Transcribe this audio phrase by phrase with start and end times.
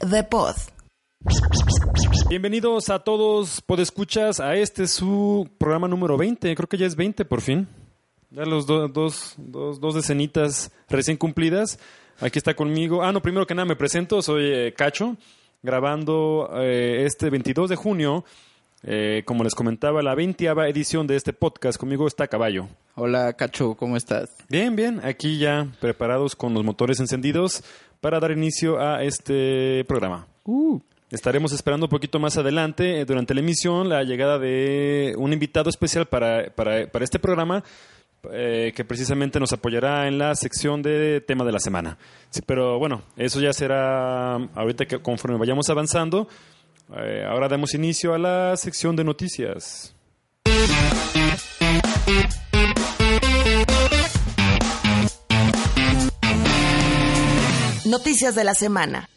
[0.00, 0.54] De Pod.
[2.28, 6.54] Bienvenidos a todos, podescuchas, a este su programa número 20.
[6.54, 7.66] Creo que ya es 20 por fin.
[8.30, 11.78] Ya los do- dos, dos, dos decenitas recién cumplidas.
[12.20, 13.02] Aquí está conmigo.
[13.02, 14.22] Ah, no, primero que nada me presento.
[14.22, 15.16] Soy eh, Cacho,
[15.62, 18.24] grabando eh, este 22 de junio.
[18.84, 21.78] eh, como les comentaba, la 20 edición de este podcast.
[21.78, 22.68] Conmigo está Caballo.
[22.94, 24.30] Hola, Cacho, ¿cómo estás?
[24.48, 27.62] Bien, bien, aquí ya preparados con los motores encendidos
[28.00, 30.26] para dar inicio a este programa.
[31.10, 35.70] Estaremos esperando un poquito más adelante, eh, durante la emisión, la llegada de un invitado
[35.70, 37.64] especial para, para, para este programa,
[38.30, 41.96] eh, que precisamente nos apoyará en la sección de tema de la semana.
[42.30, 46.28] Sí, pero bueno, eso ya será ahorita que conforme vayamos avanzando.
[46.96, 49.94] Eh, ahora damos inicio a la sección de noticias.
[57.84, 59.08] Noticias de la semana.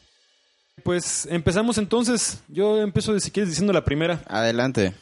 [0.84, 2.42] Pues empezamos entonces.
[2.48, 4.24] Yo empiezo, si quieres, diciendo la primera.
[4.28, 4.94] Adelante.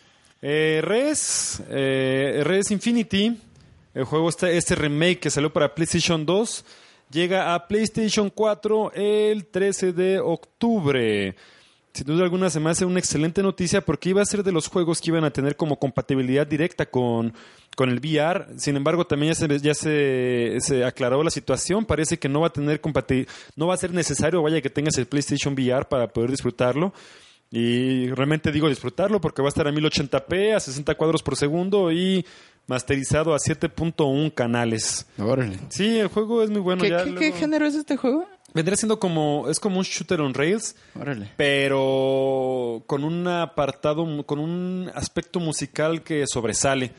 [0.42, 3.38] Eh, Res, eh, Res Infinity,
[3.94, 6.66] el juego este, este remake que salió para PlayStation 2,
[7.12, 11.36] llega a PlayStation 4 el 13 de octubre.
[12.00, 14.70] Sin duda alguna se me hace una excelente noticia porque iba a ser de los
[14.70, 17.34] juegos que iban a tener como compatibilidad directa con,
[17.76, 18.48] con el VR.
[18.58, 21.84] Sin embargo, también ya se, ya se, se aclaró la situación.
[21.84, 22.80] Parece que no va a tener
[23.58, 26.94] no va a ser necesario, vaya que tengas el PlayStation VR para poder disfrutarlo.
[27.52, 31.92] Y realmente digo disfrutarlo porque va a estar a 1080p, a 60 cuadros por segundo
[31.92, 32.26] y
[32.70, 35.06] masterizado a 7.1 canales.
[35.18, 35.60] Órale.
[35.70, 36.84] Sí, el juego es muy bueno.
[36.84, 38.26] ¿Qué, ya qué- luego- qué género es este juego?
[38.54, 41.30] Vendría siendo como, es como un shooter on rails, Órale.
[41.38, 46.92] pero con un apartado, mu- con un aspecto musical que sobresale.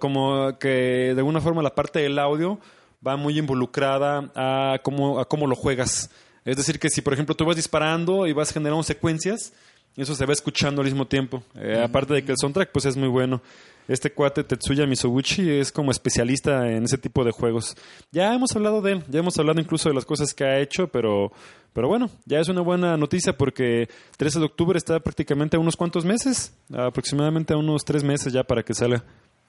[0.00, 2.58] Como que de alguna forma la parte del audio
[3.06, 6.10] va muy involucrada a cómo, a cómo lo juegas.
[6.44, 9.54] Es decir, que si por ejemplo tú vas disparando y vas generando secuencias,
[9.96, 11.42] eso se va escuchando al mismo tiempo.
[11.54, 13.40] Eh, Aparte de que el soundtrack pues es muy bueno.
[13.88, 17.76] Este cuate Tetsuya Misoguchi es como especialista en ese tipo de juegos.
[18.12, 20.88] Ya hemos hablado de él, ya hemos hablado incluso de las cosas que ha hecho,
[20.88, 21.32] pero,
[21.72, 25.76] pero bueno, ya es una buena noticia porque 13 de octubre está prácticamente a unos
[25.76, 29.04] cuantos meses, aproximadamente a unos tres meses ya para que salga.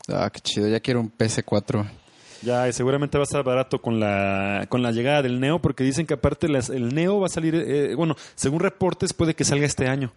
[0.07, 0.67] Ah, qué chido.
[0.67, 1.85] Ya quiero un PC4.
[2.41, 5.85] Ya, y seguramente va a estar barato con la, con la llegada del Neo, porque
[5.85, 9.45] dicen que aparte las- el Neo va a salir, eh, bueno, según reportes puede que
[9.45, 10.11] salga este año.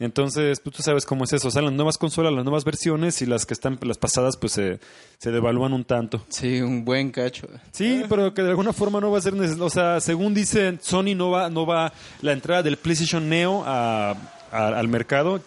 [0.00, 1.50] Entonces, pues, tú sabes cómo es eso.
[1.50, 4.78] Salen nuevas consolas, las nuevas versiones y las que están, las pasadas, pues se,
[5.18, 6.24] se devalúan un tanto.
[6.28, 7.48] Sí, un buen cacho.
[7.72, 10.78] Sí, pero que de alguna forma no va a ser neces- O sea, según dicen,
[10.80, 11.92] Sony no va, no va
[12.22, 14.12] la entrada del PlayStation Neo a-
[14.52, 15.40] a- al mercado.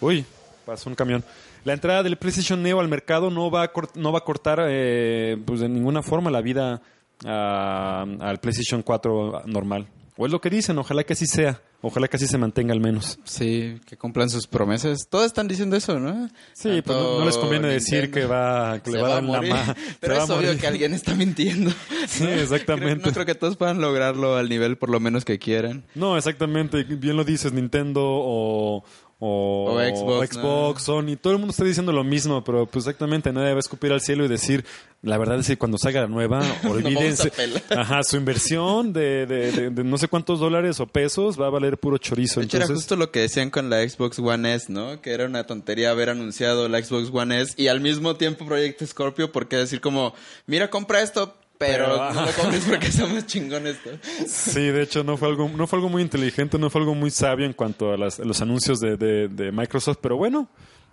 [0.00, 0.24] Uy,
[0.64, 1.22] pasó un camión.
[1.64, 5.36] La entrada del PlayStation Neo al mercado no va a, no va a cortar eh,
[5.44, 6.80] pues de ninguna forma la vida
[7.26, 9.86] a- al PlayStation 4 normal.
[10.20, 11.62] O es lo que dicen, ojalá que así sea.
[11.80, 13.20] Ojalá que así se mantenga al menos.
[13.22, 15.06] Sí, que cumplan sus promesas.
[15.08, 16.28] Todos están diciendo eso, ¿no?
[16.52, 18.14] Sí, pues no, no les conviene decir Nintendo.
[18.20, 19.52] que va que le va a dar la morir.
[19.52, 20.58] ma- Pero es obvio morir.
[20.60, 21.70] que alguien está mintiendo.
[22.08, 22.96] Sí, exactamente.
[23.02, 25.84] Creo- no creo que todos puedan lograrlo al nivel por lo menos que quieran.
[25.94, 26.82] No, exactamente.
[26.82, 28.82] Bien lo dices, Nintendo o,
[29.20, 31.16] o, O Xbox, Xbox, Sony.
[31.20, 34.00] Todo el mundo está diciendo lo mismo, pero pues exactamente nadie va a escupir al
[34.00, 34.64] cielo y decir,
[35.02, 37.32] la verdad es que cuando salga la nueva, olvídense.
[37.70, 41.50] Ajá, su inversión de, de- de- de no sé cuántos dólares o pesos va a
[41.50, 42.40] valer puro chorizo.
[42.40, 45.00] De hecho, era Entonces, justo lo que decían con la Xbox One S, ¿no?
[45.00, 48.84] Que era una tontería haber anunciado la Xbox One S y al mismo tiempo Project
[48.84, 50.14] Scorpio, porque decir como,
[50.46, 53.90] mira, compra esto, pero, Pero, no lo compres porque está más chingón esto.
[54.26, 57.10] Sí, de hecho no fue algo, no fue algo muy inteligente, no fue algo muy
[57.10, 60.48] sabio en cuanto a, las- a los anuncios de, de- de Microsoft, pero bueno,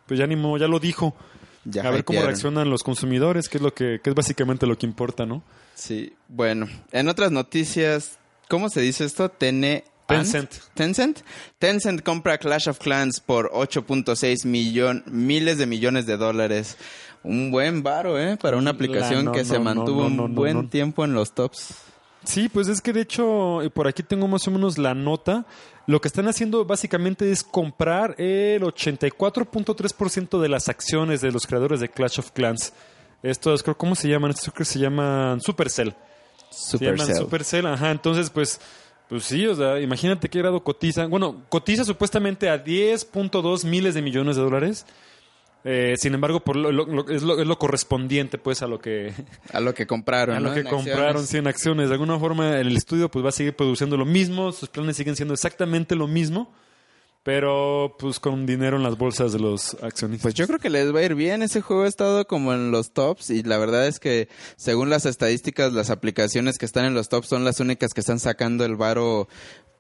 [0.08, 1.16] pues ya ni modo, ya lo dijo.
[1.68, 4.78] Ya a ver cómo reaccionan los consumidores, que es lo que, que es básicamente lo
[4.78, 5.42] que importa, ¿no?
[5.74, 6.68] Sí, bueno.
[6.92, 9.30] En otras noticias, ¿cómo se dice esto?
[9.30, 9.84] Tene...
[10.08, 10.52] Tencent.
[10.76, 11.22] Tencent.
[11.58, 16.78] Tencent compra Clash of Clans por 8.6 millón, miles de millones de dólares.
[17.25, 18.37] Un buen varo, ¿eh?
[18.37, 21.75] Para una aplicación no, que no, se mantuvo no, un buen tiempo en los tops.
[22.23, 25.45] Sí, pues es que de hecho, eh, por aquí tengo más o menos la nota.
[25.87, 31.79] Lo que están haciendo básicamente es comprar el 84.3% de las acciones de los creadores
[31.79, 32.73] de Clash of Clans.
[33.22, 34.31] Estos, creo, ¿cómo se llaman?
[34.31, 35.95] Estos creo que se llaman Supercell.
[36.49, 37.23] Se llaman Supercell.
[37.23, 37.91] Supercell, ajá.
[37.91, 38.59] Entonces, pues,
[39.09, 41.05] pues sí, o sea, imagínate qué grado cotiza.
[41.05, 44.85] Bueno, cotiza supuestamente a 10.2 miles de millones de dólares.
[45.67, 48.78] Eh, sin embargo, por lo- lo- lo- es, lo, es lo correspondiente, pues, a lo
[48.79, 49.12] que,
[49.52, 50.53] A lo que compraron, a lo ¿no?
[50.53, 51.29] que En compraron acciones.
[51.29, 51.88] 100 acciones.
[51.90, 55.16] De alguna forma, el estudio pues va a seguir produciendo lo mismo, sus planes siguen
[55.16, 56.53] siendo exactamente lo mismo,
[57.23, 60.22] pero pues con dinero en las bolsas de los accionistas.
[60.22, 61.41] Pues yo creo que les va a ir bien.
[61.41, 65.08] Ese juego ha estado como en los tops y la verdad es que según las
[65.08, 68.76] estadísticas, las aplicaciones que están en los tops son las únicas que están sacando el
[68.76, 69.28] varo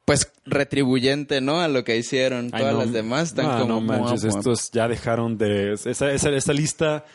[0.05, 1.59] pues retribuyente, ¿no?
[1.61, 2.49] A lo que hicieron.
[2.53, 2.79] Ay, Todas no.
[2.81, 3.73] las demás están Ah, como...
[3.75, 4.37] no manches, muap.
[4.37, 5.73] estos ya dejaron de...
[5.73, 7.05] Esa, esa, esa lista,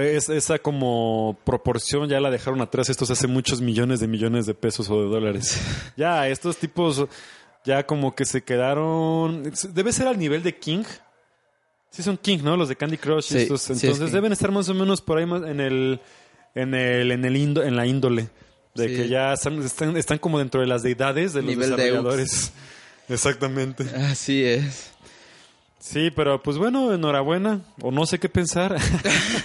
[0.00, 4.54] es- esa como proporción ya la dejaron atrás estos hace muchos millones de millones de
[4.54, 5.60] pesos o de dólares.
[5.96, 7.06] ya, estos tipos
[7.64, 9.52] ya como que se quedaron...
[9.74, 10.84] Debe ser al nivel de King.
[11.90, 12.56] Sí son King, ¿no?
[12.56, 13.24] Los de Candy Crush.
[13.24, 13.60] Sí, estos.
[13.62, 16.00] sí es Entonces deben estar más o menos por ahí más en el...
[16.54, 18.30] En el, en el indo- en la índole.
[18.78, 18.96] De Sí.
[18.96, 22.52] que ya están, están, están como dentro de las deidades de los Nivel desarrolladores.
[23.08, 23.84] Exactamente.
[23.94, 24.90] Así es.
[25.80, 27.62] Sí, pero pues bueno, enhorabuena.
[27.82, 28.76] O no sé qué pensar.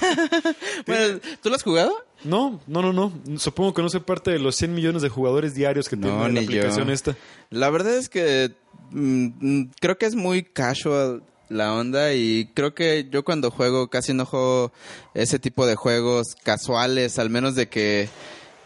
[0.86, 1.94] Bueno, ¿tú lo has jugado?
[2.24, 3.40] no, no, no, no.
[3.40, 6.34] Supongo que no soy parte de los 100 millones de jugadores diarios que No, tiene
[6.34, 6.94] la aplicación yo.
[6.94, 7.16] esta.
[7.50, 8.54] La verdad es que
[8.92, 13.90] mm, mm, creo que es muy casual la onda y creo que yo cuando juego
[13.90, 14.72] casi no juego
[15.14, 18.10] ese tipo de juegos casuales, al menos de que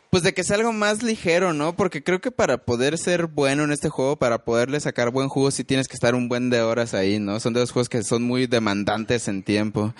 [0.10, 1.76] pues de que sea algo más ligero, ¿no?
[1.76, 5.52] Porque creo que para poder ser bueno en este juego, para poderle sacar buen jugo,
[5.52, 7.40] sí tienes que estar un buen de horas ahí, ¿no?
[7.40, 9.94] Son de los juegos que son muy demandantes en tiempo.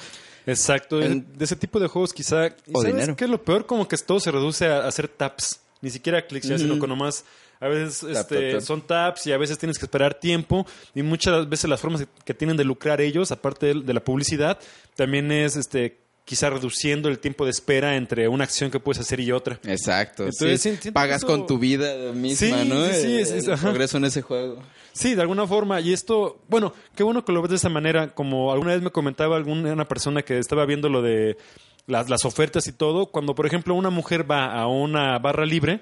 [0.46, 1.02] Exacto.
[1.02, 2.48] En- de ese tipo de juegos quizá...
[2.48, 3.16] ¿y O ¿Sabes dinero.
[3.16, 3.66] qué es lo peor?
[3.66, 5.60] Como que todo se reduce a hacer taps.
[5.82, 7.24] Ni siquiera clics, ya, sino con nomás...
[7.60, 8.62] A veces este, tap, tap.
[8.62, 12.34] son taps y a veces tienes que esperar tiempo y muchas veces las formas que
[12.36, 14.60] tienen de lucrar ellos, aparte de la publicidad,
[14.96, 19.22] también es este quizá reduciendo el tiempo de espera entre una acción que puedes hacer
[19.22, 19.62] y otra.
[19.64, 20.24] Exacto.
[20.26, 20.76] Entonces, sí.
[20.76, 22.86] siento Pagas con tu vida misma, Sí, ¿no?
[22.88, 23.64] sí, sí, El- es- es- el ajá.
[23.70, 24.62] progreso en ese juego.
[24.92, 25.80] Sí, de alguna forma.
[25.80, 28.14] Y esto, bueno, qué bueno que lo ves de esa manera.
[28.14, 31.38] Como alguna vez me comentaba alguna una persona que estaba viendo lo de
[31.86, 33.06] las, las ofertas y todo.
[33.06, 35.80] Cuando, por ejemplo, una mujer va a una barra libre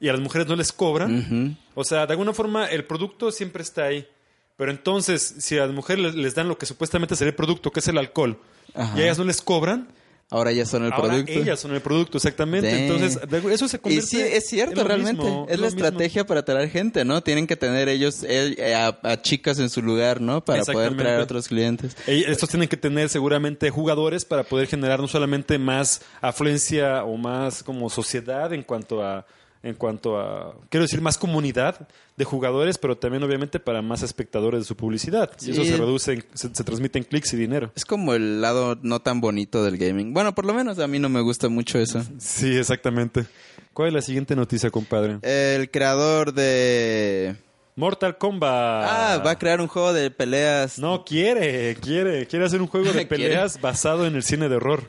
[0.00, 1.56] y a las mujeres no les cobran.
[1.76, 4.08] O sea, de alguna forma el producto siempre está ahí.
[4.56, 7.70] Pero entonces, si a las mujeres les, les dan lo que supuestamente sería el producto,
[7.70, 8.38] que es el alcohol,
[8.74, 8.96] Ajá.
[8.98, 9.88] y a ellas no les cobran,
[10.30, 11.32] Ahora ya son el ahora producto.
[11.32, 12.86] ellas son el producto, exactamente.
[12.86, 13.20] Entonces,
[13.52, 15.22] eso se Y convierte sí, es cierto, realmente.
[15.22, 15.84] mismo, es la mismo.
[15.84, 17.22] estrategia para atraer gente, ¿no?
[17.22, 20.44] Tienen que tener ellos eh, a, a chicas en su lugar, ¿no?
[20.44, 21.96] Para poder traer a otros clientes.
[22.06, 27.62] Estos tienen que tener seguramente jugadores para poder generar no solamente más afluencia o más
[27.62, 29.26] como sociedad en cuanto a
[29.64, 34.60] en cuanto a quiero decir más comunidad de jugadores, pero también obviamente para más espectadores
[34.60, 35.30] de su publicidad.
[35.44, 37.72] Y eso se reduce, en- se, se transmite en clics y dinero.
[37.74, 40.12] Es como el lado no tan bonito del gaming.
[40.14, 42.04] Bueno, por lo menos a mí no me gusta mucho eso.
[42.18, 43.24] Sí, exactamente.
[43.72, 45.18] ¿Cuál es la siguiente noticia, compadre?
[45.22, 47.34] El creador de...
[47.76, 48.84] Mortal Kombat.
[48.88, 50.78] Ah, va a crear un juego de peleas.
[50.78, 54.88] No quiere, quiere, quiere hacer un juego de peleas basado en el cine de horror.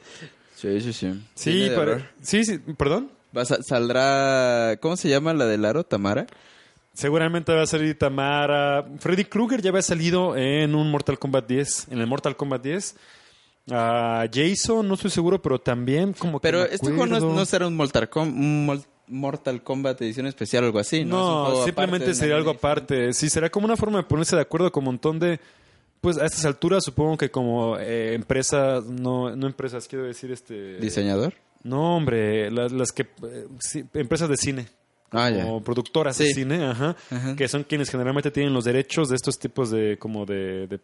[0.55, 1.19] Sí, sí, sí.
[1.33, 3.09] Sí, para- sí, sí, perdón.
[3.35, 4.77] Va a sa- saldrá...
[4.81, 5.83] ¿Cómo se llama la del aro?
[5.83, 6.25] ¿Tamara?
[6.93, 8.85] Seguramente va a salir Tamara.
[8.99, 12.95] Freddy Krueger ya había salido en un Mortal Kombat 10, en el Mortal Kombat 10.
[13.71, 17.75] Ah, Jason, no estoy seguro, pero también como que Pero este juego no, será un
[17.75, 18.29] Mortal, Com-
[18.69, 21.49] un Mortal Kombat edición especial o algo así, ¿no?
[21.49, 22.71] No, simplemente aparte, sería algo edición.
[22.71, 23.13] aparte.
[23.13, 25.39] Sí, será como una forma de ponerse de acuerdo con un montón de...
[25.99, 30.77] Pues a estas alturas supongo que como eh, empresas, no, no empresas, quiero decir este...
[30.77, 31.33] ¿Diseñador?
[31.65, 33.03] No, hombre, las, las que...
[33.03, 34.67] eh, sí, empresas de cine.
[35.11, 35.43] Ah, ya.
[35.43, 37.35] como productoras de cine, ajá, Ajá.
[37.35, 40.79] que son quienes generalmente tienen los derechos de estos tipos de como de, de,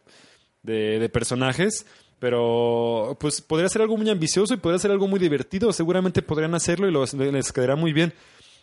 [0.64, 1.86] de- de personajes.
[2.20, 5.74] Pero pues podría ser algo muy ambicioso y podría ser algo muy divertido.
[5.74, 8.14] Seguramente podrían hacerlo y los- les quedará muy bien.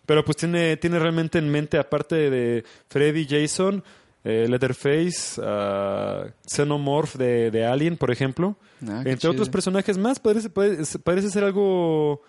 [0.06, 3.84] Pero pues tiene, tiene realmente en mente, aparte de Freddy, Jason,
[4.28, 8.56] eh, Leatherface, ah, Xenomorph de, de Alien, por ejemplo.
[8.87, 9.32] Ah, Entre chido.
[9.32, 12.20] otros personajes más, parece, parece, parece ser algo...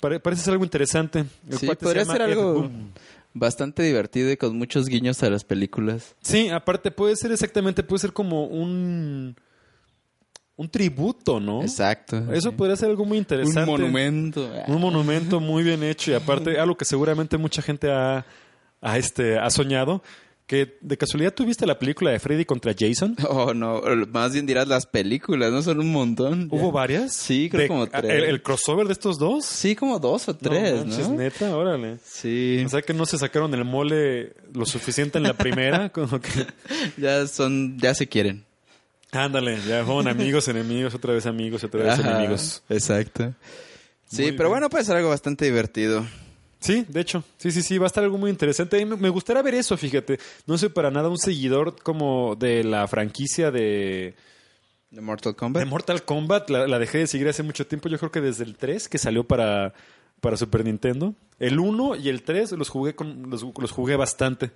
[0.00, 1.20] pare- Parece ser algo interesante.
[1.48, 2.70] El Sí, se podría ser algo
[3.34, 6.16] bastante divertido y con muchos guiños a las películas.
[6.22, 9.36] Sí, aparte puede ser exactamente, puede ser como un
[10.56, 11.62] un tributo, ¿no?
[11.62, 12.16] Exacto.
[12.32, 13.60] Eso podría ser algo muy interesante.
[13.60, 14.50] Un monumento.
[14.66, 18.26] Un monumento muy bien hecho y aparte algo que seguramente mucha gente ha,
[18.80, 20.02] ha, este, ha soñado.
[20.48, 23.14] Que de casualidad tuviste la película de Freddy contra Jason.
[23.28, 23.82] Oh, no.
[24.10, 25.60] Más bien dirás las películas, ¿no?
[25.60, 26.48] Son un montón.
[26.50, 27.12] ¿Hubo varias?
[27.12, 28.04] Sí, creo De- como tres.
[28.10, 29.44] El, el crossover de estos dos.
[29.44, 31.14] Sí, como dos o tres, no, ¿no?
[31.16, 31.98] neta, órale.
[32.02, 32.62] Sí.
[32.64, 36.30] O sea que no se sacaron el mole lo suficiente en la primera, como que
[36.96, 38.46] Ya son, ya se quieren.
[39.12, 42.62] ándale, ya fueron amigos, enemigos, otra vez amigos, otra vez Ajá, enemigos.
[42.70, 43.34] Exacto.
[44.10, 46.06] Sí, pero bueno, puede ser algo bastante divertido.
[46.60, 48.84] Sí, de hecho, sí, sí, sí, va a estar algo muy interesante.
[48.84, 50.18] Me- gustaría ver eso, fíjate.
[50.46, 54.14] No soy para nada un seguidor como de la franquicia de,
[54.90, 55.66] ¿De Mortal de Kombat?
[55.66, 56.50] Mortal Kombat.
[56.50, 57.88] La, la dejé de seguir hace mucho tiempo.
[57.88, 59.72] Yo creo que desde el 3 que salió para,
[60.20, 61.14] para Super Nintendo.
[61.38, 64.50] El 1 y el 3 los jugué, con, los, los jugué bastante.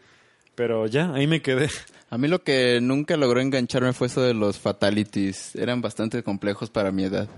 [0.56, 1.70] Pero ya, ahí me quedé.
[2.10, 5.54] A mí lo que nunca logró engancharme fue eso de los fatalities.
[5.54, 7.28] Eran bastante complejos para mi edad.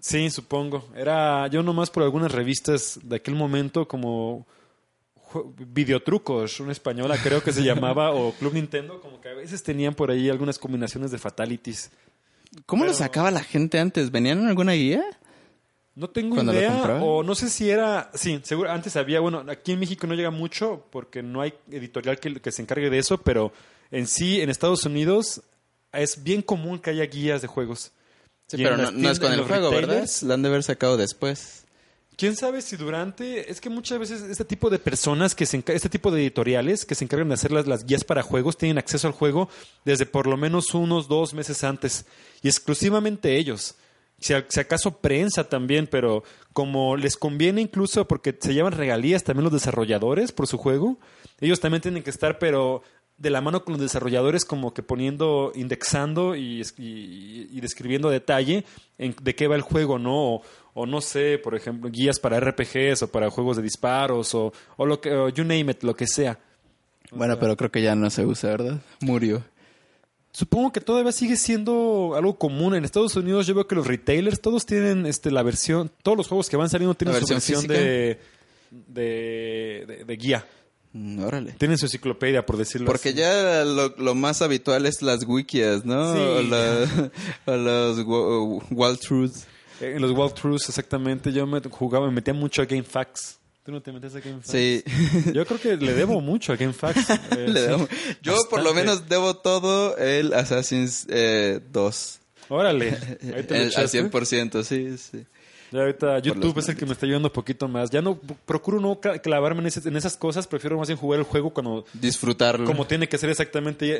[0.00, 0.88] Sí, supongo.
[0.94, 4.46] Era yo nomás por algunas revistas de aquel momento como
[5.58, 9.94] videotrucos, una española creo que se llamaba, o Club Nintendo, como que a veces tenían
[9.94, 11.90] por ahí algunas combinaciones de fatalities.
[12.66, 14.10] ¿Cómo lo sacaba la gente antes?
[14.10, 15.04] ¿Venían en alguna guía?
[15.94, 19.44] No tengo ¿Cuando lo idea, o no sé si era, sí, seguro, antes había, bueno,
[19.48, 22.98] aquí en México no llega mucho porque no hay editorial que, que se encargue de
[22.98, 23.52] eso, pero
[23.90, 25.42] en sí, en Estados Unidos
[25.92, 27.90] es bien común que haya guías de juegos.
[28.48, 30.08] Sí, pero no, es con el juego, ¿verdad?
[30.22, 31.64] La han de haber sacado después.
[32.16, 33.48] ¿Quién sabe si durante...
[33.48, 36.96] Es que muchas veces este tipo de personas, que se este tipo de editoriales que
[36.96, 39.48] se encargan de hacer las, las guías para juegos, tienen acceso al juego
[39.84, 42.06] desde por lo menos unos dos meses antes.
[42.42, 43.76] Y exclusivamente ellos.
[44.18, 49.44] Si, si acaso prensa también, pero como les conviene incluso porque se llevan regalías también
[49.44, 50.98] los desarrolladores por su juego,
[51.40, 52.82] ellos también tienen que estar, pero
[53.18, 58.12] de la mano con los desarrolladores como que poniendo, indexando y, y- y describiendo a
[58.12, 58.64] detalle
[58.96, 60.34] en de qué va el juego, ¿no?
[60.36, 60.42] O,
[60.74, 64.86] o no sé, por ejemplo, guías para RPGs o para juegos de disparos o, o
[64.86, 66.38] lo que, o you name it, lo que sea.
[67.10, 68.80] Bueno, pero creo que ya no se usa, ¿verdad?
[69.00, 69.42] Murió.
[70.30, 72.74] Supongo que todavía sigue siendo algo común.
[72.74, 76.28] En Estados Unidos yo veo que los retailers todos tienen este, la versión, todos los
[76.28, 78.20] juegos que van saliendo tienen ¿La su versión versión de,
[78.70, 80.46] de, de- de guía.
[81.00, 81.52] Mm, órale.
[81.52, 83.18] Tienen su enciclopedia, por decirlo Porque así.
[83.18, 86.12] ya lo, lo más habitual es las wikis, ¿no?
[86.14, 86.18] Sí.
[86.20, 87.10] O, la-
[87.46, 89.44] o los wa- walkthroughs.
[89.80, 91.32] Eh, En los walkthroughs, exactamente.
[91.32, 93.36] Yo me jugaba, me metía mucho a GameFAQs.
[93.64, 94.50] ¿Tú no te metes a GameFAQs?
[94.50, 94.82] Sí.
[95.34, 97.10] Yo creo que le debo mucho a GameFAQs.
[97.10, 97.66] eh, Le sí.
[97.70, 97.88] damos-
[98.22, 102.18] Yo por lo menos debo todo el Assassin's eh, 2.
[102.48, 102.90] Órale.
[103.36, 104.02] Ahí te El- al echaste.
[104.10, 105.24] 100%, sí, sí.
[105.70, 107.90] Ya ahorita YouTube es el que me está ayudando un poquito más.
[107.90, 111.24] Ya no procuro no clavarme en, ese- en esas cosas, prefiero más bien jugar el
[111.26, 112.64] juego cuando Disfrutarlo.
[112.66, 113.96] como tiene que ser exactamente ya,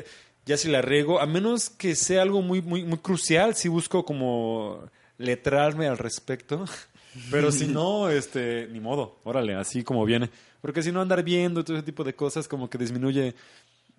[0.46, 4.04] ya si la riego, a menos que sea algo muy muy muy crucial, si busco
[4.04, 4.82] como
[5.18, 6.64] letrarme al respecto.
[7.30, 10.30] Pero si no, este, ni modo, órale, así como viene.
[10.60, 13.34] Porque si no andar viendo todo ese tipo de cosas como que disminuye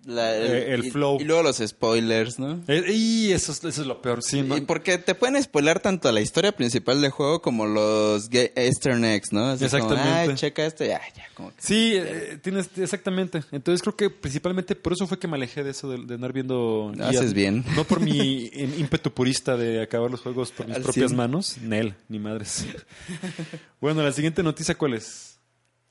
[0.06, 1.18] La- Eh, el y- flow.
[1.20, 2.62] Y luego los spoilers, ¿no?
[2.68, 4.56] Eh, y eso, es- eso es lo peor, sí, ¿no?
[4.56, 8.92] Y porque te pueden spoiler tanto la historia principal del juego como los ge- Easter
[9.04, 9.44] eggs, ¿no?
[9.48, 10.30] Así como, Exactamente.
[10.32, 13.42] Ay, checa esto, ya, ya, como que- Sí, eh, tienes exactamente.
[13.52, 16.32] Entonces creo que principalmente por eso fue que me alejé de eso de, de andar
[16.32, 16.92] viendo.
[17.02, 17.62] Haces bien.
[17.76, 18.46] No por mi
[18.78, 21.58] ímpetu purista de acabar los juegos por mis Al propias manos.
[21.60, 22.64] Nel, ni madres.
[23.80, 25.29] bueno, la siguiente noticia cuál es.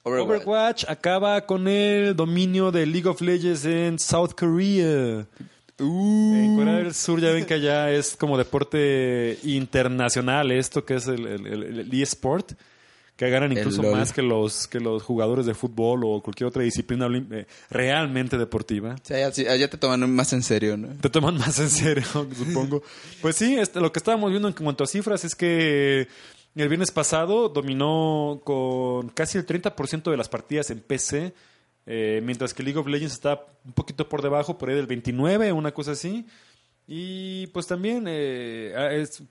[0.04, 0.42] Overwatch.
[0.42, 5.26] Overwatch acaba con el dominio de League of Legends en South Korea.
[5.82, 6.36] Uh.
[6.36, 11.08] En Corea del Sur ya ven que allá es como deporte internacional esto que es
[11.08, 12.52] el, el, el- el eSport,
[13.16, 17.08] que ganan incluso más que los, que los jugadores de fútbol o cualquier otra disciplina
[17.32, 18.96] eh, realmente deportiva.
[19.04, 20.88] Sí, allá te toman más en serio, ¿no?
[21.02, 22.04] Te toman más en serio,
[22.38, 22.82] supongo.
[23.22, 26.08] Pues sí, este, lo que estábamos viendo en cuanto a cifras es que
[26.56, 31.34] el viernes pasado dominó con casi el 30% de las partidas en PC,
[31.86, 35.52] eh, mientras que League of Legends está un poquito por debajo, por ahí del 29,
[35.54, 36.26] una cosa así.
[36.88, 39.22] Y pues también eh, es-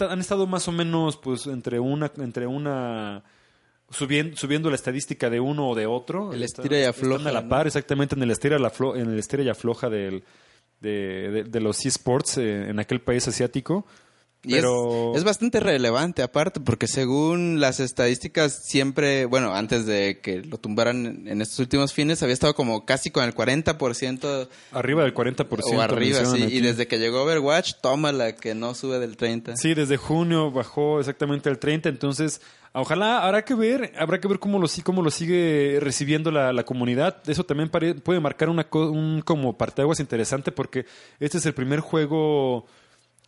[0.00, 3.24] han estado más o menos pues entre una entre una
[3.90, 6.32] subiendo, subiendo la estadística de uno o de otro.
[6.32, 7.48] El Están- estira y están afloja, a la ¿no?
[7.48, 10.22] par exactamente en el estira la aflo- en el estira y afloja del
[10.80, 13.84] de, de- de los esports eh, en aquel país asiático.
[14.44, 20.20] Y Pero es, es bastante relevante aparte, porque según las estadísticas siempre, bueno, antes de
[20.22, 25.02] que lo tumbaran en- estos últimos fines, había estado como casi con el 40% arriba
[25.02, 25.76] del 40%.
[25.76, 26.42] o arriba, mencionan sí.
[26.44, 26.56] aquí.
[26.56, 29.56] Y desde que llegó Overwatch, tómala, que no sube del 30%.
[29.56, 32.40] Sí, desde junio bajó exactamente al 30, entonces
[32.72, 36.62] ojalá habrá que ver, habrá que ver cómo lo, cómo lo sigue recibiendo la, la
[36.64, 37.28] comunidad.
[37.28, 40.86] Eso también pare- puede marcar una un como parteaguas interesante porque
[41.18, 42.66] este es el primer juego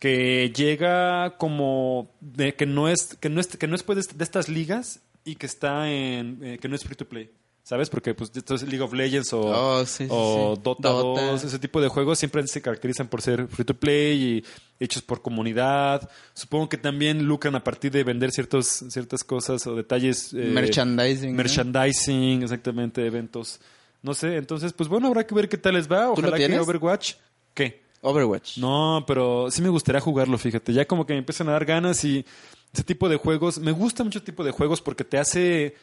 [0.01, 4.23] que llega como de, que no es que no es que no es pues, de,
[4.23, 7.29] estas ligas y que está en eh, que no es free to play.
[7.61, 7.91] ¿Sabes?
[7.91, 8.31] Porque pues
[8.63, 10.61] League of Legends o, Oh, sí, sí, o sí.
[10.63, 11.27] Dota, Dota.
[11.27, 14.43] 2, ese tipo de juegos siempre se caracterizan por ser free to play y
[14.83, 16.09] hechos por comunidad.
[16.33, 20.33] Supongo que también lucran a partir de vender ciertos, ciertas cosas o detalles.
[20.33, 21.29] eh, Merchandising.
[21.29, 21.37] ¿no?
[21.37, 23.61] Merchandising, exactamente, eventos.
[24.01, 26.05] No sé, entonces, pues bueno, habrá que ver qué tal les va.
[26.15, 26.59] ¿Tú lo Ojalá que tienes?
[26.67, 27.13] Overwatch.
[27.53, 27.83] ¿Qué?
[28.01, 28.57] Overwatch.
[28.57, 30.73] No, pero sí me gustaría jugarlo, fíjate.
[30.73, 32.25] Ya como que me empiezan a dar ganas y
[32.73, 33.59] ese tipo de juegos.
[33.59, 35.75] Me gusta mucho ese tipo de juegos porque te hace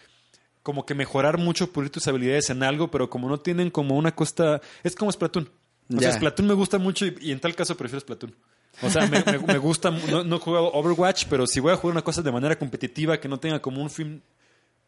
[0.62, 4.14] como que mejorar mucho, pulir tus habilidades en algo, pero como no tienen como una
[4.14, 4.60] costa.
[4.82, 5.48] Es como Splatoon.
[5.96, 6.12] O sea.
[6.12, 8.34] Splatoon me gusta mucho y, y en tal caso prefiero Splatoon.
[8.82, 9.90] O sea, me, me- me gusta.
[9.90, 13.18] No, no he jugado Overwatch, pero si voy a jugar una cosa de manera competitiva
[13.18, 14.22] que no tenga como un fin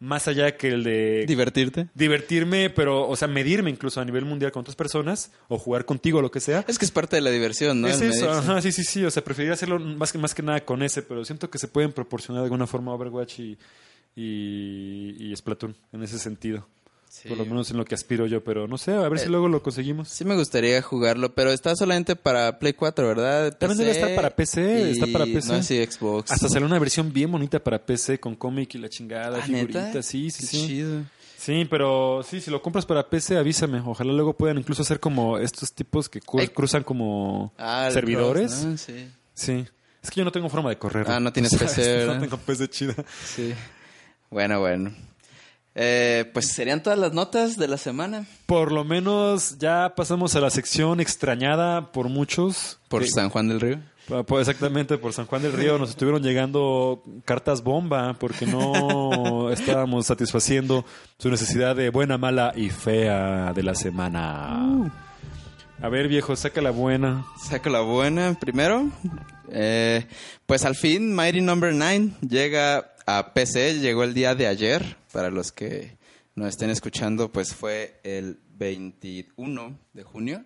[0.00, 1.88] más allá que el de Divertirte.
[1.94, 6.18] divertirme, pero, o sea, medirme incluso a nivel mundial con otras personas o jugar contigo
[6.18, 6.64] o lo que sea.
[6.66, 7.88] Es que es parte de la diversión, ¿no?
[7.88, 8.40] Es El eso, medirse.
[8.50, 9.04] ajá, sí, sí, sí.
[9.04, 11.68] O sea, preferiría hacerlo más que, más que nada con ese, pero siento que se
[11.68, 13.58] pueden proporcionar de alguna forma Overwatch y,
[14.16, 16.66] y, y Splatoon en ese sentido.
[17.28, 19.30] Por lo menos en lo que aspiro yo, pero no sé, a ver si Eh,
[19.30, 20.08] luego lo conseguimos.
[20.08, 23.56] Sí me gustaría jugarlo, pero está solamente para Play 4, ¿verdad?
[23.58, 25.48] También debe estar para PC, y está para PC.
[25.52, 26.30] No sé si Xbox.
[26.30, 29.66] Hasta salió una versión bien bonita para PC con cómic y la chingada, Ah, ¿neta?
[29.66, 30.66] figuritas, sí, sí, Qué sí.
[30.68, 31.02] chido.
[31.36, 33.80] Sí, pero sí, si lo compras para PC, avísame.
[33.84, 38.52] Ojalá luego puedan incluso hacer como estos tipos que cruzan como Ah, servidores.
[38.52, 38.76] cross, ¿no?
[38.76, 39.08] Sí.
[39.34, 39.64] Sí.
[40.02, 41.06] Es que yo no tengo forma de correr.
[41.08, 42.94] Ah, no tienes PC, No tengo PC chida.
[43.24, 43.52] Sí.
[44.30, 44.94] Bueno, bueno.
[45.74, 48.26] Eh, pues serían todas las notas de la semana.
[48.46, 52.78] Por lo menos ya pasamos a la sección extrañada por muchos.
[52.88, 53.78] Por Que- San Juan del Río.
[54.08, 59.50] Pa- Pues exactamente, por San Juan del Río nos estuvieron llegando cartas bomba porque no
[59.52, 60.84] estábamos satisfaciendo
[61.18, 64.90] su necesidad de buena, mala y fea de la semana.
[65.82, 67.24] A ver, viejo, saca la buena.
[67.48, 68.90] Saco la buena primero.
[69.52, 70.06] Eh,
[70.46, 73.78] pues al fin, Mighty Number 9 llega a PC.
[73.80, 74.96] Llegó el día de ayer.
[75.12, 75.98] Para los que
[76.34, 80.44] nos estén escuchando, pues fue el 21 de junio.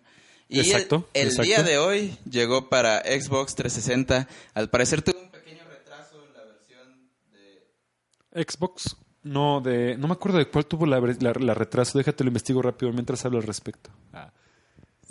[0.49, 1.43] Y el- Exacto, el, exacto.
[1.43, 4.29] día de hoy llegó para Xbox 360.
[4.55, 8.45] Al parecer tuvo un pequeño retraso en la versión de...
[8.45, 11.97] Xbox, no, de, no me acuerdo de cuál tuvo la, la- la retraso.
[11.99, 13.91] Déjate lo investigo rápido mientras hablo al respecto.
[14.13, 14.31] Ah.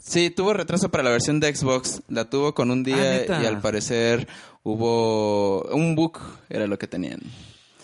[0.05, 2.01] Sí, tuvo retraso para la versión de Xbox.
[2.09, 3.41] La tuvo con un Ah, día ¿neta?
[3.41, 4.27] y al parecer
[4.63, 6.17] hubo un bug,
[6.49, 7.19] era lo que tenían.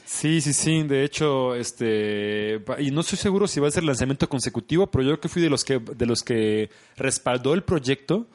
[0.06, 0.84] Sí, sí, sí.
[0.84, 5.10] De hecho, este y no estoy seguro si va a ser lanzamiento consecutivo, pero yo
[5.12, 8.28] creo que fui de los que de los que respaldó el proyecto.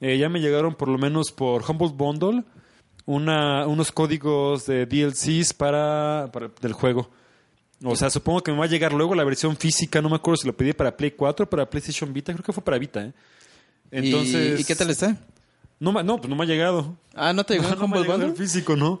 [0.00, 2.42] Eh, ya me llegaron por lo menos por Humble Bundle
[3.06, 7.08] una, unos códigos de DLCs para, para del juego.
[7.84, 10.00] O sea, supongo que me va a llegar luego la versión física.
[10.00, 12.32] No me acuerdo si lo pedí para Play 4 o para PlayStation Vita.
[12.32, 13.04] Creo que fue para Vita.
[13.04, 13.12] ¿eh?
[13.90, 15.16] ¿Y- Entonces, ¿Y, qué tal está?
[15.80, 16.96] No, no, pues no me ha llegado.
[17.14, 19.00] Ah, ¿no te llegó No, me ha llegado el físico, ¿no?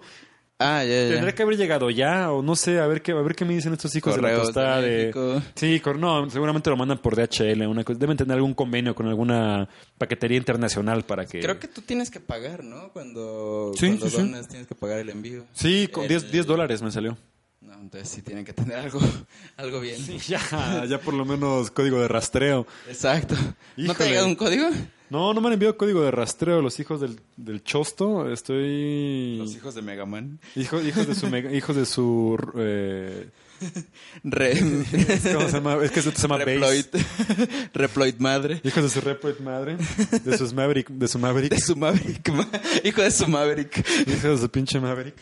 [0.58, 1.10] Ah, ya, ya.
[1.14, 3.52] Tendría que haber llegado ya, o no sé, a ver qué, a ver qué me
[3.54, 5.12] dicen estos hijos de la tostada de.
[5.56, 7.98] Sí, cor- no, seguramente lo mandan por DHL, una cosa.
[7.98, 9.68] Deben tener algún convenio con alguna
[9.98, 11.40] paquetería internacional para que.
[11.40, 12.90] Creo que tú tienes que pagar, ¿no?
[12.92, 14.22] Cuando, Sí, cuando sí, sí.
[14.22, 15.44] donas tienes que pagar el envío.
[15.52, 17.16] Sí, con El- 10, 10 dólares me salió.
[17.62, 19.00] No, entonces sí tienen que tener algo,
[19.56, 19.96] algo bien.
[20.26, 22.66] Ya, ya por lo menos código de rastreo.
[22.88, 23.34] Exacto.
[23.76, 24.68] ¿No te ha llegado un código?
[25.10, 28.30] No, no me han enviado código de rastreo los hijos del, del chosto.
[28.32, 29.36] Estoy.
[29.38, 30.38] Los hijos de Mega Man.
[30.56, 31.28] Hijo- hijos de su.
[31.28, 32.38] mega- hijos de su.
[32.56, 33.28] eh,
[34.24, 34.58] Re...
[35.34, 35.78] ¿Cómo se llama?
[35.82, 36.86] Es que se llama Reploid.
[37.74, 38.60] Reploid madre.
[38.64, 39.76] Hijos de su Reploid madre.
[40.24, 40.88] De sus Maverick.
[40.88, 41.50] De su Maverick.
[41.52, 42.28] De su Maverick.
[42.30, 42.48] ma-
[42.84, 43.84] Hijo de su Maverick.
[44.08, 45.14] Hijos de pinche Maverick.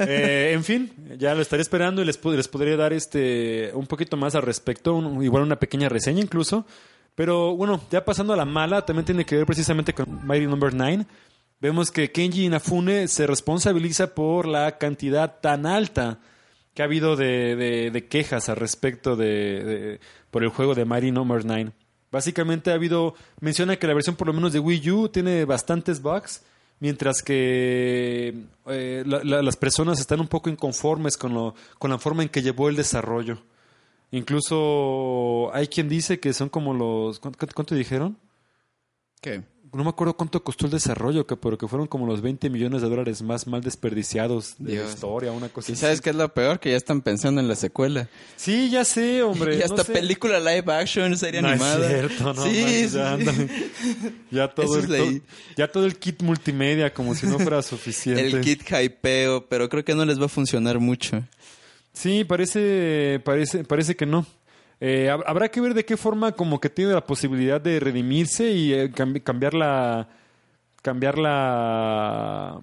[0.00, 4.16] Eh, en fin, ya lo estaré esperando y les, les podría dar este un poquito
[4.16, 6.66] más al respecto, un- igual una pequeña reseña incluso.
[7.14, 10.72] Pero bueno, ya pasando a la mala, también tiene que ver precisamente con Mighty Number
[10.72, 11.06] 9.
[11.60, 16.18] Vemos que Kenji Inafune se responsabiliza por la cantidad tan alta
[16.80, 21.44] que ha habido de, de- quejas al respecto de, por el juego de Mighty Number
[21.44, 21.72] 9.
[22.10, 26.00] Básicamente ha habido, menciona que la versión por lo menos de Wii U tiene bastantes
[26.00, 26.42] bugs,
[26.78, 28.34] mientras que
[28.66, 32.30] eh, la- la- las personas están un poco inconformes con, lo, con la forma en
[32.30, 33.42] que llevó el desarrollo.
[34.10, 37.18] Incluso hay quien dice que son como los...
[37.20, 38.16] ¿Cuánto, cuánto dijeron?
[39.20, 39.42] ¿Qué?
[39.72, 42.82] No me acuerdo cuánto costó el desarrollo, que, pero que fueron como los 20 millones
[42.82, 45.80] de dólares más mal desperdiciados de la historia, una cosa ¿Y así.
[45.82, 46.58] sabes qué es lo peor?
[46.58, 48.08] Que ya están pensando en la secuela.
[48.36, 49.54] Sí, ya sé, hombre.
[49.56, 49.92] y no hasta sé.
[49.92, 51.86] película live action, serie No animada.
[51.88, 52.88] es cierto, no sí,
[54.30, 55.22] ya, todo, el,
[55.56, 58.26] ya todo el kit multimedia, como si no fuera suficiente.
[58.26, 61.22] El kit hypeo, pero creo que no les va a funcionar mucho.
[61.92, 64.24] Sí, parece, parece, parece que no.
[64.80, 68.50] Eh, hab- habrá que ver de qué forma como que tiene la posibilidad de redimirse
[68.50, 70.08] y eh, cambi- cambiar la
[70.82, 72.60] cambiar la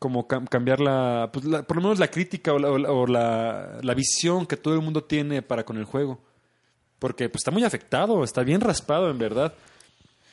[0.00, 3.06] como cam- cambiar la, pues, por lo menos la crítica o, la, o la- o
[3.06, 6.18] la- la visión que todo el mundo tiene para con el juego.
[6.98, 9.54] Porque pues está muy afectado está bien raspado en verdad.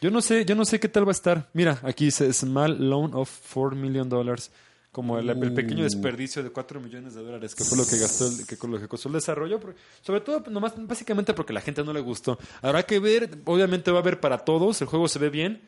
[0.01, 1.47] Yo no sé yo no sé qué tal va a estar.
[1.53, 4.51] Mira aquí dice small loan of 4 million dollars
[4.95, 8.27] como el, el pequeño desperdicio de 4 millones de dólares que fue lo que gastó
[8.27, 9.59] el, que, lo que costó el desarrollo
[10.01, 13.97] sobre todo nomás básicamente porque la gente no le gustó habrá que ver obviamente va
[13.97, 15.61] a haber para todos el juego se ve bien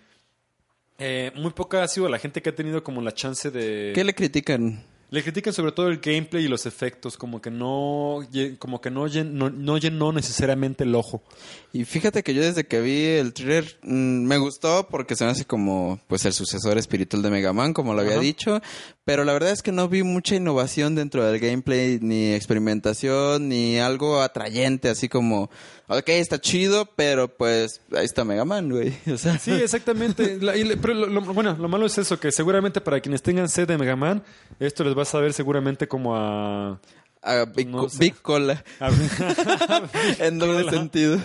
[0.98, 4.06] eh, muy poca ha sido la gente que ha tenido como la chance de ¿Qué
[4.06, 4.82] le critican?
[5.10, 8.20] le critican sobre todo el gameplay y los efectos, como que no,
[8.60, 11.24] como que no, llen- no, no llenó necesariamente el ojo.
[11.72, 15.32] Y fíjate que yo desde que vi el trailer mm, me gustó porque se me
[15.32, 18.22] hace como pues el sucesor espiritual de Mega Man, como lo había Ajá.
[18.22, 18.62] dicho,
[19.08, 23.80] pero la verdad es que no vi mucha innovación dentro del gameplay, ni experimentación, ni
[23.80, 25.50] algo atrayente, así como,
[25.88, 28.94] ok, está chido, pero pues ahí está Mega Man, güey.
[29.14, 30.38] O sea, Sí, exactamente.
[30.42, 33.22] La- y le- pero lo, lo- bueno, lo malo es eso, que seguramente para quienes
[33.22, 34.24] tengan sed de Mega Man,
[34.60, 36.80] esto les va a saber seguramente como a...
[37.24, 38.00] Ah, Big, No co- sé.
[38.00, 38.62] Big Cola.
[38.82, 38.90] A
[40.20, 40.72] en doble Cola.
[40.72, 41.18] sentido.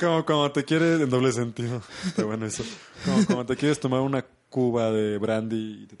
[0.00, 1.82] como cuando te quieres, en doble sentido.
[2.06, 2.64] Está bueno eso.
[3.04, 5.96] Como cuando te quieres tomar una cuba de brandy y te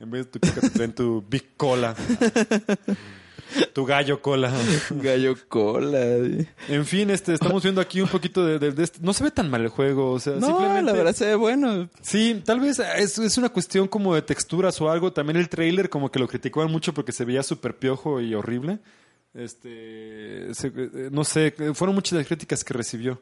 [0.00, 1.94] en vez de tu coca te traen tu Big Cola.
[3.72, 4.52] Tu gallo cola.
[4.90, 5.98] Gallo Cola.
[6.18, 6.48] güey.
[6.68, 9.30] En fin, este, estamos viendo aquí un poquito de, de- de este- No se ve
[9.30, 10.82] tan mal el juego, o sea, No, simplemente...
[10.82, 11.88] la verdad se ve bueno.
[12.02, 15.12] Sí, tal vez es, es una cuestión como de texturas o algo.
[15.12, 18.80] También el trailer como que lo criticaban mucho porque se veía súper piojo y horrible.
[19.32, 23.20] Este, se- eh, no sé, fueron muchas las críticas que recibió.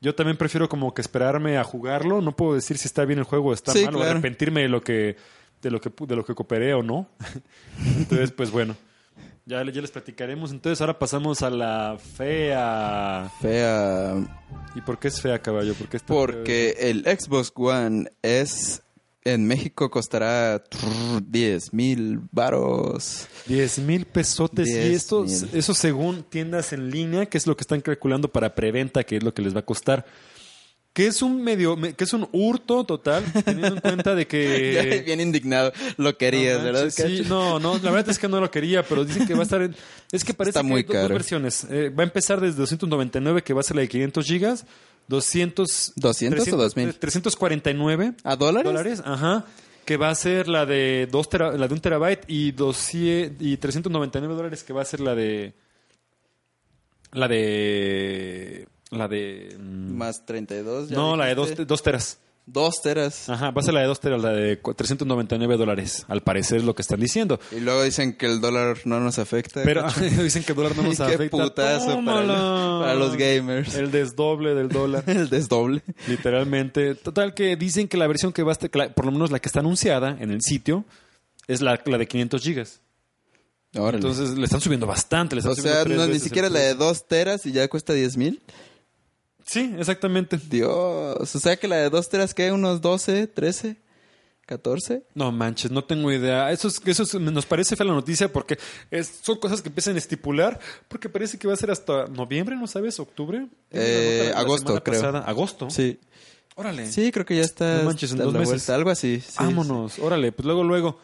[0.00, 2.20] Yo también prefiero como que esperarme a jugarlo.
[2.20, 4.68] No puedo decir si está bien el juego o está Sí, mal o arrepentirme de
[4.68, 5.16] lo que
[5.62, 7.08] de lo que pu- de lo que cooperé o no.
[7.96, 8.76] Entonces, pues bueno,
[9.46, 10.50] ya, ya les platicaremos.
[10.52, 13.30] Entonces ahora pasamos a la fea.
[13.40, 14.14] Fea.
[14.74, 15.74] ¿Y por qué es fea, caballo?
[15.74, 16.16] ¿Por qué está fea?
[16.16, 18.82] Porque el Xbox One es.
[19.24, 20.62] En México costará
[21.22, 23.26] 10 mil varos.
[23.46, 24.66] 10 mil pesotes.
[24.68, 25.50] y 10 esto, mil.
[25.52, 29.22] eso según tiendas en línea, que es lo que están calculando para preventa, que es
[29.22, 30.06] lo que les va a costar.
[30.98, 35.02] Que es un medio, me- que es un hurto total, teniendo en cuenta de que.
[35.06, 35.72] bien indignado.
[35.96, 36.90] Lo querías, No ¿verdad?
[36.90, 39.42] Sí, no, no, la verdad es que no lo quería, pero dicen que va a
[39.44, 39.76] estar en...
[40.10, 41.14] Es que parece Está que muy hay dos, dos caro.
[41.14, 41.64] versiones.
[41.70, 44.66] Eh, va a empezar desde 299, que va a ser la de 500 gigas,
[45.06, 45.92] 200...
[45.94, 46.94] 200 o 2000?
[46.98, 48.64] 349 ¿A dólares?
[48.64, 49.44] dólares, ajá,
[49.84, 53.56] que va a ser la de dos tera- la de un terabyte y 200 y
[53.56, 55.54] 399 dólares que va a ser la de
[57.12, 60.88] la de la de mm, Más 32.
[60.90, 61.64] ya no la de dos, dijiste.
[61.66, 62.18] dos teras
[62.50, 63.28] Dos teras.
[63.28, 66.56] ajá va a ser la de dos teras la de cu- 399 dólares al parecer
[66.56, 69.60] es lo que están diciendo Y luego dicen que el dólar no nos afecta.
[69.64, 69.84] pero
[70.22, 73.74] dicen que el dólar no nos Qué afecta putazo para, los- para los gamers.
[73.74, 75.82] el desdoble del dólar El desdoble.
[76.06, 76.94] Literalmente.
[76.94, 79.48] Total que dicen que la versión que va a estar, por lo menos la que
[79.50, 80.86] está anunciada en el sitio,
[81.48, 82.80] es la, la de 500 gigas.
[83.76, 83.96] Órale.
[83.98, 85.34] Entonces le están subiendo bastante.
[85.36, 86.86] Le están o sea, no, ni siquiera la de precio.
[86.86, 88.40] dos teras y ya cuesta 10 mil.
[89.48, 90.38] Sí, exactamente.
[90.50, 91.16] Dios.
[91.34, 92.52] O sea que la de dos teras, ¿qué?
[92.52, 93.76] ¿Unos 12, 13,
[94.46, 95.02] 14?
[95.14, 96.50] No manches, no tengo idea.
[96.52, 98.58] Eso, es, eso es- nos parece fea la noticia porque
[98.90, 100.58] es- son cosas que empiezan a estipular
[100.88, 103.00] porque parece que va a ser hasta noviembre, ¿no sabes?
[103.00, 103.46] ¿Octubre?
[103.70, 105.00] Eh, agosto, creo.
[105.00, 105.20] pasada.
[105.20, 105.70] ¿Agosto?
[105.70, 105.98] Sí.
[106.54, 106.90] Órale.
[106.90, 107.78] Sí, creo que ya está.
[107.78, 108.48] No manches, en dos meses.
[108.48, 109.20] vuelta, Algo así.
[109.20, 110.98] sí, Vámonos, órale, pues luego, luego.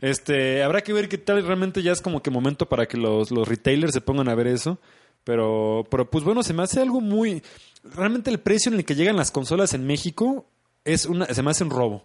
[0.00, 3.30] Este, habrá que ver qué tal, realmente ya es como que momento para que los,
[3.30, 4.78] los retailers se pongan a ver eso.
[5.24, 7.42] Pero, pero pues bueno, se me hace algo muy...
[7.84, 10.46] Realmente el precio en el que llegan las consolas en México
[10.84, 12.04] es una, se me hace un robo.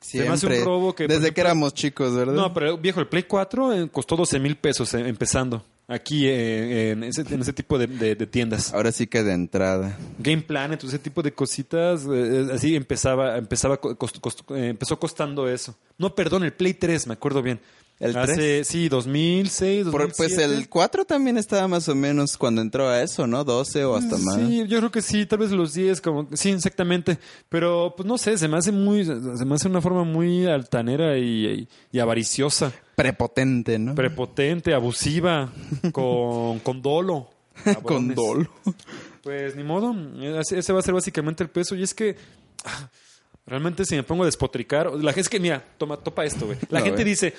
[0.00, 0.18] sí.
[0.18, 0.64] Se me hace un Siempre.
[0.64, 2.34] robo que, Desde ejemplo- que éramos chicos, ¿verdad?
[2.34, 6.90] No, pero viejo, el Play 4 eh, costó 12 mil pesos eh, empezando aquí eh,
[6.90, 8.74] en, ese, en ese tipo de, de- de tiendas.
[8.74, 9.96] Ahora sí que de entrada.
[10.18, 15.48] Game Planet, ese tipo de cositas, eh, así empezaba, empezaba co- cost- cost- empezó costando
[15.48, 15.76] eso.
[15.98, 17.60] No, perdón, el Play 3, me acuerdo bien.
[17.98, 20.14] ¿El Hace, Sí, 2006, Por- 2007.
[20.16, 23.42] pues el 4 también estaba más o menos cuando entró a eso, ¿no?
[23.42, 24.36] 12 o hasta más.
[24.36, 27.18] Sí, yo creo que sí, tal vez los 10, como, sí, exactamente.
[27.48, 31.16] Pero, pues no sé, se me hace muy, se me hace una forma muy altanera
[31.16, 33.94] y, y- y avariciosa, Prepotente, ¿no?
[33.94, 35.50] prepotente, abusiva,
[35.92, 37.30] con, con dolo.
[37.82, 38.50] Con dolo.
[39.22, 39.94] Pues ni modo,
[40.50, 41.74] ese va a ser básicamente el peso.
[41.74, 42.14] Y es que
[42.64, 42.90] ah,
[43.46, 46.58] realmente si me pongo a despotricar, la gente es que, mira, toma, topa esto, güey.
[46.68, 47.34] La gente dice,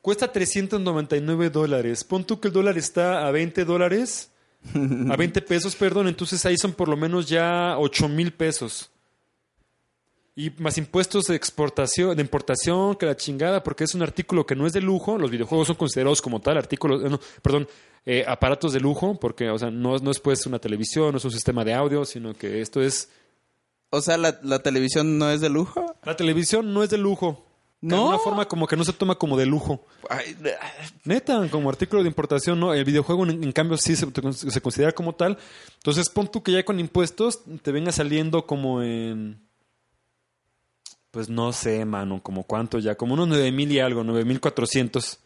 [0.00, 2.04] cuesta 399 dólares.
[2.04, 4.30] Pon tú que el dólar está a 20 dólares,
[5.10, 8.90] a 20 pesos, perdón, entonces ahí son por lo menos ya 8 mil pesos.
[10.36, 14.54] Y más impuestos de exportación, de importación, que la chingada, porque es un artículo que
[14.54, 15.18] no es de lujo.
[15.18, 17.68] Los videojuegos son considerados como tal, artículos, eh, no, perdón,
[18.06, 21.24] eh, aparatos de lujo, porque, o sea, no, no es pues una televisión, no es
[21.24, 23.10] un sistema de audio, sino que esto es.
[23.90, 25.96] O sea, ¿la, la televisión no es de lujo?
[26.04, 27.44] La televisión no es de lujo.
[27.80, 27.96] De ¿No?
[28.02, 29.86] alguna forma como que no se toma como de lujo.
[30.10, 30.36] Ay,
[31.04, 32.74] Neta, como artículo de importación, no.
[32.74, 35.38] El videojuego, en, en cambio, sí se, se considera como tal.
[35.76, 39.40] Entonces, pon tú que ya con impuestos te venga saliendo como en.
[41.10, 44.40] Pues no sé, mano, como cuánto ya, como unos nueve mil y algo, nueve mil
[44.40, 45.18] cuatrocientos.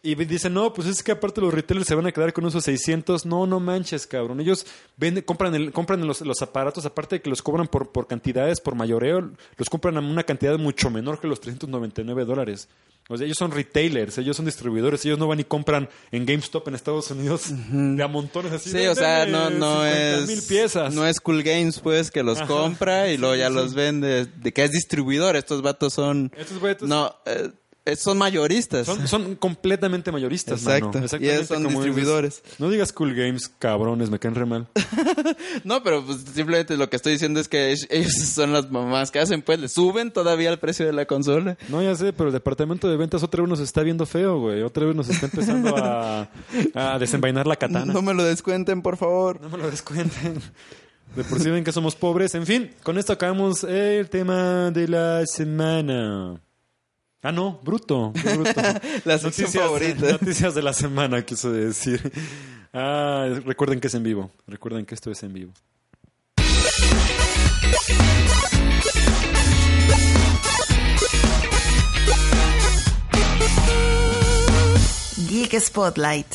[0.00, 2.62] Y dicen, no, pues es que aparte los retailers se van a quedar con esos
[2.64, 3.26] 600.
[3.26, 4.40] No, no manches, cabrón.
[4.40, 4.64] Ellos
[4.96, 8.60] venden, compran, el, compran los, los aparatos, aparte de que los cobran por, por cantidades,
[8.60, 12.68] por mayoreo, los compran a una cantidad mucho menor que los 399 dólares.
[13.10, 16.68] O sea, ellos son retailers, ellos son distribuidores, ellos no van y compran en GameStop
[16.68, 18.70] en Estados Unidos de a montones así.
[18.70, 20.26] Sí, o sea, no, "Véndeme no 50 es.
[20.28, 20.94] mil piezas.
[20.94, 22.46] No es Cool Games, pues, que los Ajá.
[22.46, 24.26] compra y luego ya Sí, los vende.
[24.26, 25.36] De que es distribuidor.
[25.36, 26.30] Estos vatos son.
[26.36, 27.50] Estos güeyes- No, eh,
[27.96, 28.86] son mayoristas.
[28.86, 30.92] Son, son completamente mayoristas, Exacto.
[30.98, 31.06] mano.
[31.20, 31.84] Y ellos son como dices.
[31.84, 32.42] distribuidores.
[32.58, 34.66] No digas Cool Games, cabrones, me caen re mal.
[35.64, 39.18] No, pero pues simplemente lo que estoy diciendo es que ellos son las mamás que
[39.18, 41.56] hacen, pues le suben todavía el precio de la consola.
[41.68, 44.62] No, ya sé, pero el departamento de ventas otra vez nos está viendo feo, güey.
[44.62, 46.28] Otra vez nos está empezando a,
[46.74, 47.92] a desenvainar la katana.
[47.92, 49.40] No me lo descuenten, por favor.
[49.40, 50.40] No me lo descuenten.
[51.16, 52.34] De por sí ven que somos pobres.
[52.34, 56.40] En fin, con esto acabamos el tema de la semana.
[57.20, 58.12] Ah, no, bruto.
[58.12, 58.60] bruto.
[59.04, 60.12] La sección favorita.
[60.12, 62.12] Noticias de la semana, quiso decir.
[62.72, 64.30] Ah, recuerden que es en vivo.
[64.46, 65.52] Recuerden que esto es en vivo.
[75.28, 76.26] Geek Spotlight.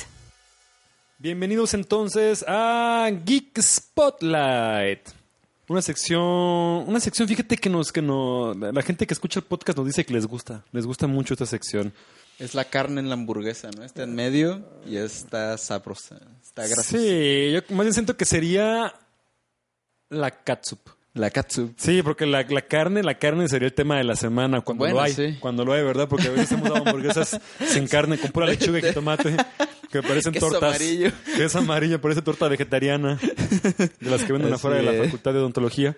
[1.17, 5.23] Bienvenidos entonces a Geek Spotlight.
[5.69, 9.78] Una sección, una sección, fíjate que nos, que no, la gente que escucha el podcast
[9.78, 11.93] nos dice que les gusta, les gusta mucho esta sección.
[12.39, 13.84] Es la carne en la hamburguesa, ¿no?
[13.84, 16.19] Está en medio y está sabrosa.
[16.41, 16.97] Está grasosa.
[16.97, 18.93] Sí, yo más bien siento que sería
[20.10, 20.80] la catsup.
[21.15, 21.73] La katsu.
[21.78, 24.95] Sí, porque la, la carne, la carne sería el tema de la semana cuando Bueno,
[24.95, 25.38] lo hay, sí.
[25.39, 26.08] cuando lo hay, ¿verdad?
[26.10, 29.38] Porque a veces hemos dado hamburguesas sin carne, con pura lechuga y tomate,
[29.93, 30.75] que parecen Queso tortas.
[30.75, 31.12] amarillo.
[31.36, 35.03] Que es amarillo, parece torta vegetariana, de las que venden Así afuera de la.
[35.06, 35.95] Facultad de Odontología.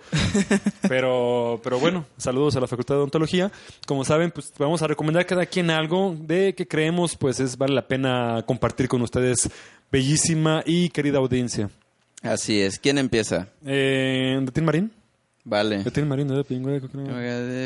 [0.88, 3.52] Pero, pero bueno, saludos a la Facultad de Odontología.
[3.88, 7.74] Como saben, pues vamos a recomendar cada quien algo de que creemos, pues es vale
[7.74, 9.50] la pena compartir con ustedes,
[9.92, 11.70] bellísima y querida audiencia.
[12.22, 13.48] Así es.¿ Quién empieza?
[13.66, 14.92] Eh, ¿De Tin Marín?
[15.46, 15.84] Vale.
[15.84, 16.28] ¿De Tin Marín?
[16.28, 16.82] ¿De Pingüe?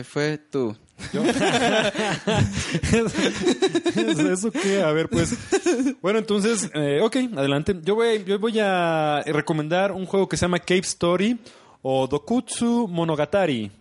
[0.04, 0.76] Fue tú.
[1.14, 1.24] ¿Yo?
[4.04, 4.82] ¿Eso- ¿Eso qué?
[4.82, 5.36] A ver, pues.
[6.02, 7.76] Bueno, entonces, eh, ok, adelante.
[7.84, 11.40] Yo voy, yo voy a recomendar un juego que se llama Cave Story
[11.82, 13.72] o Dokutsu Monogatari.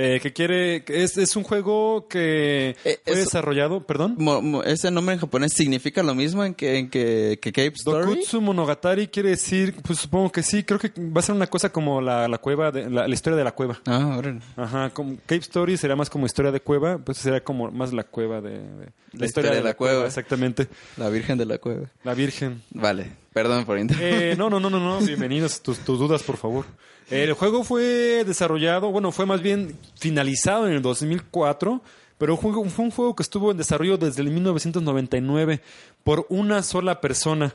[0.00, 0.84] Eh, que quiere.
[0.86, 3.84] Es, es un juego que Eh, fue eso- desarrollado.
[3.84, 4.14] ¿Perdón?
[4.18, 7.72] Mo- mo- ¿Ese nombre en japonés significa lo mismo en que, en que, que Cape
[7.74, 8.06] Story?
[8.06, 11.70] Dokutsu Monogatari quiere decir, pues supongo que sí, creo que va a ser una cosa
[11.72, 13.80] como la, la cueva, de, la, la historia de la cueva.
[13.86, 14.40] Ah, órale.
[14.56, 18.04] Ajá, como Cave Story será más como historia de cueva, pues será como más la
[18.04, 18.50] cueva de...
[18.50, 20.06] de- La historia de la cueva.
[20.06, 20.68] Exactamente.
[20.96, 21.88] La Virgen de la Cueva.
[22.04, 22.62] La Virgen.
[22.70, 23.10] Vale.
[23.32, 24.14] Perdón por interrumpir.
[24.22, 25.00] Eh, no, no, no, no, no.
[25.04, 26.64] Bienvenidos tus, tus dudas, por favor.
[27.10, 31.82] El juego fue desarrollado, bueno, fue más bien finalizado en el 2004,
[32.18, 35.60] pero fue un juego que estuvo en desarrollo desde el 1999
[36.04, 37.54] por una sola persona.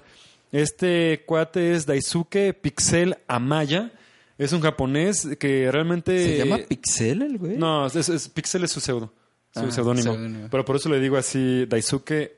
[0.52, 3.92] Este cuate es Daisuke Pixel Amaya.
[4.38, 6.24] Es un japonés que realmente...
[6.24, 7.58] ¿Se llama Pixel el güey?
[7.58, 9.14] No, es, es- Pixel es su pseudo.
[9.54, 10.48] Su Ah, seudónimo.
[10.50, 12.36] Pero por eso le digo así, Daisuke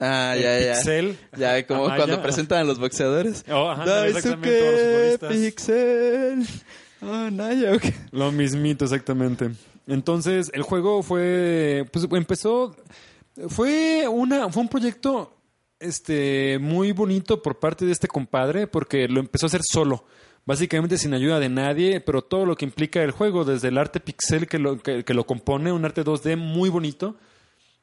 [0.00, 0.72] Ah, ya, ya.
[0.72, 1.18] Pixel.
[1.36, 1.96] Ya, como Amaya.
[1.98, 3.44] cuando presentan a los boxeadores.
[3.50, 5.18] Oh, ajá, Daisuke.
[5.28, 6.46] Pixel.
[7.02, 7.84] Naya, ok.
[8.10, 9.50] Lo mismito, exactamente.
[9.86, 11.84] Entonces, el juego fue.
[11.92, 12.74] Pues empezó.
[13.48, 14.48] Fue una.
[14.50, 15.36] Fue un proyecto.
[15.78, 16.58] Este.
[16.58, 18.66] muy bonito por parte de este compadre.
[18.66, 20.04] Porque lo empezó a hacer solo.
[20.46, 22.00] Básicamente sin ayuda de nadie.
[22.00, 23.44] Pero todo lo que implica el juego.
[23.44, 25.72] Desde el arte pixel que lo, que, que lo compone.
[25.72, 27.16] Un arte 2D muy bonito.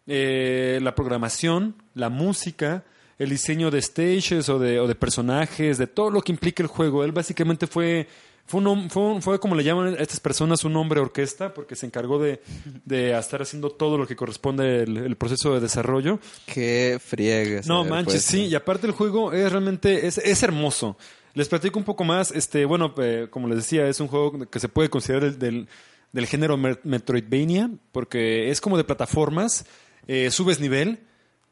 [0.08, 2.84] Eh, la programación, la música,
[3.20, 6.68] el diseño de stages o de, o de personajes, de todo lo que implica el
[6.68, 7.04] juego.
[7.04, 8.08] Él básicamente fue,
[8.46, 11.76] fue, un, fue, un- fue como le llaman a estas personas un hombre orquesta, porque
[11.76, 12.42] se encargó de,
[12.86, 16.20] de estar haciendo todo lo que corresponde el, el proceso de desarrollo.
[16.46, 17.66] Qué friegas.
[17.68, 18.32] No manches, puesto.
[18.32, 20.96] sí, y aparte el juego es realmente, es, es hermoso.
[21.34, 24.60] Les platico un poco más, este, bueno, eh, como les decía, es un juego que
[24.60, 25.68] se puede considerar del, del,
[26.12, 29.66] del género Metroidvania, porque es como de plataformas,
[30.08, 31.00] eh, subes nivel,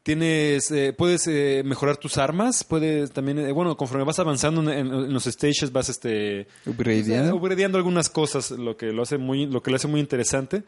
[0.02, 4.68] tienes, eh, puedes eh, mejorar tus armas, puedes también, eh, bueno, conforme vas avanzando en,
[4.68, 7.76] en- en los stages vas, este, Upgradeando.
[7.76, 10.62] algunas cosas, lo que lo hace muy, lo que lo hace muy interesante.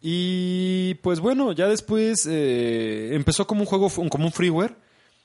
[0.00, 4.74] Y pues bueno, ya después eh, empezó como un juego, como un freeware.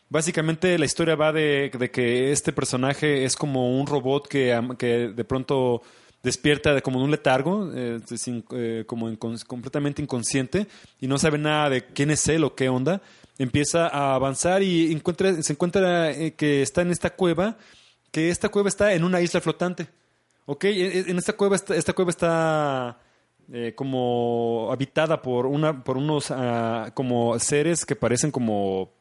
[0.10, 5.10] Básicamente la historia va de, de que este personaje es como un robot que, que
[5.10, 5.82] de pronto
[6.24, 9.10] despierta de como en un letargo, eh, sin- eh, como
[9.48, 10.68] completamente inconsciente
[11.00, 13.02] y no sabe nada de quién es él o qué onda.
[13.38, 17.58] Empieza a avanzar y encuentra, se encuentra eh, que está en esta cueva,
[18.12, 19.88] que esta cueva está en una isla flotante.
[20.46, 23.00] Ok, en en esta cueva está, esta cueva está
[23.76, 28.92] como habitada por una, por unos ah, como seres que parecen como,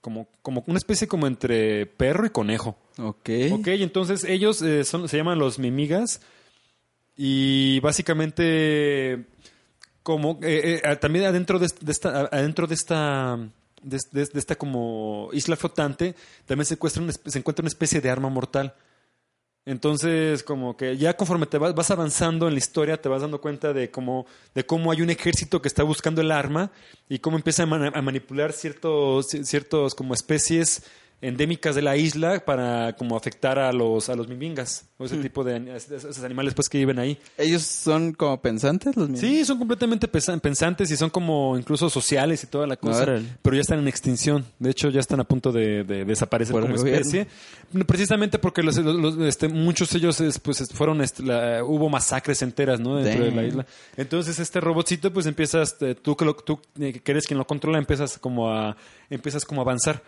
[0.00, 2.76] como, como una especie como entre perro y conejo.
[2.98, 3.30] Ok.
[3.52, 6.20] Ok, entonces ellos eh, son, se llaman los mimigas
[7.16, 9.26] y básicamente
[10.02, 13.36] como eh, eh, también adentro de, de esta adentro de esta
[13.82, 16.14] de, de- de esta como isla flotante
[16.46, 18.74] también se encuentra una, espe- se encuentra una especie de arma mortal.
[19.68, 23.38] Entonces, como que ya conforme te vas, vas avanzando en la historia, te vas dando
[23.38, 26.70] cuenta de cómo, de cómo hay un ejército que está buscando el arma
[27.06, 30.84] y cómo empieza a, a manipular ciertos, ciertos como especies
[31.20, 35.42] endémicas de la isla para como afectar a los, a los mimbingas, o ese tipo
[35.42, 37.18] de esos animales pues que viven ahí.
[37.36, 39.28] ¿Ellos son como pensantes los mismos?
[39.28, 43.04] Sí, son completamente pensantes y son como incluso sociales y toda la cosa,
[43.42, 44.44] pero ya están en extinción.
[44.60, 47.00] De hecho, ya están a punto de, de desaparecer como el gobierno.
[47.00, 51.22] especie, precisamente porque los, los- los- este, muchos de ellos es, pues es- fueron este,
[51.24, 52.96] la- hubo masacres enteras, ¿no?
[52.96, 53.66] Dentro de la isla.
[53.96, 57.46] Entonces este robotcito, pues empiezas eh, tú que lo, tú eh, que eres quien lo
[57.46, 58.76] controla, empiezas como a
[59.10, 60.02] empiezas como a avanzar.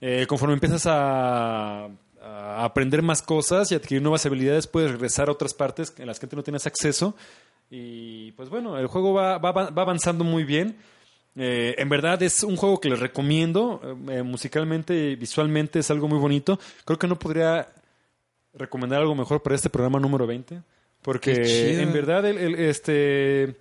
[0.00, 1.86] Eh, conforme empiezas a,
[2.22, 6.18] a aprender más cosas y adquirir nuevas habilidades, puedes regresar a otras partes en las
[6.18, 7.16] que antes no tienes acceso.
[7.70, 10.76] Y pues bueno, el juego va, va, va avanzando muy bien.
[11.36, 13.80] Eh, en verdad es un juego que les recomiendo.
[14.10, 16.58] eh, musicalmente y visualmente es algo muy bonito.
[16.84, 17.68] Creo que no podría
[18.54, 20.62] recomendar algo mejor para este programa número 20.
[21.02, 23.56] Porque en verdad el, el- este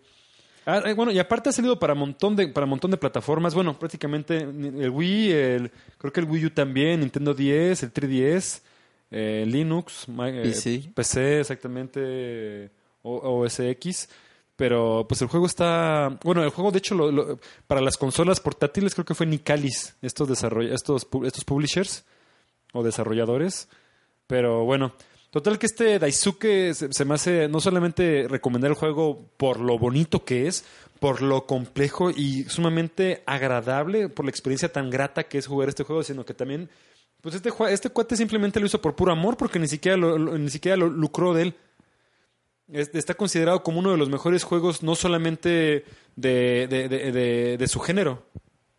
[0.68, 3.80] ah, eh, bueno, y aparte ha salido para montón de para montón de plataformas, bueno,
[3.80, 8.62] prácticamente el Wii, el creo que el Wii U también, Nintendo 10, el 3DS,
[9.10, 10.44] eh, Linux, eh,
[10.94, 11.40] PC.
[11.40, 12.70] Exactamente
[13.04, 14.10] OS X,
[14.56, 18.40] pero pues el juego está, bueno, el juego de hecho lo- lo- para las consolas
[18.42, 22.04] portátiles creo que fue Nicalis, estos desarroll estos estos publishers
[22.74, 23.70] o desarrolladores,
[24.28, 24.94] pero bueno,
[25.32, 30.24] total que este Daisuke se, me hace no solamente recomendar el juego por lo bonito
[30.26, 30.64] que es,
[31.00, 35.84] por lo complejo y sumamente agradable, por la experiencia tan grata que es jugar este
[35.84, 36.70] juego, sino que también
[37.22, 40.50] pues este, este cuate simplemente lo hizo por puro amor porque ni siquiera lo, ni
[40.50, 41.56] siquiera lo lucró de él.
[42.72, 45.84] Es- Está considerado como uno de los mejores juegos, no solamente
[46.16, 48.24] de- de- de- de su género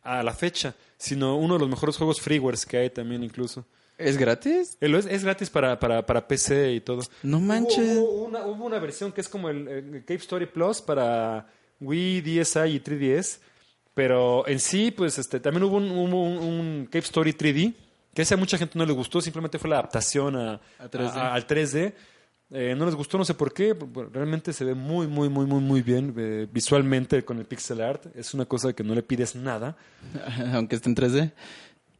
[0.02, 3.64] a la fecha, sino uno de los mejores juegos freewares que hay también incluso.
[3.98, 4.78] ¿Es gratis?
[4.80, 7.02] Es, es gratis para, para, para PC y todo.
[7.22, 7.98] No manches.
[7.98, 11.46] Hubo, hubo una, hubo una versión que es como el, el Cave Story Plus para
[11.80, 13.40] Wii, DSi y 3DS.
[13.94, 17.74] Pero en sí, pues este, también hubo un, hubo un, un Cave Story 3D,
[18.14, 21.10] que ese a mucha gente no le gustó, simplemente fue la adaptación a, A 3D.
[21.16, 21.92] a- al 3D.
[22.50, 23.76] Eh, no les gustó, no sé por qué.
[24.12, 28.06] Realmente se ve muy, muy, muy, muy, muy bien eh, visualmente con el pixel art.
[28.16, 29.76] Es una cosa que no le pides nada.
[30.54, 31.32] Aunque esté en 3D.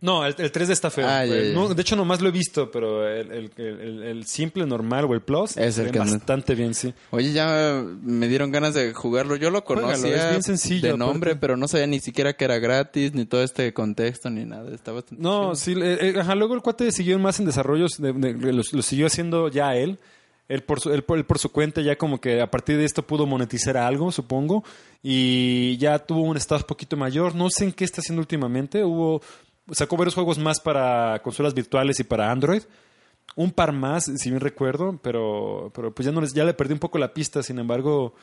[0.00, 1.08] No, el, el 3D está feo.
[1.08, 1.52] Ah, ya, ya.
[1.54, 5.22] no, de hecho, nomás lo he visto, pero el, el- el- simple, normal o el
[5.22, 6.94] Plus Es el que no- bastante bien, sí.
[7.11, 9.34] Oye, ya me dieron ganas de jugarlo.
[9.34, 11.40] Yo lo conocía es bien sencillo, de nombre, aparte.
[11.40, 14.72] pero no sabía ni siquiera que era gratis, ni todo este contexto, ni nada.
[14.72, 15.56] Está bastante No, chido.
[15.56, 18.62] sí, eh, eh, ajá, luego el cuate siguió más en desarrollos, de- de- de- lo,
[18.70, 19.98] lo siguió haciendo ya él.
[20.48, 22.87] Él por, su, él, por, él por su cuenta ya como que a partir de
[22.87, 24.64] esto pudo monetizar algo, supongo,
[25.02, 27.34] y ya tuvo un estado un poquito mayor.
[27.34, 28.82] No sé en qué está haciendo últimamente.
[28.82, 29.20] Hubo
[29.72, 32.62] sacó varios juegos más para consolas virtuales y para Android.
[33.37, 36.72] Un par más, si bien recuerdo, pero, pero pues ya no les, ya le perdí
[36.72, 37.42] un poco la pista.
[37.42, 38.14] Sin embargo,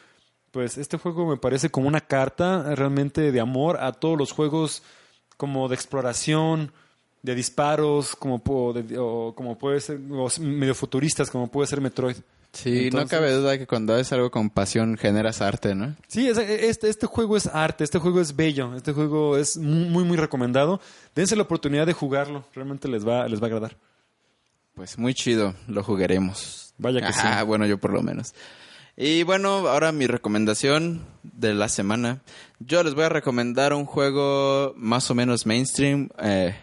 [0.52, 4.84] pues este juego me parece como una carta realmente de amor a todos los juegos
[5.38, 6.72] como de exploración,
[7.22, 11.82] de disparos, como, po- de- o como puede ser, o medio futuristas, como puede ser
[11.82, 12.18] Metroid.
[12.56, 15.96] Sí, no cabe duda que cuando haces algo con pasión generas arte, ¿no?
[16.08, 20.04] Sí, es- este, este juego es arte, este juego es bello, este juego es muy,
[20.06, 20.80] muy, recomendado.
[21.14, 23.78] Dense la oportunidad de jugarlo, realmente les va, les va a agradar.
[24.74, 26.74] Pues muy chido, lo jugaremos.
[26.78, 27.46] Vaya que Ah, sí.
[27.46, 28.34] bueno, yo por lo menos.
[28.98, 32.22] Y bueno, ahora mi recomendación de la semana.
[32.60, 36.10] Yo les voy a recomendar un juego más o menos mainstream.
[36.20, 36.56] eh,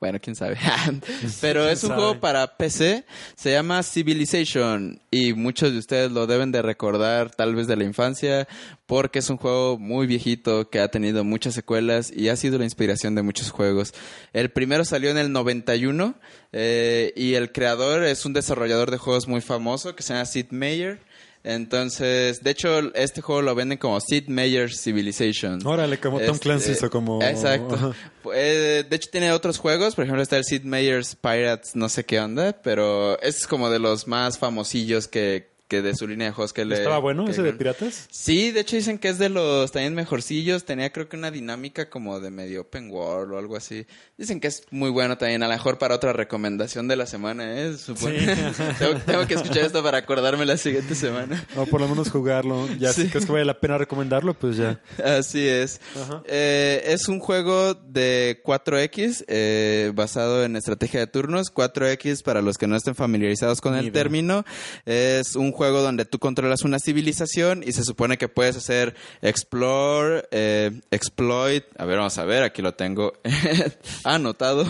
[0.00, 0.56] bueno, quién sabe.
[1.40, 2.00] Pero ¿Quién es un sabe?
[2.00, 3.04] juego para PC.
[3.36, 5.00] Se llama Civilization.
[5.10, 8.46] Y muchos de ustedes lo deben de recordar tal vez de la infancia.
[8.86, 12.64] Porque es un juego muy viejito que ha tenido muchas secuelas y ha sido la
[12.64, 13.92] inspiración de muchos juegos.
[14.32, 16.14] El primero salió en el 91
[16.52, 20.46] eh, y el creador es un desarrollador de juegos muy famoso que se llama Sid
[20.50, 21.00] Meier.
[21.48, 25.66] Entonces, de hecho, este juego lo venden como Sid Meier's Civilization.
[25.66, 27.22] Órale, como Tom Este, Clancy o como...
[27.22, 27.94] Exacto.
[28.34, 29.94] Eh, de hecho, tiene otros juegos.
[29.94, 32.52] Por ejemplo, está el Sid Meier's Pirates, no sé qué onda.
[32.52, 36.64] Pero es como de los más famosillos que, que de su línea de juegos que
[36.64, 36.76] le.
[36.76, 38.08] ¿Estaba bueno que- ese de piratas?
[38.10, 40.64] Sí, de hecho dicen que es de los también mejorcillos.
[40.64, 43.86] Tenía creo que una dinámica como de medio open world o algo así.
[44.16, 45.42] Dicen que es muy bueno también.
[45.42, 47.76] A lo mejor para otra recomendación de la semana, ¿eh?
[47.76, 48.16] Supongo.
[48.18, 48.26] Sí.
[48.78, 51.46] tengo, tengo que escuchar esto para acordarme la siguiente semana.
[51.56, 52.66] O por lo menos jugarlo.
[52.78, 53.02] Ya Sí.
[53.02, 54.80] si crees que vale la pena recomendarlo, pues ya.
[55.04, 55.80] Así es.
[56.24, 61.52] Eh, es un juego de 4X eh, basado en estrategia de turnos.
[61.52, 63.92] 4X, para los que no estén familiarizados con Ni el idea.
[63.92, 64.44] término,
[64.86, 70.28] es un juego donde tú controlas una civilización y se supone que puedes hacer explore,
[70.30, 71.64] eh, exploit.
[71.76, 73.14] A ver, vamos a ver, aquí lo tengo
[74.04, 74.64] anotado,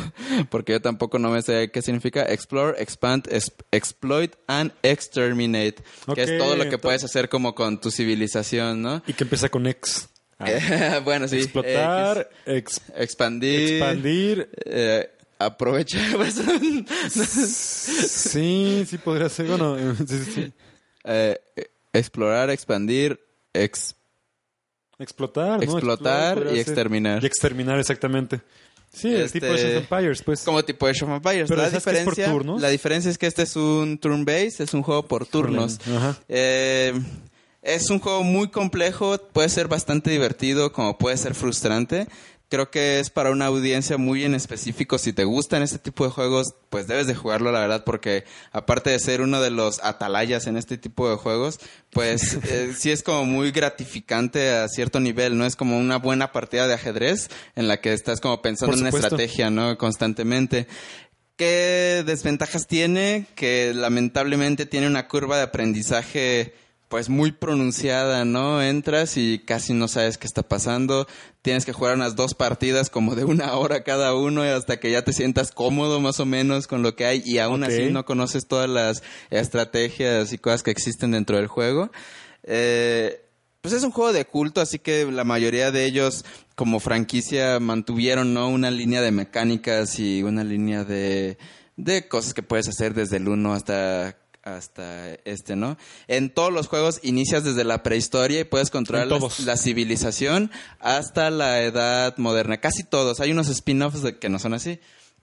[0.48, 3.28] porque yo tampoco no me sé qué significa explore, expand,
[3.70, 5.76] exploit and exterminate,
[6.14, 9.02] que es todo lo que puedes hacer como con tu civilización, ¿no?
[9.06, 10.08] Y que empieza con X.
[10.38, 11.00] Ah.
[11.04, 11.36] bueno, sí.
[11.36, 16.32] Explotar, expandir, expandir, eh, aprovechar.
[17.10, 19.48] sí, sí podría ser.
[19.48, 19.76] Bueno,
[21.08, 21.40] eh,
[21.92, 23.18] explorar, expandir,
[23.52, 24.04] explotar,
[25.62, 27.22] explotar y exterminar.
[27.22, 28.40] Y exterminar, exactamente.
[28.92, 30.42] Sí, este, tipo de Empires, pues.
[30.42, 31.48] Como tipo de of Empires.
[31.48, 32.60] Pero la diferencia, es por turnos?
[32.60, 35.78] la diferencia es que este es un turn base, es un juego por turnos.
[36.28, 36.92] Eh,
[37.62, 42.06] es un juego muy complejo, puede ser bastante divertido, como puede ser frustrante.
[42.50, 44.96] Creo que es para una audiencia muy en específico.
[44.96, 48.88] Si te gustan este tipo de juegos, pues debes de jugarlo, la verdad, porque aparte
[48.88, 53.02] de ser uno de los atalayas en este tipo de juegos, pues eh, sí es
[53.02, 55.44] como muy gratificante a cierto nivel, ¿no?
[55.44, 58.88] Es como una buena partida de ajedrez en la que estás como pensando en una
[58.90, 59.76] estrategia, ¿no?
[59.76, 60.68] Constantemente.
[61.36, 63.26] ¿Qué desventajas tiene?
[63.34, 66.54] Que lamentablemente tiene una curva de aprendizaje
[66.88, 68.62] pues muy pronunciada, ¿no?
[68.62, 71.06] Entras y casi no sabes qué está pasando.
[71.42, 75.02] Tienes que jugar unas dos partidas como de una hora cada uno hasta que ya
[75.02, 78.46] te sientas cómodo más o menos con lo que hay y aún así no conoces
[78.46, 81.90] todas las estrategias y cosas que existen dentro del juego.
[82.44, 83.22] Eh,
[83.60, 86.24] pues es un juego de culto, así que la mayoría de ellos
[86.54, 88.48] como franquicia mantuvieron, ¿no?
[88.48, 91.36] Una línea de mecánicas y una línea de,
[91.76, 94.16] de cosas que puedes hacer desde el 1 hasta
[94.56, 95.76] hasta este, ¿no?
[96.06, 99.08] En todos los juegos inicias desde la prehistoria y puedes controlar
[99.44, 102.58] la, civilización hasta la edad moderna.
[102.58, 103.20] Casi todos.
[103.20, 104.80] Hay unos spin-offs que no son así.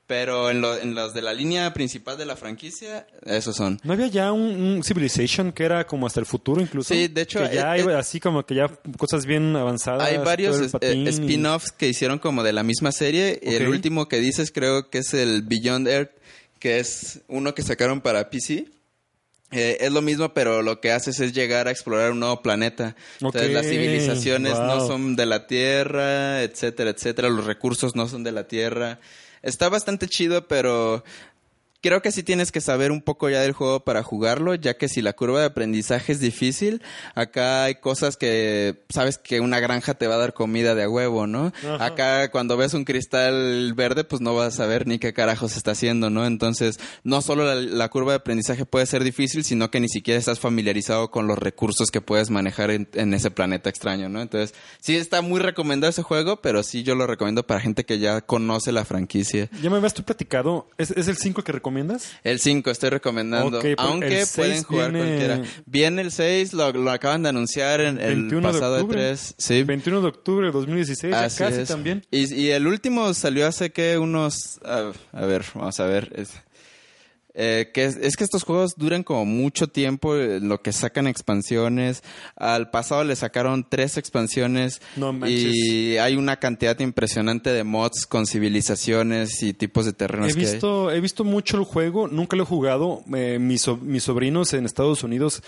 [0.08, 3.80] Pero en, en, los de la línea principal de la franquicia, esos son.
[3.84, 6.94] ¿No había ya un, Civilization que era como hasta el futuro incluso?
[6.94, 7.40] Sí, de hecho...
[7.50, 8.68] Que ya hay así como que ya
[9.00, 10.08] cosas bien avanzadas.
[10.08, 13.40] Hay varios eh, spin-offs que hicieron como de la misma serie.
[13.42, 16.12] y El último que dices creo que es el Beyond Earth,
[16.60, 18.68] que es uno que sacaron para PC.
[19.52, 22.96] Eh, es lo mismo, pero lo que haces es llegar a explorar un nuevo planeta.
[23.22, 27.30] Entonces, las civilizaciones no son de la Tierra, etcétera, etcétera.
[27.30, 29.00] Los recursos no son de la Tierra.
[29.42, 31.04] Está bastante chido, pero
[31.86, 34.90] creo que sí tienes que saber un poco ya del juego para jugarlo, ya que
[34.90, 36.82] si la curva de aprendizaje es difícil,
[37.14, 40.90] acá hay cosas que sabes que una granja te va a dar comida de a
[40.90, 41.54] huevo, ¿no?
[41.80, 45.72] Acá cuando ves un cristal verde, pues no vas a saber ni qué carajos está
[45.72, 46.26] haciendo, ¿no?
[46.26, 50.40] Entonces, no solo la, curva de aprendizaje puede ser difícil, sino que ni siquiera estás
[50.40, 54.24] familiarizado con los recursos que puedes manejar en, ese planeta extraño, ¿no?
[54.24, 58.00] Entonces, sí está muy recomendado ese juego, pero sí yo lo recomiendo para gente que
[58.00, 59.52] ya conoce la franquicia.
[59.62, 61.75] Ya me habías tú platicado, ¿es, es el 5 que recomiendo
[62.24, 63.62] el 5 estoy recomendando.
[63.78, 65.42] Aunque pueden jugar cualquiera.
[65.66, 69.36] Viene el 6, lo, acaban de anunciar en el pasado de 3.
[69.38, 69.64] Sí.
[69.64, 72.06] 21 de octubre de 2016, casi también.
[72.12, 74.60] Y, el último salió hace que unos...
[74.64, 76.12] A, ver, vamos a ver.
[77.38, 82.02] Eh, que es, que estos juegos duran como mucho tiempo, eh, lo que sacan expansiones.
[82.38, 84.82] Al pasado le sacaron tres expansiones
[85.28, 90.32] y hay una cantidad impresionante de mods con civilizaciones y tipos de terrenos.
[90.32, 93.04] He visto, he visto mucho el juego, nunca lo he jugado.
[93.14, 95.44] Eh, mis, mis, sobrinos en Estados Unidos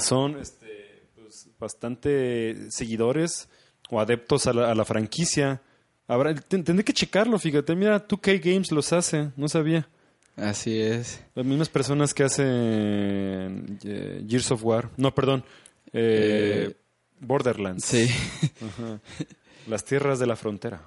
[0.00, 3.48] son este, pues, bastante seguidores
[3.90, 5.62] o adeptos a la, a la franquicia.
[6.08, 7.76] Habrá, tendré que checarlo, fíjate.
[7.76, 9.88] Mira, 2K Games los hace, no sabía.
[10.36, 11.20] Así es.
[11.34, 14.90] Las mismas personas que hacen eh, Gears of War.
[14.98, 15.44] No, perdón.
[15.92, 16.76] Eh, eh,
[17.20, 17.84] Borderlands.
[17.84, 18.08] Sí.
[19.66, 20.82] Las tierras de la frontera.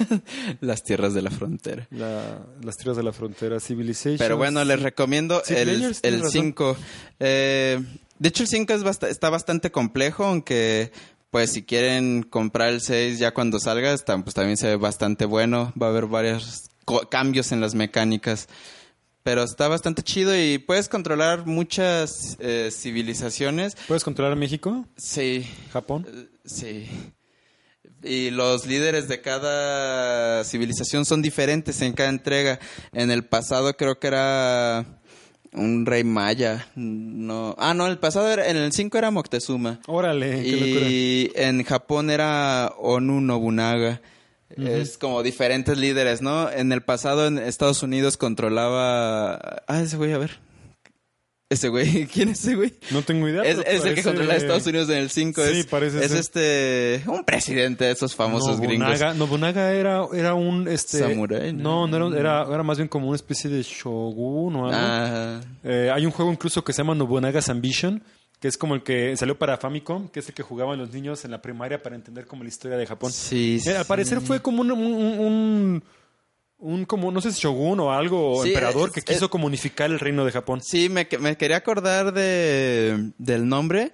[0.60, 1.86] las tierras de la frontera.
[1.90, 4.18] las tierras de la frontera, Civilization.
[4.18, 6.76] Pero bueno, les recomiendo el 5.
[7.20, 7.78] de
[8.24, 8.74] hecho, el 5
[9.08, 10.90] está bastante complejo, aunque
[11.30, 15.72] pues si quieren comprar el 6 ya cuando salga, pues también se ve bastante bueno.
[15.80, 16.70] Va a haber varios
[17.10, 18.48] cambios en las mecánicas
[19.26, 23.76] pero está bastante chido y puedes controlar muchas eh, civilizaciones.
[23.88, 24.86] ¿Puedes controlar México?
[24.96, 25.44] Sí.
[25.72, 26.06] ¿Japón?
[26.08, 26.88] Eh, sí.
[28.04, 32.60] Y los líderes de cada civilización son diferentes en cada entrega.
[32.92, 35.00] En el pasado creo que era
[35.52, 36.68] un rey maya.
[36.76, 39.80] No, ah, no, el pasado era, en el 5 era Moctezuma.
[39.88, 44.00] Órale, qué y en Japón era Onu Nobunaga.
[44.50, 46.50] Es como diferentes líderes, ¿no?
[46.50, 49.34] En el pasado en Estados Unidos controlaba...
[49.66, 50.38] Ah, ese voy a ver.
[51.48, 52.74] Ese güey, ¿quién es ese güey?
[52.90, 53.42] No tengo idea.
[53.42, 55.42] Es, el que controla a Estados Unidos en el 5.
[55.44, 56.18] Sí, es, parece Es ser.
[56.18, 57.02] este.
[57.06, 59.00] Un presidente de esos famosos gringos.
[59.16, 61.98] Nobunaga, era, era un este Samurái, no, ¿no?
[61.98, 64.72] no era, era, era más bien como una especie de shogun o algo.
[64.76, 68.02] Ah, Eh, hay un juego incluso que se llama Nobunaga's Ambition,
[68.40, 71.24] que es como el que salió para Famicom, que es el que jugaban los niños
[71.24, 73.10] en la primaria para entender como la historia de Japón.
[73.12, 73.58] sí.
[73.66, 74.82] Eh, al parecer fue como un, un,
[75.18, 75.84] un-
[76.58, 79.30] un como no sé si shogun o algo o Sí, emperador es- que quiso es-
[79.30, 80.60] como unificar el reino de Japón.
[80.62, 83.92] Sí, me, me quería acordar de, del nombre,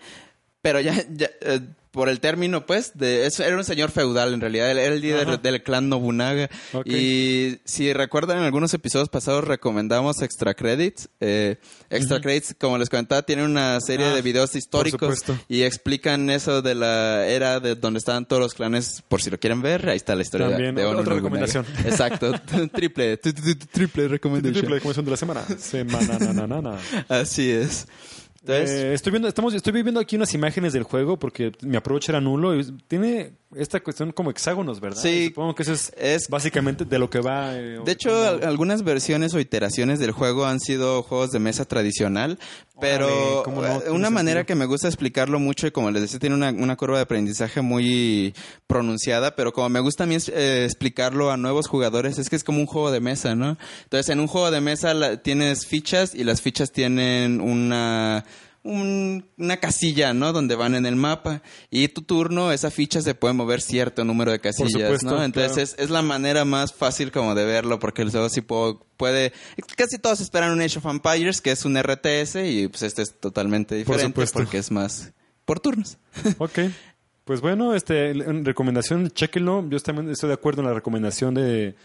[0.60, 1.60] pero ya, ya, eh,
[1.92, 5.00] por el término, pues, de, eso era un señor feudal en realidad, él era el
[5.00, 5.36] líder Ajá.
[5.36, 6.48] del clan Nobunaga.
[6.86, 11.10] Y si recuerdan, en algunos episodios pasados recomendamos Extra Credits.
[11.20, 11.56] Eh,
[11.90, 16.62] Extra Credits, como les comentaba, tiene una serie Ah, de videos históricos y explican eso
[16.62, 19.96] de la era de donde estaban todos los clanes, por si lo quieren ver, ahí
[19.96, 21.66] está la historia También, de otra recomendación.
[21.84, 22.32] Exacto,
[22.72, 24.54] triple, triple recomendación.
[24.54, 25.42] Triple recomendación de la semana.
[25.58, 26.78] Semana, na, na, na, na.
[27.08, 27.86] Así es.
[28.44, 32.08] Entonces, Eh, estoy viendo, estamos, estoy viendo aquí unas imágenes del juego porque mi approach
[32.08, 32.58] era nulo.
[32.58, 35.00] y tiene esta cuestión como hexágonos, ¿verdad?
[35.00, 35.26] Sí.
[35.28, 37.56] Supongo que eso es, Es- básicamente de lo que va.
[37.56, 41.64] eh, De hecho, al- algunas versiones o iteraciones del juego han sido juegos de mesa
[41.66, 42.38] tradicional,
[42.82, 43.44] pero
[43.86, 44.46] eh, una manera sentido.
[44.46, 47.62] que me gusta explicarlo mucho y como les decía, tiene una, una curva de aprendizaje
[47.62, 48.34] muy
[48.66, 52.44] pronunciada, pero como me gusta a mí eh, explicarlo a nuevos jugadores, es que es
[52.44, 53.56] como un juego de mesa, ¿no?
[53.84, 58.24] Entonces, en un juego de mesa la- tienes fichas y las fichas tienen una...
[58.64, 60.32] un- una casilla, ¿no?
[60.32, 61.42] Donde van en el mapa.
[61.70, 65.24] Y tu turno, esa ficha se puede mover cierto número de casillas, supuesto, ¿no?
[65.24, 65.62] Entonces claro.
[65.62, 69.32] es, es la manera más fácil como de verlo, porque el juego sí po- puede...
[69.76, 73.18] Casi todos esperan un Age of Empires, que es un RTS, y pues este es
[73.18, 74.38] totalmente diferente supuesto.
[74.38, 75.12] porque es más
[75.44, 75.98] por turnos.
[76.38, 76.58] Ok.
[77.24, 79.64] Pues bueno, este, en recomendación, chequenlo.
[79.68, 81.76] Yo también estoy de acuerdo en la recomendación de,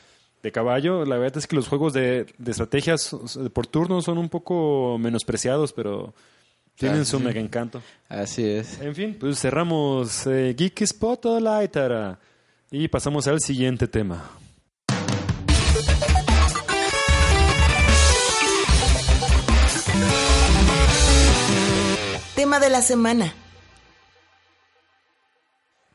[0.42, 1.06] de caballo.
[1.06, 3.16] La verdad es que los juegos de, de estrategias
[3.54, 6.16] por turno son un poco menospreciados, pero
[6.78, 7.82] tienen su mega encanto.
[8.08, 8.80] Así es.
[8.80, 12.20] En fin, pues cerramos eh, Geek Spotlight ara,
[12.70, 14.30] y pasamos al siguiente tema.
[22.36, 23.34] Tema de la semana.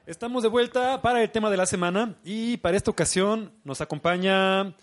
[0.05, 4.75] Estamos de vuelta para el tema de la semana y para esta ocasión nos acompaña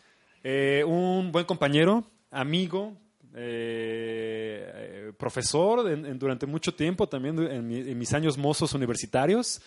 [0.43, 2.95] eh, un buen compañero, amigo,
[3.35, 4.78] eh,
[5.19, 9.61] profesor en- en- durante mucho tiempo, también en, mi- en mis años mozos universitarios.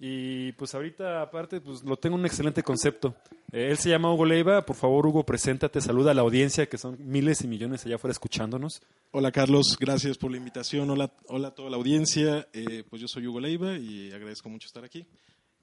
[0.00, 3.14] Y pues ahorita aparte pues lo tengo un excelente concepto.
[3.52, 6.78] Eh, él se llama Hugo Leiva, por favor Hugo, preséntate, saluda a la audiencia que
[6.78, 8.80] son miles y millones allá afuera escuchándonos.
[9.10, 10.88] Hola Carlos, gracias por la invitación.
[10.90, 12.48] Hola, hola a toda la audiencia.
[12.52, 15.06] Eh, pues yo soy Hugo Leiva y agradezco mucho estar aquí.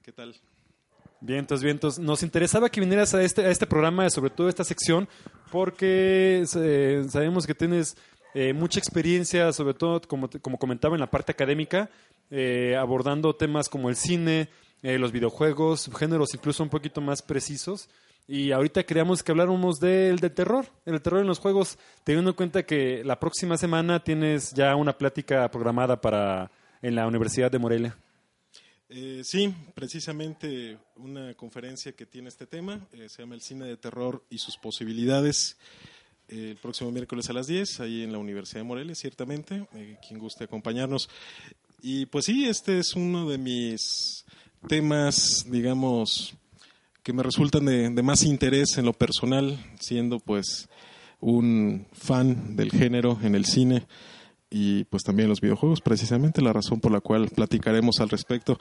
[0.02, 0.34] ¿Qué tal?
[1.20, 1.98] Vientos, vientos.
[1.98, 5.08] Nos interesaba que vinieras a este, a este programa, sobre todo esta sección,
[5.50, 7.96] porque eh, sabemos que tienes
[8.34, 11.90] eh, mucha experiencia, sobre todo, como, como comentaba, en la parte académica,
[12.30, 14.48] eh, abordando temas como el cine,
[14.82, 17.88] eh, los videojuegos, géneros incluso un poquito más precisos.
[18.28, 22.36] Y ahorita queríamos que habláramos del, del terror, el terror en los juegos, teniendo en
[22.36, 26.50] cuenta que la próxima semana tienes ya una plática programada para
[26.82, 27.96] en la Universidad de Morelia.
[28.88, 32.78] Eh, sí, precisamente una conferencia que tiene este tema.
[32.92, 35.56] eh, se llama El cine de terror y sus posibilidades.
[36.32, 39.66] El próximo miércoles a las 10, ahí en la Universidad de Morelia, ciertamente.
[39.74, 41.08] eh, quien guste acompañarnos.
[41.82, 44.24] Y pues sí, este es uno de mis
[44.68, 46.34] temas, digamos,
[47.02, 50.68] que me resultan de, de más interés en lo personal, siendo pues
[51.20, 53.86] un fan del género en el cine
[54.54, 58.58] y pues también los videojuegos, precisamente la razón por la cual platicaremos al respecto.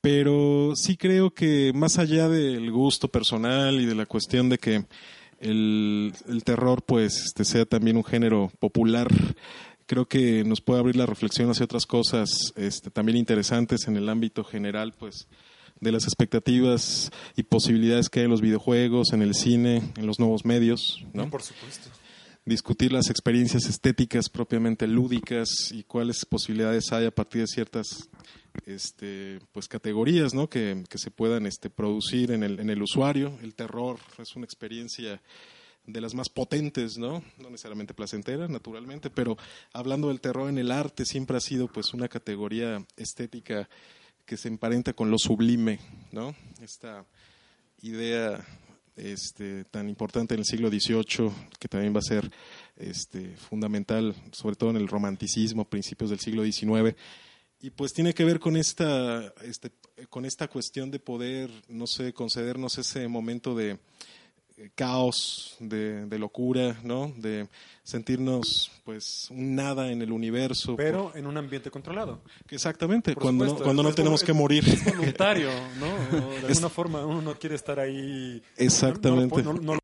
[0.00, 4.86] Pero sí creo que más allá del gusto personal y de la cuestión de que
[5.40, 9.08] el, el terror pues este, sea también un género popular,
[9.86, 14.08] creo que nos puede abrir la reflexión hacia otras cosas este, también interesantes en el
[14.08, 15.28] ámbito general pues
[15.80, 20.18] de las expectativas y posibilidades que hay en los videojuegos, en el cine, en los
[20.18, 21.28] nuevos medios, ¿no?
[21.28, 21.90] Por supuesto.
[22.46, 28.08] Discutir las experiencias estéticas propiamente lúdicas y cuáles posibilidades hay a partir de ciertas
[28.64, 30.48] este, pues categorías ¿no?
[30.48, 33.36] que, que se puedan este, producir en el, en el usuario.
[33.42, 35.20] El terror es una experiencia
[35.86, 37.22] de las más potentes, ¿no?
[37.38, 39.36] No necesariamente placentera, naturalmente, pero
[39.72, 43.68] hablando del terror en el arte siempre ha sido pues una categoría estética
[44.24, 45.78] que se emparenta con lo sublime,
[46.10, 46.34] ¿no?
[46.60, 47.04] Esta
[47.82, 48.44] idea
[48.96, 52.30] este, tan importante en el siglo XVIII, que también va a ser
[52.76, 56.96] este, fundamental, sobre todo en el romanticismo, principios del siglo XIX.
[57.60, 59.70] Y pues tiene que ver con esta, este,
[60.10, 63.78] con esta cuestión de poder, no sé, concedernos ese momento de
[64.74, 67.12] caos, de, de locura, ¿no?
[67.16, 67.48] De
[67.82, 70.76] sentirnos, pues, un nada en el universo.
[70.76, 72.22] Pero en un ambiente controlado.
[72.48, 74.66] Exactamente, Por cuando, no, cuando no tenemos que morir.
[74.66, 75.86] Es voluntario, ¿no?
[76.26, 78.42] O de alguna forma uno no quiere estar ahí.
[78.56, 79.42] Exactamente.
[79.42, 79.78] No, no,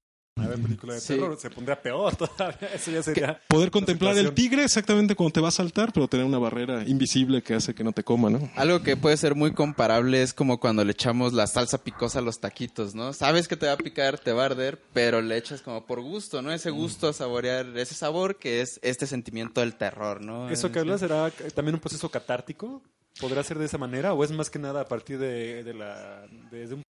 [0.55, 1.14] ver, película de Sí.
[1.14, 2.68] terror se pondría peor todavía.
[2.74, 3.40] Eso ya sería.
[3.48, 7.42] Poder contemplar el tigre exactamente cuando te va a saltar, pero tener una barrera invisible
[7.42, 8.50] que hace que no te coma, ¿no?
[8.57, 12.22] Algo que puede ser muy comparable es como cuando le echamos la salsa picosa a
[12.22, 13.12] los taquitos, ¿no?
[13.12, 16.00] Sabes que te va a picar, te va a arder, pero le echas como por
[16.00, 16.53] gusto, ¿no?
[16.53, 20.48] Ese gusto a saborear, ese sabor que es este sentimiento del terror, ¿no?
[20.50, 22.82] ¿Eso que hablas será también un proceso catártico?
[23.20, 24.14] ¿Podrá ser de esa manera?
[24.14, 26.82] ¿O es más que nada a partir de, de la, desde un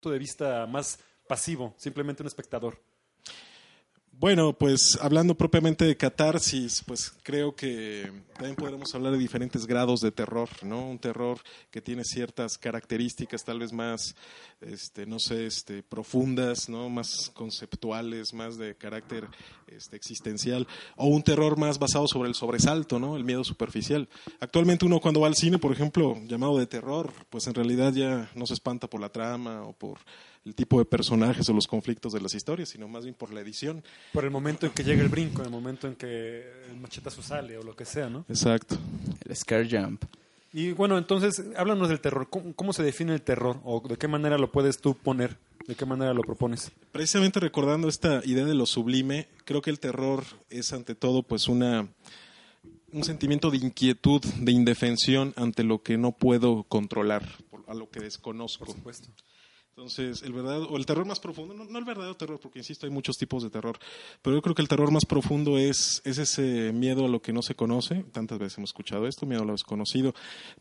[0.00, 2.78] punto de vista más pasivo, simplemente un espectador?
[4.18, 10.00] Bueno, pues hablando propiamente de catarsis, pues creo que también podremos hablar de diferentes grados
[10.00, 10.88] de terror, ¿no?
[10.88, 11.38] Un terror
[11.70, 14.16] que tiene ciertas características tal vez más,
[14.62, 16.88] este, no sé, este, profundas, ¿no?
[16.88, 19.28] Más conceptuales, más de carácter
[19.66, 23.16] este, existencial, o un terror más basado sobre el sobresalto, ¿no?
[23.16, 24.08] El miedo superficial.
[24.40, 28.30] Actualmente uno cuando va al cine, por ejemplo, llamado de terror, pues en realidad ya
[28.34, 29.98] no se espanta por la trama o por
[30.44, 33.40] el tipo de personajes o los conflictos de las historias, sino más bien por la
[33.40, 33.82] edición.
[34.12, 37.58] Por el momento en que llega el brinco, el momento en que el machetazo sale
[37.58, 38.24] o lo que sea, ¿no?
[38.28, 38.76] Exacto.
[39.28, 40.04] El scare jump.
[40.52, 42.28] Y bueno, entonces, háblanos del terror.
[42.30, 43.60] ¿Cómo, cómo se define el terror?
[43.64, 45.36] ¿O de qué manera lo puedes tú poner?
[45.66, 46.70] ¿De qué manera lo propones?
[46.92, 51.48] Precisamente recordando esta idea de lo sublime, creo que el terror es ante todo pues
[51.48, 51.88] una
[52.92, 57.28] un sentimiento de inquietud, de indefensión ante lo que no puedo controlar,
[57.66, 58.64] a lo que desconozco.
[58.64, 59.08] Por supuesto.
[59.76, 62.86] Entonces, el verdadero, o el terror más profundo, no, no el verdadero terror, porque insisto,
[62.86, 63.78] hay muchos tipos de terror,
[64.22, 67.34] pero yo creo que el terror más profundo es, es ese miedo a lo que
[67.34, 70.14] no se conoce, tantas veces hemos escuchado esto, miedo a lo desconocido.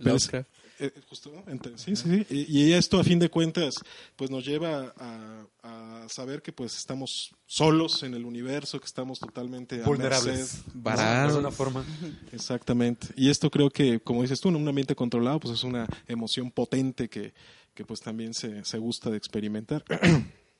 [0.03, 0.29] pero es-
[0.77, 1.31] eh, justo,
[1.77, 2.25] sí, sí, sí.
[2.29, 3.75] Y, y esto, a fin de cuentas,
[4.17, 9.21] pues nos lleva a, a saber que pues estamos solos en el universo, que estamos
[9.21, 10.63] totalmente Vulnerables.
[10.73, 11.31] Baratos.
[11.31, 11.85] De alguna forma.
[12.33, 13.07] Exactamente.
[13.15, 16.51] Y esto creo que, como dices tú, en un ambiente controlado, pues es una emoción
[16.51, 17.33] potente que,
[17.75, 19.83] que pues también se, se gusta de experimentar.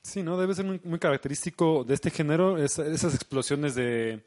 [0.05, 0.37] Sí, ¿no?
[0.37, 4.23] Debe ser muy, muy característico de este género es- esas explosiones de...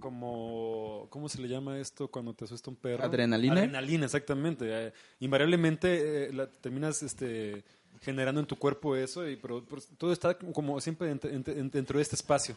[0.00, 3.04] como ¿Cómo se le llama esto cuando te asusta un perro?
[3.04, 3.54] ¿Adrenalina?
[3.54, 4.64] Adrenalina, exactamente.
[4.68, 7.62] Eh, invariablemente eh, la- terminas este,
[8.00, 11.70] generando en tu cuerpo eso, y, pero, pero todo está como siempre ent- ent- ent-
[11.70, 12.56] dentro de este espacio,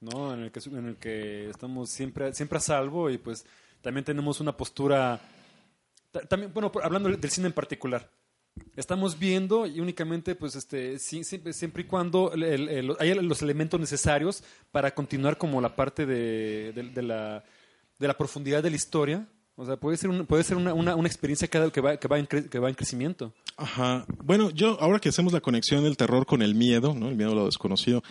[0.00, 0.34] ¿no?
[0.34, 3.46] En el que, en el que estamos siempre, siempre a salvo y pues
[3.80, 5.18] también tenemos una postura...
[6.12, 8.10] ta- También, bueno, hablando del cine en particular,
[8.76, 13.78] estamos viendo y únicamente pues este siempre, y cuando el- el- el- hay los elementos
[13.80, 14.42] necesarios
[14.72, 17.44] para continuar como la parte de, la,
[17.98, 19.26] de la profundidad de la historia
[19.56, 20.72] o sea puede ser un- puede ser una,
[21.06, 24.04] experiencia que, que va que va en, que va en crecimiento Ajá.
[24.24, 27.08] Bueno, yo ahora que hacemos la conexión del terror con el miedo, ¿no?
[27.08, 28.02] El miedo a lo desconocido,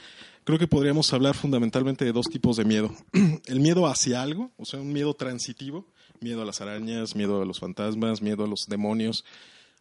[0.46, 2.96] creo que podríamos hablar fundamentalmente de dos tipos de miedo.
[3.46, 5.86] el miedo hacia algo, o sea, un miedo transitivo,
[6.22, 9.26] miedo a las arañas, miedo a los fantasmas, miedo a los demonios,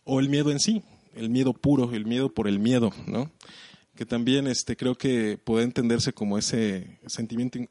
[0.04, 0.82] o el miedo en sí,
[1.14, 3.30] el miedo puro, el miedo por el miedo, ¿no?
[3.94, 7.68] Que también este, creo que puede entenderse como ese sentimiento eh,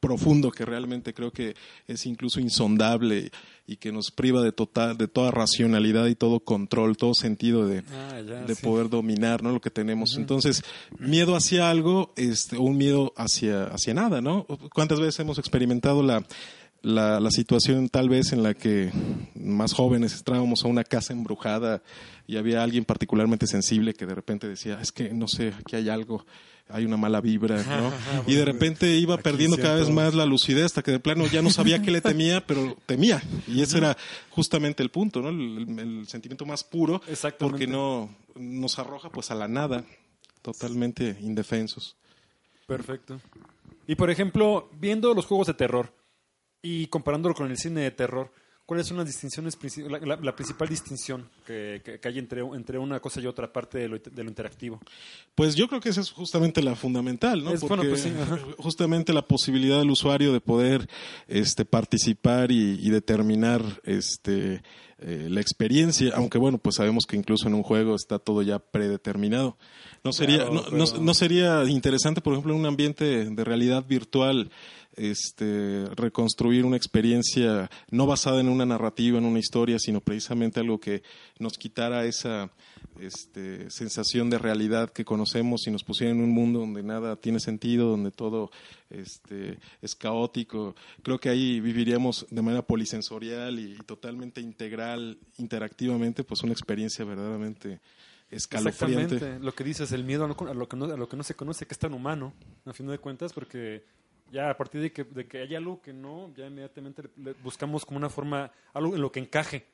[0.00, 1.54] profundo que realmente creo que
[1.86, 3.30] es incluso insondable
[3.66, 7.82] y que nos priva de total, de toda racionalidad y todo control, todo sentido de,
[7.92, 8.62] Ah, ya, de sí.
[8.64, 9.52] poder dominar ¿no?
[9.52, 10.16] lo que tenemos.
[10.16, 10.64] Entonces,
[10.98, 14.46] miedo hacia algo este, o un miedo hacia, hacia nada, ¿no?
[14.72, 16.24] ¿Cuántas veces hemos experimentado la,
[16.82, 18.90] la, la situación tal vez en la que
[19.34, 21.82] más jóvenes entrábamos a una casa embrujada
[22.26, 25.88] y había alguien particularmente sensible que de repente decía, es que no sé, aquí hay
[25.88, 26.24] algo,
[26.68, 27.92] hay una mala vibra, ¿no?
[28.26, 31.42] y de repente iba perdiendo cada vez más la lucidez hasta que de plano ya
[31.42, 33.22] no sabía qué le temía, pero temía.
[33.46, 33.96] Y ese era
[34.30, 35.28] justamente el punto, ¿no?
[35.28, 37.02] El, el sentimiento más puro,
[37.38, 39.84] porque no nos arroja pues a la nada,
[40.42, 41.96] totalmente indefensos.
[42.66, 43.20] perfecto
[43.90, 45.92] y por ejemplo viendo los juegos de terror
[46.62, 48.32] y comparándolo con el cine de terror
[48.66, 49.58] ¿Cuáles son las distinciones,
[49.90, 53.52] la, la- la principal distinción que, que- que hay entre, entre una cosa y otra
[53.52, 54.78] parte de lo, de lo interactivo?
[55.34, 57.50] Pues yo creo que esa es justamente la fundamental, ¿no?
[57.52, 58.12] Es- bueno, Porque pues sí,
[58.58, 60.88] justamente la posibilidad del usuario de poder
[61.26, 64.62] este, participar y, y determinar este,
[65.00, 68.60] eh, la experiencia, aunque bueno, pues sabemos que incluso en un juego está todo ya
[68.60, 69.56] predeterminado.
[70.04, 73.44] No sería, Claro, no, pero- no- no sería interesante, por ejemplo, en un ambiente de
[73.44, 74.52] realidad virtual,
[75.00, 80.78] este, reconstruir una experiencia no basada en una narrativa, en una historia, sino precisamente algo
[80.78, 81.02] que
[81.38, 82.50] nos quitara esa
[83.00, 87.40] este, sensación de realidad que conocemos y nos pusiera en un mundo donde nada tiene
[87.40, 88.50] sentido, donde todo
[88.90, 90.76] este, es caótico.
[91.02, 97.80] Creo que ahí viviríamos de manera polisensorial y, totalmente integral, interactivamente, pues una experiencia verdaderamente
[98.30, 99.14] escalofriante.
[99.14, 101.34] Exactamente, lo que dices, el miedo a, lo que no, a lo que no se
[101.34, 102.34] conoce, que es tan humano,
[102.66, 103.82] a fin de cuentas, porque
[104.30, 107.32] ya a partir de que, de que hay algo que no, ya inmediatamente le- le
[107.42, 109.66] buscamos como una forma, algo en lo que encaje.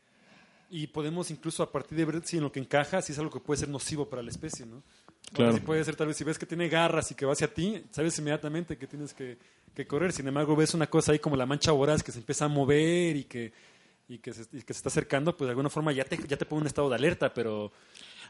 [0.68, 3.30] Y podemos incluso a partir de ver si en lo que encaja, si es algo
[3.30, 4.82] que puede ser nocivo para la especie, ¿no?
[5.32, 5.52] Claro.
[5.54, 7.84] Sí puede ser tal vez si ves que tiene garras y que va hacia ti,
[7.90, 9.38] sabes inmediatamente que tienes que,
[9.74, 10.12] que correr.
[10.12, 13.14] Sin embargo, ves una cosa ahí como la mancha voraz que se empieza a mover
[13.16, 13.52] y que,
[14.08, 16.36] y que, se, y que se está acercando, pues de alguna forma ya te, ya
[16.36, 17.70] te pone un estado de alerta, pero...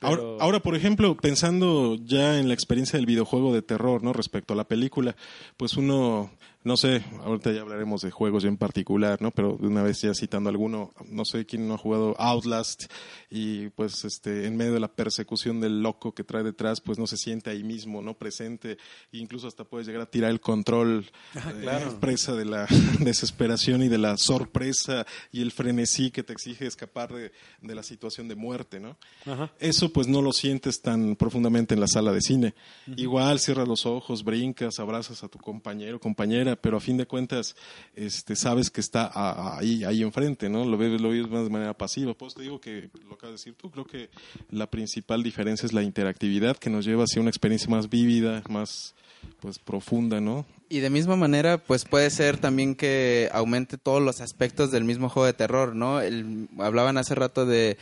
[0.01, 4.12] Ahora, ahora, por ejemplo, pensando ya en la experiencia del videojuego de terror, ¿no?
[4.12, 5.16] Respecto a la película,
[5.57, 6.30] pues uno,
[6.67, 9.31] no sé, ahorita ya hablaremos de juegos en particular, ¿no?
[9.31, 12.87] Pero de una vez ya citando alguno, no sé quién no ha jugado Outlast
[13.31, 17.07] y pues este, en medio de la persecución del loco que trae detrás, pues no
[17.07, 18.19] se siente ahí mismo, ¿no?
[18.19, 18.79] Presente,
[19.12, 21.07] e incluso hasta puedes llegar a tirar el control,
[21.37, 22.01] eh, claro.
[22.01, 22.67] presa de la
[22.99, 27.31] desesperación y de la sorpresa y el frenesí que te exige escapar de,
[27.62, 28.97] de la situación de muerte, ¿no?
[29.25, 29.53] Ajá.
[29.61, 32.55] Eso pues no lo sientes tan profundamente en la sala de cine.
[32.97, 37.54] Igual cierras los ojos, brincas, abrazas a tu compañero, compañera, pero a fin de cuentas
[37.94, 39.11] este, sabes que está
[39.59, 40.64] ahí, ahí enfrente, ¿no?
[40.64, 42.14] Lo ves, lo ves de manera pasiva.
[42.14, 44.11] Pues te digo que lo acabas de decir tú, creo que
[44.50, 48.94] la principal diferencia es la interactividad que nos lleva hacia una experiencia más vívida, más
[49.40, 50.46] pues profunda, ¿no?
[50.68, 55.09] Y de misma manera, pues puede ser también que aumente todos los aspectos del mismo
[55.09, 56.00] juego de terror, ¿no?
[56.00, 57.76] El- hablaban hace rato de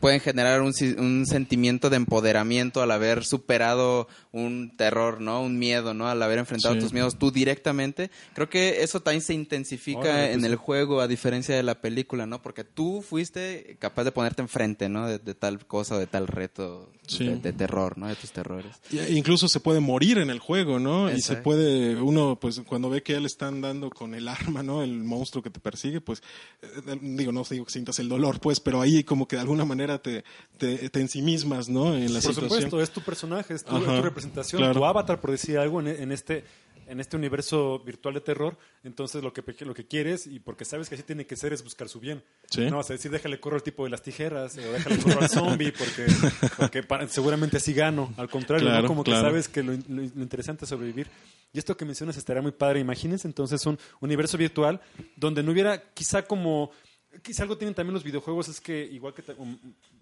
[0.00, 5.42] pueden generar un, un sentimiento de empoderamiento al haber superado un terror, ¿no?
[5.42, 6.08] Un miedo, ¿no?
[6.08, 6.80] Al haber enfrentado Sí.
[6.80, 8.10] tus miedos tú directamente.
[8.34, 10.46] Creo que eso también se intensifica Órale, pues en sí.
[10.46, 12.42] el juego a diferencia de la película, ¿no?
[12.42, 15.06] Porque tú fuiste capaz de ponerte enfrente, ¿no?
[15.06, 17.24] De, de tal cosa de tal reto Sí.
[17.26, 18.08] de, de terror, ¿no?
[18.08, 18.76] De tus terrores.
[18.90, 21.10] Y- e incluso se puede morir en el juego, ¿no?
[21.12, 24.62] Y se puede, uno, pues cuando ve que ya le están dando con el arma,
[24.62, 24.82] ¿no?
[24.82, 26.22] El monstruo que te persigue, pues,
[26.62, 29.42] eh, eh, digo, no digo que sientas el dolor, pues, pero ahí como que de
[29.42, 30.24] alguna manera te,
[30.58, 31.94] te, te ensimismas, ¿no?
[31.94, 32.50] En la Por situación.
[32.50, 34.74] supuesto, es tu personaje, es tu, Ajá, tu representación, claro.
[34.74, 36.44] tu avatar, por decir algo, en, en este
[36.92, 40.88] en este universo virtual de terror, entonces lo que lo que quieres y porque sabes
[40.88, 42.22] que así tiene que ser es buscar su bien.
[42.50, 42.70] Sí.
[42.70, 45.28] No vas a decir déjale corro al tipo de las tijeras o déjale corro al
[45.28, 46.06] zombie porque,
[46.58, 48.12] porque para- seguramente así gano.
[48.16, 48.86] Al contrario, ¿no?
[48.86, 49.22] Como claro.
[49.22, 51.08] que sabes que lo, lo- lo interesante es sobrevivir.
[51.54, 52.80] Y esto que mencionas estará muy padre.
[52.80, 54.80] Imagínense entonces un universo virtual
[55.16, 56.70] donde no hubiera quizá como
[57.22, 59.56] quizá algo tienen también los videojuegos es que igual que um,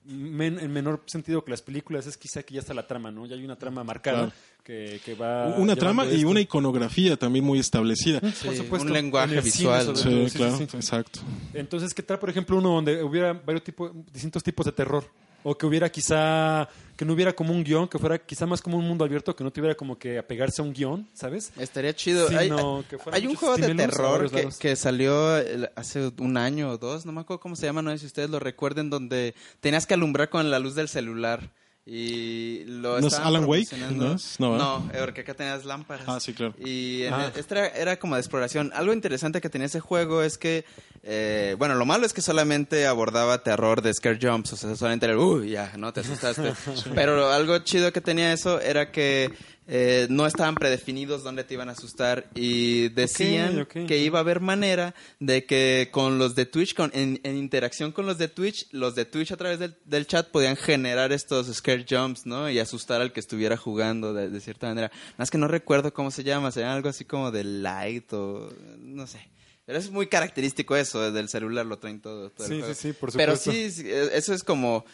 [0.04, 3.26] men- en menor sentido que las películas es quizá que ya está la trama no
[3.26, 4.32] ya hay una trama marcada Claro.
[4.64, 6.28] que, que va Una trama y esto.
[6.28, 8.20] una iconografía también muy establecida.
[8.20, 9.80] por Sí, supuesto un lenguaje visual.
[9.80, 10.62] Sí, todo, sí, sí, claro, sí.
[10.64, 11.20] exacto.
[11.54, 15.04] entonces qué tal por ejemplo uno donde hubiera varios tipos distintos tipos de terror
[15.43, 18.76] o que hubiera quizá que no hubiera como un guion que fuera quizá más como
[18.76, 22.28] un mundo abierto que no tuviera como que apegarse a un guion sabes Estaría chido.
[22.28, 25.34] Sí, hay no, que fueran hay un juego de terror que, que salió
[25.76, 28.30] hace un año o dos, no me acuerdo cómo se llama, no sé si ustedes
[28.30, 31.51] lo recuerden, donde tenías que alumbrar con la luz del celular.
[31.87, 33.74] Y lo ¿No es Alan Wake?
[33.93, 34.39] ¿No es?
[34.39, 34.95] No, No, ¿verdad?
[34.97, 36.05] eh, porque acá tenías lámparas.
[36.07, 36.55] Ah, sí, claro.
[36.59, 37.33] Y Ah.
[37.35, 38.70] este era, era como de exploración.
[38.74, 40.64] Algo interesante que tenía ese juego es que,
[41.03, 45.07] eh, bueno, lo malo es que solamente abordaba terror de scare jumps, o sea, solamente
[45.07, 46.53] era, uy, ya, no te asustaste.
[46.95, 49.31] Pero algo chido que tenía eso era que
[49.73, 54.41] eh, no estaban predefinidos dónde te iban a asustar y decían que iba a haber
[54.41, 58.66] manera de que con los de Twitch, con, en, en interacción con los de Twitch,
[58.73, 62.51] los de Twitch a través del, del chat podían generar estos scare jumps, ¿no?
[62.51, 64.91] Y asustar al que estuviera jugando de, de cierta manera.
[65.18, 68.53] Más que no recuerdo cómo se llama, se llama algo así como de light o
[68.81, 69.21] no sé.
[69.66, 72.31] Pero es muy característico eso, del celular lo traen todo.
[72.31, 72.75] todo el Sí, juego.
[72.75, 73.53] sí, sí, por Pero supuesto.
[73.53, 74.85] sí, sí, eso es como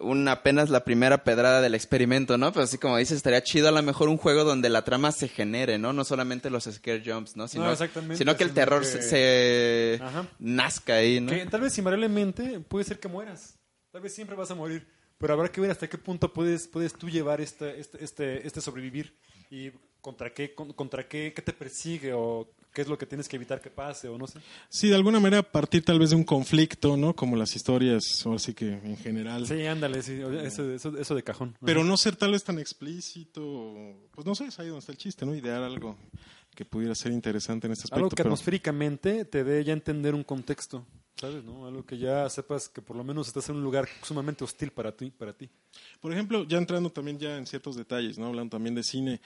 [0.00, 2.52] un apenas la primera pedrada del experimento, ¿no?
[2.52, 5.28] Pero así como dices, estaría chido a lo mejor un juego donde la trama se
[5.28, 5.92] genere, ¿no?
[5.92, 7.48] No solamente los scare jumps, ¿no?
[7.48, 10.00] Sino, exactamente, sino que el sino terror que- se,
[10.38, 11.30] nazca ahí, ¿no?
[11.32, 13.58] Que tal vez invariablemente puede ser que mueras.
[13.92, 14.86] Tal vez siempre vas a morir.
[15.18, 18.60] Pero habrá que ver hasta qué punto puedes, puedes tú llevar este, este, este, este
[18.60, 19.14] sobrevivir.
[19.50, 19.70] Y
[20.00, 23.36] contra qué, con- contra qué, qué te persigue o qué es lo que tienes que
[23.36, 24.38] evitar que pase o no sé.
[24.68, 27.14] Sí, de alguna manera partir tal vez de un conflicto, ¿no?
[27.14, 29.46] Como las historias, ahora sí que en general.
[29.46, 31.56] Sí, ándale, sí, eso, eso, eso de cajón.
[31.64, 34.98] Pero no ser tal vez tan explícito, pues no sé, es ahí donde está el
[34.98, 35.34] chiste, ¿no?
[35.34, 35.96] Idear algo
[36.54, 37.96] que pudiera ser interesante en este aspecto.
[37.98, 40.84] Algo que pero- atmosféricamente te dé ya entender un contexto,
[41.16, 41.44] ¿sabes?
[41.44, 41.66] ¿no?
[41.66, 44.92] Algo que ya sepas que por lo menos estás en un lugar sumamente hostil para
[44.96, 45.10] ti.
[45.10, 45.48] Para ti.
[46.00, 48.26] Por ejemplo, ya entrando también ya en ciertos detalles, ¿no?
[48.26, 49.20] Hablando también de cine,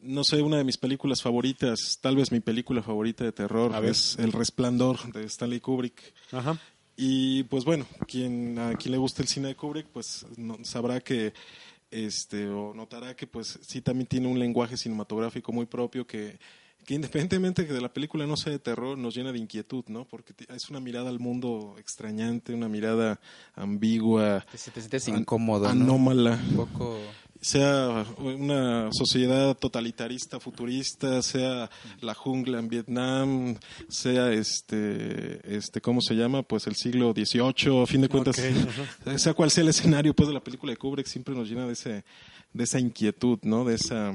[0.00, 3.80] no sé, una de mis películas favoritas, tal vez mi película favorita de terror, A
[3.80, 3.90] ver.
[3.90, 6.14] es El Resplandor de Stanley Kubrick.
[6.32, 6.58] Ajá.
[6.96, 11.00] Y pues bueno, quien, a quien le guste el cine de Kubrick, pues no- sabrá
[11.00, 11.32] que,
[11.90, 16.38] este, o notará que pues sí también tiene un lenguaje cinematográfico muy propio que,
[16.90, 20.06] que independientemente que de la película no sea de terror, nos llena de inquietud, ¿no?
[20.08, 23.20] Porque es una mirada al mundo extrañante, una mirada
[23.54, 25.70] ambigua, Te, te sientes an- incómodo, ¿no?
[25.70, 26.32] anómala.
[26.50, 26.98] Un poco...
[27.40, 31.70] sea una sociedad totalitarista futurista, sea
[32.00, 33.56] la jungla en Vietnam,
[33.88, 36.42] sea este, este, ¿cómo se llama?
[36.42, 38.34] Pues el siglo XVIII, a fin de cuentas,
[39.16, 41.74] sea cual sea el escenario, pues de la película de Kubrick siempre nos llena de
[41.74, 42.04] ese,
[42.52, 43.64] de esa inquietud, ¿no?
[43.64, 44.12] De esa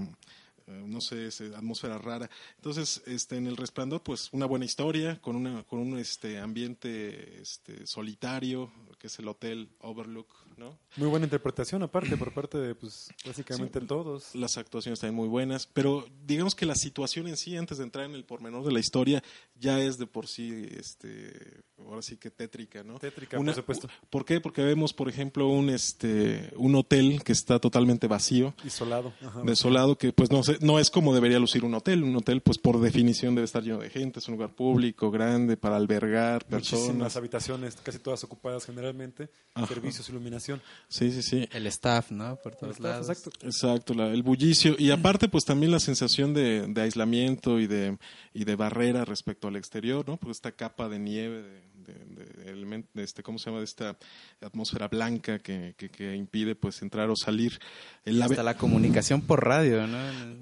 [0.67, 2.29] no sé, esa atmósfera rara.
[2.55, 7.41] Entonces, este, en El Resplandor, pues una buena historia, con, una, con un este, ambiente
[7.41, 10.27] este, solitario, que es el Hotel Overlook,
[10.57, 10.77] ¿no?
[10.97, 14.33] Muy buena interpretación, aparte, por parte de, pues, básicamente todos.
[14.35, 18.05] Las actuaciones también muy buenas, pero digamos que la situación en sí, antes de entrar
[18.05, 19.23] en el pormenor de la historia,
[19.59, 22.99] ya es de por sí, este, ahora sí que tétrica, ¿no?
[22.99, 23.89] Tétrica, por supuesto.
[24.09, 24.39] ¿Por qué?
[24.39, 29.13] Porque vemos, por ejemplo, un, este, un hotel que está totalmente vacío, Isolado.
[29.21, 29.41] Ajá.
[29.43, 32.03] desolado, que pues no, sé, no es como debería lucir un hotel.
[32.03, 35.57] Un hotel, pues por definición debe estar lleno de gente, es un lugar público, grande,
[35.57, 37.15] para albergar Muchísimas personas.
[37.17, 39.67] habitaciones, casi todas ocupadas generalmente, Ajá.
[39.67, 40.44] servicios, iluminación.
[40.87, 41.47] Sí, sí, sí.
[41.51, 42.35] El staff, ¿no?
[42.37, 43.09] Por todos Está- lados.
[43.09, 43.45] Exacto.
[43.45, 47.97] Exacto, la- el bullicio y aparte pues también la sensación de, de aislamiento y de,
[48.33, 50.17] y de barrera respecto al exterior, ¿no?
[50.17, 51.61] Pues esta capa de nieve, de,
[51.93, 53.59] de- de element- de este, ¿cómo se llama?
[53.59, 53.97] De esta
[54.41, 57.59] atmósfera blanca que, que, que impide pues entrar o salir.
[58.05, 59.97] El Hasta la comunicación por radio, ¿no?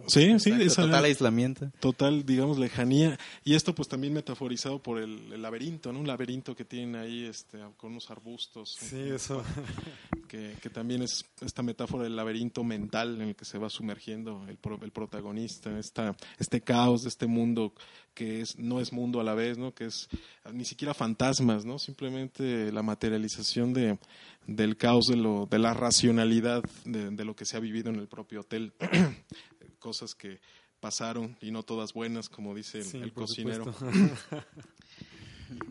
[0.07, 1.71] Sí, sí, esa- total aislamiento.
[1.79, 3.17] total, digamos, lejanía.
[3.43, 5.99] Y esto pues también metaforizado por el, el laberinto, ¿no?
[5.99, 8.75] Un laberinto que tienen ahí este, con unos arbustos.
[8.79, 9.43] Sí, eso.
[10.27, 14.45] que, que también es esta metáfora del laberinto mental en el que se va sumergiendo
[14.47, 17.73] el, pro- el protagonista, esta, este caos de este mundo
[18.13, 19.73] que es, no es mundo a la vez, ¿no?
[19.73, 20.07] que es
[20.51, 20.93] ni siquiera
[21.38, 21.79] fantasmas, ¿no?
[21.79, 23.97] simplemente la materialización de,
[24.47, 27.97] del caos de, lo, de la racionalidad de, de lo que se ha vivido en
[27.97, 28.73] el propio hotel.
[29.79, 30.39] Cosas que
[30.79, 33.65] pasaron y no todas buenas, como dice el, Sí, el por cocinero.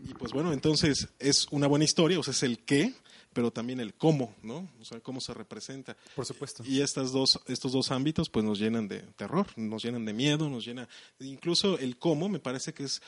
[0.03, 2.93] Y pues bueno, entonces es una buena historia, o sea, es el qué,
[3.33, 4.69] pero también el cómo, ¿no?
[4.79, 5.97] O sea, cómo se representa.
[6.15, 6.63] Por supuesto.
[6.65, 10.49] Y estas dos, estos dos ámbitos pues nos llenan de terror, nos llenan de miedo,
[10.49, 10.87] nos llena...
[11.19, 13.01] Incluso el cómo me parece que es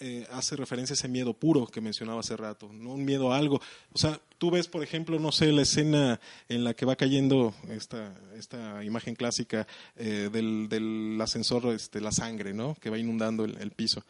[0.00, 3.36] eh, hace referencia a ese miedo puro que mencionaba hace rato, no un miedo a
[3.36, 3.60] algo.
[3.92, 7.54] O sea, tú ves, por ejemplo, no sé, la escena en la que va cayendo
[7.68, 9.66] esta, esta imagen clásica
[9.96, 12.76] eh, del, del ascensor, este, la sangre, ¿no?
[12.76, 14.04] Que va inundando el, el piso.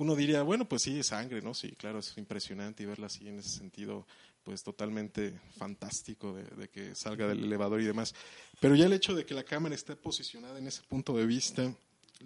[0.00, 1.52] Uno diría, bueno, pues sí, sangre, ¿no?
[1.52, 4.06] Sí, claro, es impresionante y verla así en ese sentido,
[4.42, 8.14] pues totalmente fantástico de, de que salga del elevador y demás.
[8.60, 11.70] Pero ya el hecho de que la cámara esté posicionada en ese punto de vista,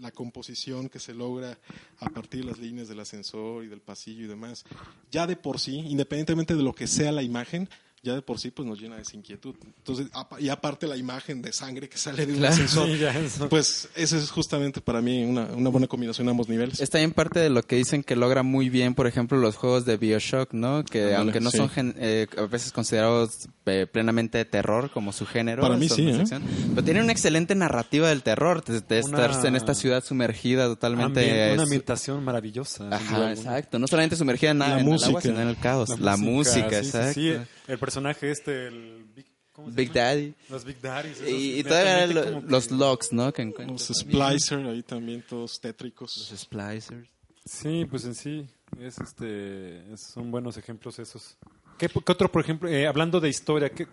[0.01, 1.59] la composición que se logra
[1.99, 4.65] a partir de las líneas del ascensor y del pasillo y demás,
[5.11, 7.69] ya de por sí, independientemente de lo que sea la imagen,
[8.05, 9.55] ya de por sí pues nos llena de esa inquietud.
[9.79, 12.55] Entonces, apa- y aparte la imagen de sangre que sale de un Claro.
[12.55, 13.49] ascensor, Sí, ya eso.
[13.49, 16.81] pues esa es justamente para mí una, una buena combinación a ambos niveles.
[16.81, 19.85] Está en parte de lo que dicen que logra muy bien, por ejemplo, los juegos
[19.87, 20.85] de Bioshock, ¿no?
[20.85, 21.57] Que aunque no sí.
[21.57, 25.89] son gen- eh, a veces considerados eh, plenamente de terror como su género, Para mí
[25.89, 26.15] sí, ¿eh?
[26.17, 26.43] sección,
[26.75, 30.67] pero tienen una excelente narrativa del terror, de, de Una- estar en esta ciudad sumergida
[30.67, 31.21] totalmente.
[31.21, 32.89] Ambien- una ambientación maravillosa.
[32.95, 33.79] Ajá, exacto.
[33.79, 35.09] No solamente sumergida en, La el música.
[35.09, 35.99] agua, sino en el caos.
[35.99, 37.13] La, música, sí, sí, exacto.
[37.15, 37.33] sí.
[37.67, 40.01] El personaje este, el Big, ¿cómo se Big llama?
[40.09, 40.35] Daddy.
[40.51, 41.17] Los Big Daddies.
[41.19, 43.33] esos Y, y todavía inmediatamente lo- como que- los logs, ¿no?
[43.33, 46.15] Que Los splicer ahí también, todos tétricos.
[46.31, 47.09] Los splicers.
[47.47, 48.47] Sí, pues en sí,
[48.81, 51.37] es este, es- son buenos ejemplos esos.
[51.79, 53.87] ¿Qué, qué otro, por ejemplo, eh, hablando de historia, ¿qué,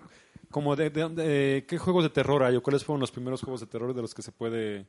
[0.50, 3.62] como de, de- de- qué juegos de terror hay o cuáles fueron los primeros juegos
[3.62, 4.86] de terror de los que se puede,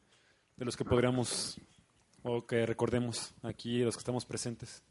[0.56, 1.58] de los que podríamos
[2.24, 4.82] o que recordemos aquí los que estamos presentes?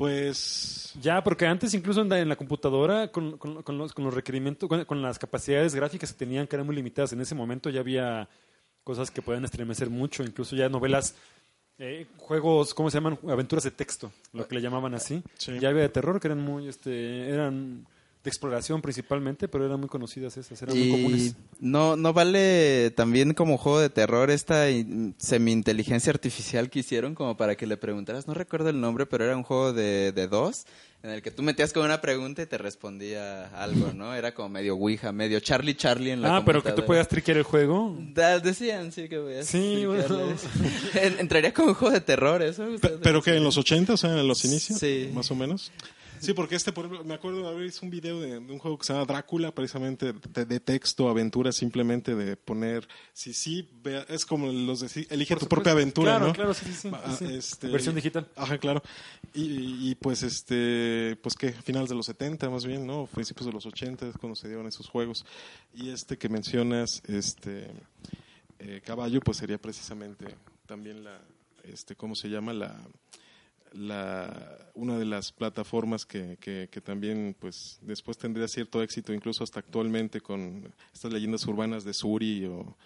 [0.00, 4.04] Pues Ya, porque antes incluso en la, en la computadora, con, con- con los, con
[4.06, 7.68] los requerimientos, con, las capacidades gráficas que tenían, que eran muy limitadas, en ese momento
[7.68, 8.26] ya había
[8.82, 11.14] cosas que podían estremecer mucho, incluso ya novelas,
[11.78, 13.18] eh, juegos, ¿cómo se llaman?
[13.28, 15.22] Aventuras de texto, lo que le llamaban así.
[15.36, 15.58] Sí.
[15.60, 17.86] Ya había de terror, que eran muy, este, eran
[18.22, 21.34] de exploración principalmente, pero eran muy conocidas esas, eran muy comunes.
[21.58, 27.36] no, no vale también como juego de terror esta in- semi-inteligencia artificial que hicieron como
[27.38, 30.66] para que le preguntaras, no recuerdo el nombre, pero era un juego de, de dos
[31.02, 34.12] en el que tú metías con una pregunta y te respondía algo, ¿no?
[34.14, 37.38] Era como medio Ouija, medio Charlie Charlie en la Ah, pero que tú podías triquear
[37.38, 37.96] el juego.
[38.12, 40.18] Da- Decían, sí, que voy a Sí, bueno.
[41.18, 42.66] Entraría como un juego de terror, eso.
[42.82, 45.10] Pe- pero que en los 80, o sea, en los inicios, Sí.
[45.14, 45.72] más o menos.
[46.26, 48.58] Sí, porque este, por ejemplo, me acuerdo de haber visto un video de, de un
[48.58, 53.68] juego que se llama Drácula, precisamente de, de texto, aventura, simplemente de poner, si sí,
[53.82, 56.32] vea- es como los de, sí, elige Por tu propia aventura, Claro, ¿no?
[56.34, 57.24] claro, sí, sí, sí, Ah, sí.
[57.24, 58.28] este, Versión digital.
[58.36, 58.82] Ajá, claro.
[59.32, 63.06] Y, y, pues, este, pues que finales de los 70 más bien, ¿no?
[63.06, 65.24] Principios de los 80 es cuando se dieron esos juegos.
[65.74, 67.68] Y este que mencionas, este,
[68.58, 70.26] eh, Caballo, pues sería precisamente
[70.66, 71.18] también la,
[71.64, 72.52] este, ¿cómo se llama?
[72.52, 72.76] La,
[73.72, 79.44] la, una de las plataformas que, que, que también pues después tendría cierto éxito, incluso
[79.44, 82.76] hasta actualmente con estas leyendas urbanas de Suri o...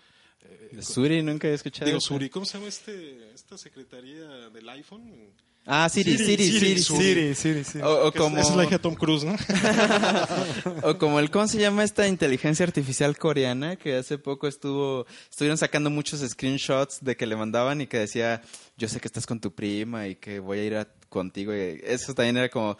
[0.72, 1.86] De Suri nunca he escuchado.
[1.86, 2.08] Digo, eso.
[2.08, 5.32] Suri, ¿cómo se llama este, esta secretaría del iPhone?
[5.66, 6.78] Ah, Siri, Siri, Siri.
[6.82, 7.82] Siri, Siri, Siri.
[7.84, 9.34] O, como, Esa es la hija de Tom Cruise, ¿no?
[10.82, 13.76] o como el, ¿cómo se llama esta inteligencia artificial coreana?
[13.76, 18.42] Que hace poco estuvo, estuvieron sacando muchos screenshots de que le mandaban y que decía,
[18.76, 21.54] yo sé que estás con tu prima y que voy a ir a- contigo.
[21.54, 22.76] Y eso también era como,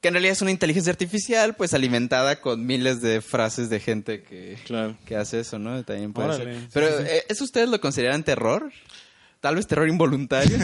[0.00, 4.22] que en realidad es una inteligencia artificial, pues alimentada con miles de frases de gente
[4.22, 4.96] que, Claro.
[5.06, 5.84] que hace eso, ¿no?
[5.84, 6.60] También puede Órale, ser.
[6.62, 7.10] sí, Pero, sí, sí.
[7.10, 8.72] eh, ¿eso ustedes lo consideran terror?
[9.44, 10.56] Tal vez terror involuntario.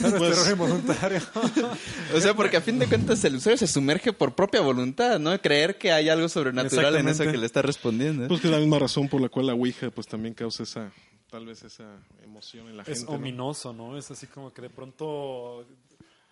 [0.00, 1.20] Terror involuntario.
[2.14, 5.38] o sea, porque a fin de cuentas el usuario se sumerge por propia voluntad, ¿no?
[5.38, 8.28] Creer que hay algo sobrenatural en eso que le está respondiendo.
[8.28, 10.90] Pues que es la misma razón por la cual la Ouija pues también causa esa,
[11.30, 11.84] tal vez esa
[12.24, 13.04] emoción en la Es gente.
[13.12, 13.18] ¿no?
[13.18, 13.98] ominoso, ¿no?
[13.98, 15.66] Es así como que de pronto,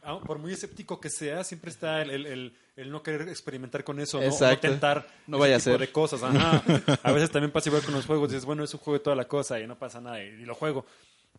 [0.02, 3.84] ah, por muy escéptico que sea, siempre está el, el- el- el no querer experimentar
[3.84, 4.26] con eso, ¿no?
[4.30, 5.80] No tentar No ese vaya a tipo ser.
[5.80, 6.22] de cosas.
[6.22, 6.62] Ajá.
[7.02, 9.16] A veces también pasa igual con los juegos, dices, bueno, es un juego de toda
[9.16, 10.86] la cosa y no pasa nada y, y lo juego.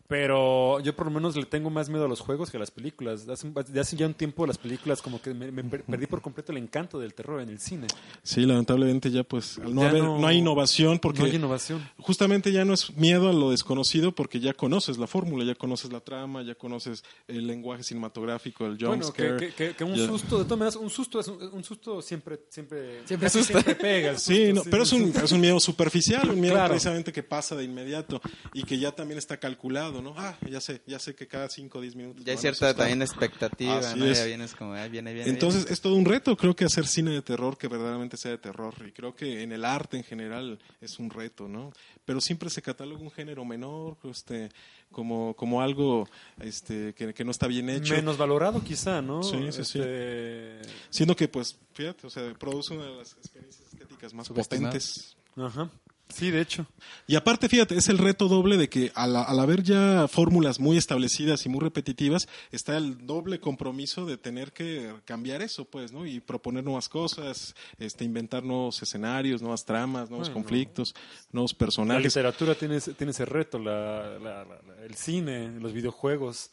[0.08, 2.70] Pero yo por lo menos le tengo más miedo a los juegos que a las
[2.70, 3.26] películas.
[3.28, 6.20] Hace, de hace ya un tiempo las películas como que me, me per- perdí por
[6.20, 7.86] completo el encanto del terror en el cine.
[8.22, 11.36] Sí, lamentablemente ya pues al no, Ya haber, no- no hay innovación porque No hay
[11.36, 11.88] innovación.
[11.98, 15.90] justamente ya no es miedo a lo desconocido porque ya conoces la fórmula, ya conoces
[15.92, 19.36] la trama, ya conoces el lenguaje cinematográfico, el jump Bueno, que, scare.
[19.38, 20.06] que- que- que un Ya.
[20.06, 23.52] susto, de todas maneras, un susto es un, un susto siempre, siempre, Siempre asusta.
[23.62, 24.10] siempre pega.
[24.10, 25.20] el Sí, susto, no, pero es sí, un, sí.
[25.24, 26.70] es un miedo superficial, un miedo Claro.
[26.74, 28.20] precisamente que pasa de inmediato
[28.52, 30.14] y que ya también está calculado, ¿no?
[30.16, 32.24] Ah, ya sé, ya sé que cada 5 o 10 minutos.
[32.24, 34.06] Ya hay cierta también expectativa, Así ¿no?
[34.06, 34.18] es.
[34.18, 35.30] Ya vienes como, ah, viene, viene.
[35.30, 38.38] Entonces es todo un reto, creo que hacer cine de terror que verdaderamente sea de
[38.38, 41.72] terror y creo que en el arte en general es un reto, ¿no?
[42.04, 44.50] Pero siempre se cataloga un género menor, este,
[44.90, 46.08] como, como algo
[46.40, 49.22] este, que, que no está bien hecho, Menos valorado quizá, ¿no?
[49.22, 49.78] Sí, sí, sí.
[49.78, 54.72] Este, siendo que pues, fíjate, o sea, produce una de las experiencias estéticas más Subestimado.
[54.72, 55.16] potentes.
[55.36, 55.70] Ajá.
[56.12, 56.66] Sí, de hecho.
[57.06, 60.76] Y aparte, fíjate, es el reto doble de que al, al haber ya fórmulas muy
[60.76, 66.06] establecidas y muy repetitivas, está el doble compromiso de tener que cambiar eso, pues, ¿no?
[66.06, 70.34] Y proponer nuevas cosas, este, inventar nuevos escenarios, nuevas tramas, nuevos Bueno.
[70.42, 70.94] conflictos,
[71.32, 72.04] nuevos La personajes.
[72.04, 76.50] literatura tiene, ese- tiene ese reto, la, la- la- la- el cine, los videojuegos,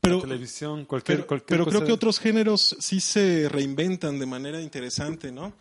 [0.00, 1.76] Pero, la televisión, cualquier, pero, cualquier pero cosa.
[1.76, 5.52] creo que otros géneros sí se reinventan de manera interesante, ¿no?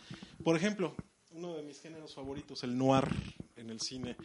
[0.44, 0.96] Por ejemplo,
[1.36, 3.06] uno de mis géneros favoritos, el noir
[3.66, 4.16] en el cine.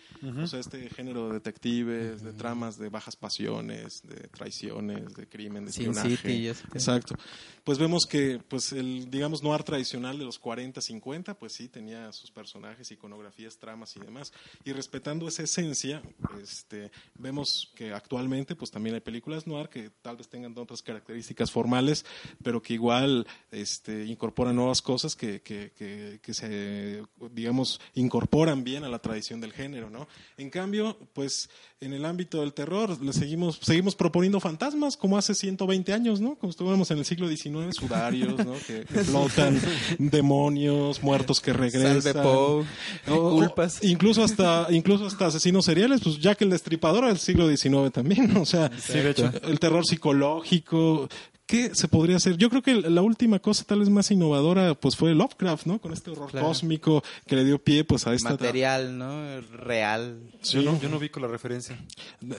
[0.43, 5.67] O sea, este género de detectives, de tramas de bajas pasiones, de traiciones, de crimen,
[5.67, 6.17] de Sin espionaje.
[6.17, 6.49] City.
[6.49, 7.17] Exacto.
[7.65, 12.13] Pues vemos que pues el digamos noir tradicional de los 40, 50, pues sí tenía
[12.13, 14.33] sus personajes, iconografías, tramas y demás.
[14.65, 16.03] Y respetando esa esencia,
[16.43, 21.51] este vemos que actualmente pues también hay películas noir que tal vez tengan otras características
[21.51, 22.05] formales,
[22.43, 28.85] pero que igual este incorporan nuevas cosas que, que, que, que se digamos incorporan bien
[28.85, 30.09] a la tradición del género, ¿no?
[30.39, 31.51] En cambio, pues
[31.83, 36.37] en el ámbito del terror le seguimos seguimos proponiendo fantasmas como hace 120 años, ¿no?
[36.37, 38.55] Como estuviéramos en el siglo XIX, sudarios, ¿no?
[38.67, 39.61] Que, que flotan,
[39.99, 42.03] demonios, muertos que regresan.
[42.03, 42.65] Salve Poe,
[43.07, 43.83] culpas.
[43.85, 48.33] incluso hasta incluso hasta asesinos seriales, pues ya que el destripador del siglo XIX también,
[48.33, 48.43] ¿no?
[48.43, 49.31] o sea, Sí, de hecho.
[49.45, 51.09] el terror psicológico,
[51.51, 52.37] ¿qué se podría hacer?
[52.37, 55.81] Yo creo que la última cosa tal vez más innovadora pues fue Lovecraft, ¿no?
[55.81, 56.47] Con este horror Claro.
[56.47, 59.41] cósmico que le dio pie pues a esta Material, ¿no?
[59.57, 60.21] Real.
[60.45, 61.77] Yo, no, yo no vi con la referencia.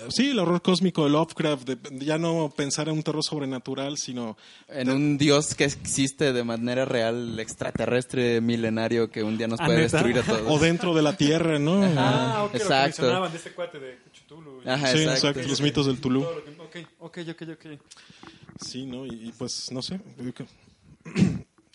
[0.09, 4.37] Sí, el horror cósmico de Lovecraft, de ya no pensar en un terror sobrenatural, sino
[4.69, 9.65] En un dios que existe de manera real, extraterrestre, milenario, que un día nos Ah,
[9.65, 9.97] puede ¿neta?
[9.97, 10.43] destruir a todos.
[10.47, 11.83] o dentro de la tierra, ¿no?
[11.97, 13.01] Ah, ok, lo que Exacto.
[13.01, 14.61] mencionaban de este cuate de Cthulhu.
[14.65, 15.27] Ajá, sí, exacto.
[15.29, 16.23] exacto, los mitos del Tulu.
[16.23, 17.65] Ok, ok, ok, ok.
[18.61, 19.05] Sí, ¿no?
[19.05, 19.99] Y, y, pues no sé,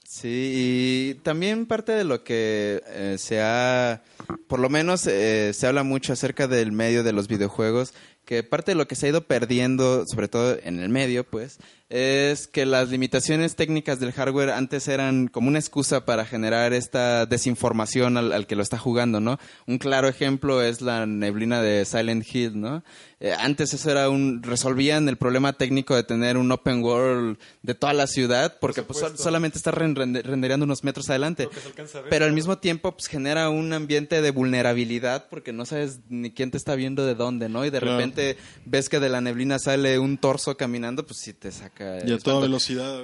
[0.09, 4.03] Sí, y también parte de lo que eh, se ha,
[4.47, 7.93] por lo menos eh, se habla mucho acerca del medio de los videojuegos,
[8.27, 11.59] que parte de lo que se ha ido perdiendo, sobre todo en el medio, pues,
[11.89, 17.27] es que las limitaciones técnicas del hardware antes eran como una excusa para generar esta
[17.27, 19.39] desinformación al, al que lo está jugando, ¿no?
[19.69, 22.83] Un claro ejemplo es la neblina de Silent Hill, ¿no?
[23.21, 27.75] Eh, antes eso era un, resolvían el problema técnico de tener un open world de
[27.75, 31.47] toda la ciudad, porque pues, solamente está ren- rende- rendereando unos metros adelante.
[31.47, 36.31] Ver, Pero al mismo tiempo pues genera un ambiente de vulnerabilidad porque no sabes ni
[36.33, 37.65] quién te está viendo de dónde, ¿no?
[37.65, 37.97] Y de Claro.
[37.97, 38.16] repente
[38.65, 41.99] ves que de la neblina sale un torso caminando, pues sí te saca...
[42.05, 43.03] y a toda velocidad.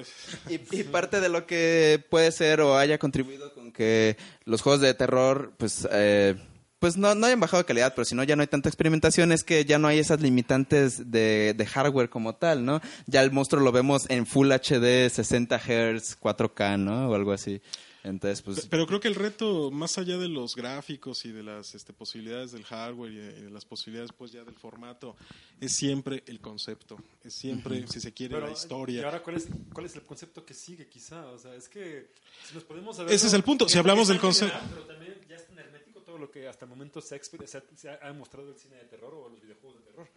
[0.49, 4.95] y parte de lo que puede ser o haya contribuido con que los juegos de
[4.95, 6.37] terror, pues, eh,
[6.79, 9.31] pues no, no hayan bajado de calidad, pero si no ya no hay tanta experimentación,
[9.33, 12.81] es que ya no hay esas limitantes de, de hardware como tal, ¿no?
[13.07, 17.09] Ya el monstruo lo vemos en Full HD, 60 Hz, 4K, ¿no?
[17.11, 17.63] O algo así.
[18.05, 18.67] Entonces, pues...
[18.67, 22.53] Pero creo que el reto, más allá de los gráficos y de las este, posibilidades
[22.53, 25.17] del hardware y de, las posibilidades pues ya del formato,
[25.61, 29.03] es siempre el concepto, es siempre, si se quiere, la historia.
[29.03, 31.27] ¿Y ahora cuál es, cuál es el concepto que sigue quizá?
[31.29, 32.09] O sea, es que
[32.49, 33.15] si nos podemos saber...
[33.15, 34.59] Ese es el punto, si hablamos del concepto...
[34.71, 37.89] Pero también ya es tan hermético todo lo que hasta el momento se ha, se
[37.89, 40.11] ha, mostrado el cine de terror o los videojuegos de terror.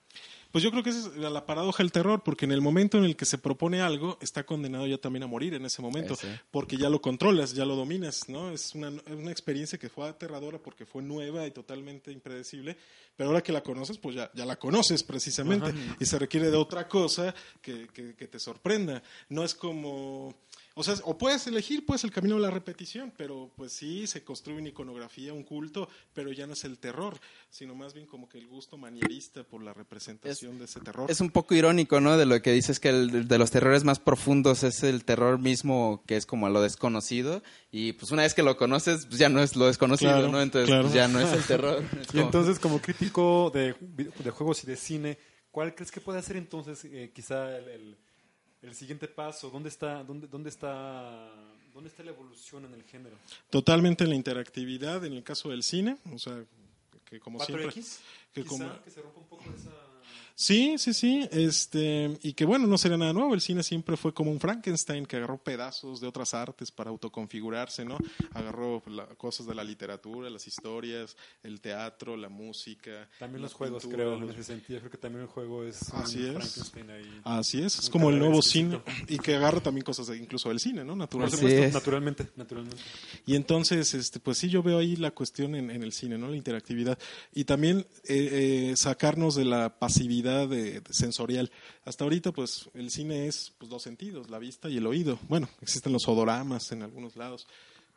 [0.52, 3.06] Pues yo creo que esa es la paradoja del terror, porque en el momento en
[3.06, 6.18] el que se propone algo, está condenado ya también a morir en ese momento,
[6.52, 8.52] porque ya lo controlas, ya lo dominas, ¿no?
[8.52, 12.76] Es una, una, experiencia que fue aterradora porque fue nueva y totalmente impredecible,
[13.16, 16.58] pero ahora que la conoces, pues ya, ya la conoces precisamente, y se requiere de
[16.58, 19.02] otra cosa que, que, que te sorprenda.
[19.30, 20.36] No es como
[20.78, 24.26] o sea, o puedes elegir pues el camino de la repetición, pero pues sí, se
[24.26, 27.18] construye una iconografía, un culto, pero ya no es el terror,
[27.50, 31.10] sino más bien como que el gusto manierista por la representación de ese terror.
[31.10, 32.18] Es un poco irónico, ¿no?
[32.18, 36.04] De lo que dices que el, de los terrores más profundos es el terror mismo
[36.06, 39.42] que es como lo desconocido y pues una vez que lo conoces pues ya no
[39.42, 40.42] es lo desconocido, ¿no?
[40.42, 41.82] Entonces pues, ya no es el terror.
[42.14, 45.18] y entonces como crítico de, de, juegos y de cine,
[45.52, 47.98] ¿cuál crees que puede ser entonces eh, quizá el el
[48.74, 49.50] siguiente paso?
[49.50, 51.30] ¿Dónde está, dónde, dónde está,
[51.74, 53.18] dónde está la evolución en el género?
[53.50, 56.44] Totalmente en la interactividad, en el caso del cine, o sea,
[57.06, 57.70] que como siempre,
[58.34, 59.85] que, como, que se rompa un poco esa
[60.38, 61.28] Sí, sí, sí.
[61.32, 63.34] Este, y que bueno, no sería nada nuevo.
[63.34, 67.86] El cine siempre fue como un Frankenstein que agarró pedazos de otras artes para autoconfigurarse,
[67.86, 67.98] ¿no?
[68.34, 68.84] Agarró
[69.18, 73.10] cosas de la literatura, las historias, el teatro, la música.
[73.18, 74.80] También los juegos, creo, en ese sentido.
[74.80, 76.34] Creo que también el juego es Así es.
[76.34, 77.22] Frankenstein ahí.
[77.24, 77.80] Así es.
[77.80, 78.82] Es como el nuevo cine.
[79.08, 80.98] Y que agarra también cosas incluso del cine, ¿no?
[80.98, 81.72] Naturalmente.
[81.72, 82.82] Naturalmente, naturalmente.
[83.26, 86.28] Y entonces, este, pues sí, yo veo ahí la cuestión en, el cine, ¿no?
[86.28, 87.00] La interactividad.
[87.34, 91.52] Y también eh, eh, sacarnos de la pasividad de, sensorial.
[91.86, 95.20] Hasta ahorita, pues, el cine es pues, dos sentidos, la vista y el oído.
[95.30, 97.48] Bueno, existen los odoramas en algunos lados.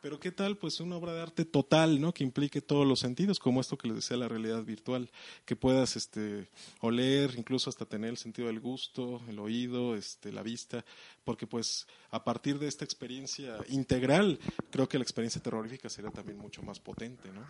[0.01, 2.13] Pero qué tal, pues una obra de arte total, ¿no?
[2.13, 5.09] Que implique todos los sentidos, como esto que les decía la realidad virtual,
[5.45, 6.47] que puedas, este,
[6.79, 10.85] oler, incluso hasta tener el sentido del gusto, el oído, este, la vista,
[11.25, 14.39] porque pues a partir de esta experiencia integral,
[14.71, 17.45] creo que la experiencia terrorífica sería también mucho más potente, ¿no?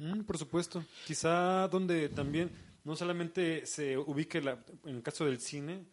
[0.00, 0.84] Mm, por supuesto.
[1.06, 2.50] Quizá donde también
[2.84, 5.84] no solamente se ubique, la, en el caso del cine,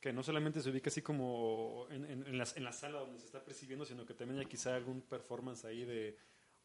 [0.00, 3.26] que no solamente se ubique así como en, en, la, en, la, sala donde se
[3.26, 6.16] está percibiendo, sino que también haya quizá algún performance ahí de...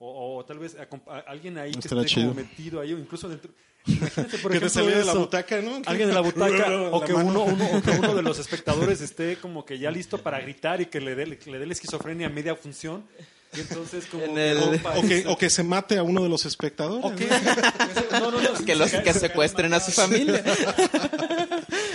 [0.04, 0.76] O, tal vez
[1.28, 3.52] alguien ahí que esté como metido ahí, o incluso dentro...
[3.86, 5.82] Imagínate, por que ejemplo, te de la butaca, ¿no?
[5.86, 9.38] Alguien de la butaca, o, que uno, uno, o que uno de los espectadores esté
[9.38, 12.30] como que ya listo para gritar y que le dé, le dé la esquizofrenia a
[12.32, 13.06] media función
[13.54, 17.12] y entonces como o, que, o, que, se mate a uno de los espectadores.
[18.66, 20.42] que los que secuestren a su familia.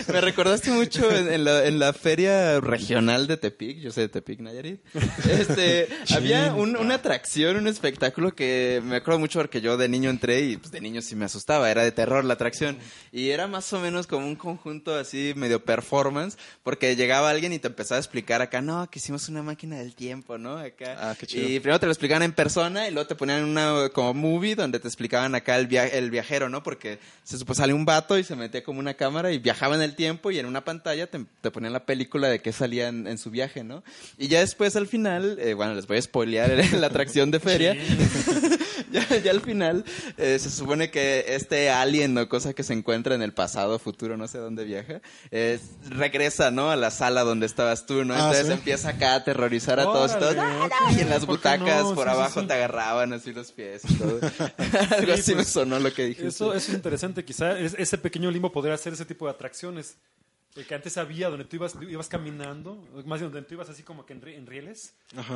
[0.13, 4.41] Me recordaste mucho en, la, en, la, feria regional de Tepic, yo sé de Tepic,
[4.41, 4.81] Nayarit.
[5.29, 10.43] Este, había una atracción, un espectáculo que me acuerdo mucho porque yo de niño entré
[10.43, 12.79] y pues, de niño sí me asustaba, era de terror la atracción.
[13.11, 17.59] Y era más o menos como un conjunto así medio performance, porque llegaba alguien y
[17.59, 20.59] te empezaba a explicar acá, no, que hicimos una máquina del tiempo, ¿no?
[20.59, 20.97] Acá.
[21.01, 21.49] Ah, qué chido.
[21.49, 24.79] Y primero te lo explicaban en persona y luego te ponían una como movie donde
[24.79, 26.63] te explicaban acá el, el viajero, ¿no?
[26.63, 29.83] Porque se supone sale un vato y se metía como una cámara y viajaba en
[29.83, 33.31] el tiempo y en una pantalla te, ponían la película de qué salía en, su
[33.31, 33.83] viaje, ¿no?
[34.19, 37.77] Y ya después al final, eh, bueno, les voy a spoilear la atracción de feria.
[38.93, 39.85] ya, ya, al final
[40.17, 44.17] eh, se supone que este alien o cosa que se encuentra en el pasado, futuro,
[44.17, 45.01] no sé dónde viaja,
[45.89, 46.71] regresa, ¿no?
[46.71, 48.15] A la sala donde estabas tú, ¿no?
[48.15, 50.17] Ah, Entonces empieza acá a aterrorizar a todos,
[50.97, 54.21] y en las butacas por abajo te agarraban así los pies y todo.
[54.97, 56.29] Algo así me pues, sonó lo que dijiste.
[56.29, 59.97] Eso, eso es interesante, quizá ese pequeño limbo podría hacer ese tipo de atracciones
[60.65, 64.07] que antes había donde tú ibas, ibas caminando, más bien donde tú ibas así como
[64.07, 64.95] que en, rieles,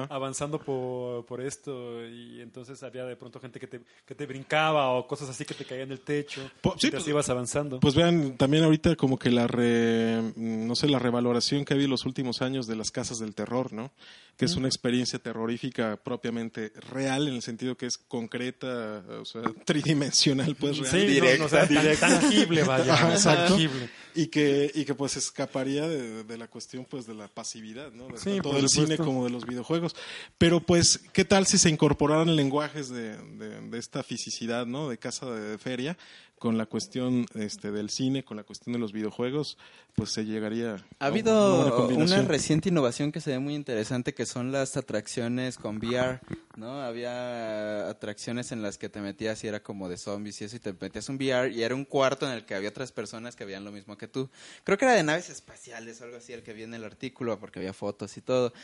[0.08, 4.90] avanzando por, por, esto, y entonces había de pronto gente que te, que te brincaba
[4.90, 7.80] o cosas así que te caían del techo, y te pues, ibas avanzando.
[7.80, 11.92] Pues vean, también ahorita como que la, no sé, la revaloración que ha habido en
[11.92, 13.90] los últimos años de las casas del terror, ¿no?
[14.36, 19.42] Que es una experiencia terrorífica propiamente real, en el sentido que es concreta, o sea,
[19.66, 20.90] tridimensional, pues real.
[20.90, 21.68] Sí, directa,
[22.00, 23.90] tangible, vaya, tangible.
[24.14, 28.08] Y que, y que pues escaparía de, la cuestión pues de la pasividad, ¿no?
[28.08, 29.96] De todo el cine como de los videojuegos.
[30.38, 34.88] Pero pues, ¿qué tal si se incorporaran lenguajes de, de, esta fisicidad, ¿no?
[34.88, 35.96] De casa de feria
[36.40, 39.58] con la cuestión este, del cine, con la cuestión de los videojuegos,
[39.94, 42.28] pues se llegaría Ha a una habido una combinación.
[42.28, 46.20] reciente innovación que se ve muy interesante que son las atracciones con VR,
[46.56, 46.80] ¿no?
[46.80, 50.60] Había atracciones en las que te metías y era como de zombies y eso y
[50.60, 53.44] te metías un VR y era un cuarto en el que había otras personas que
[53.44, 54.30] veían lo mismo que tú.
[54.64, 57.58] Creo que era de naves espaciales o algo así el que viene el artículo porque
[57.58, 58.54] había fotos y todo.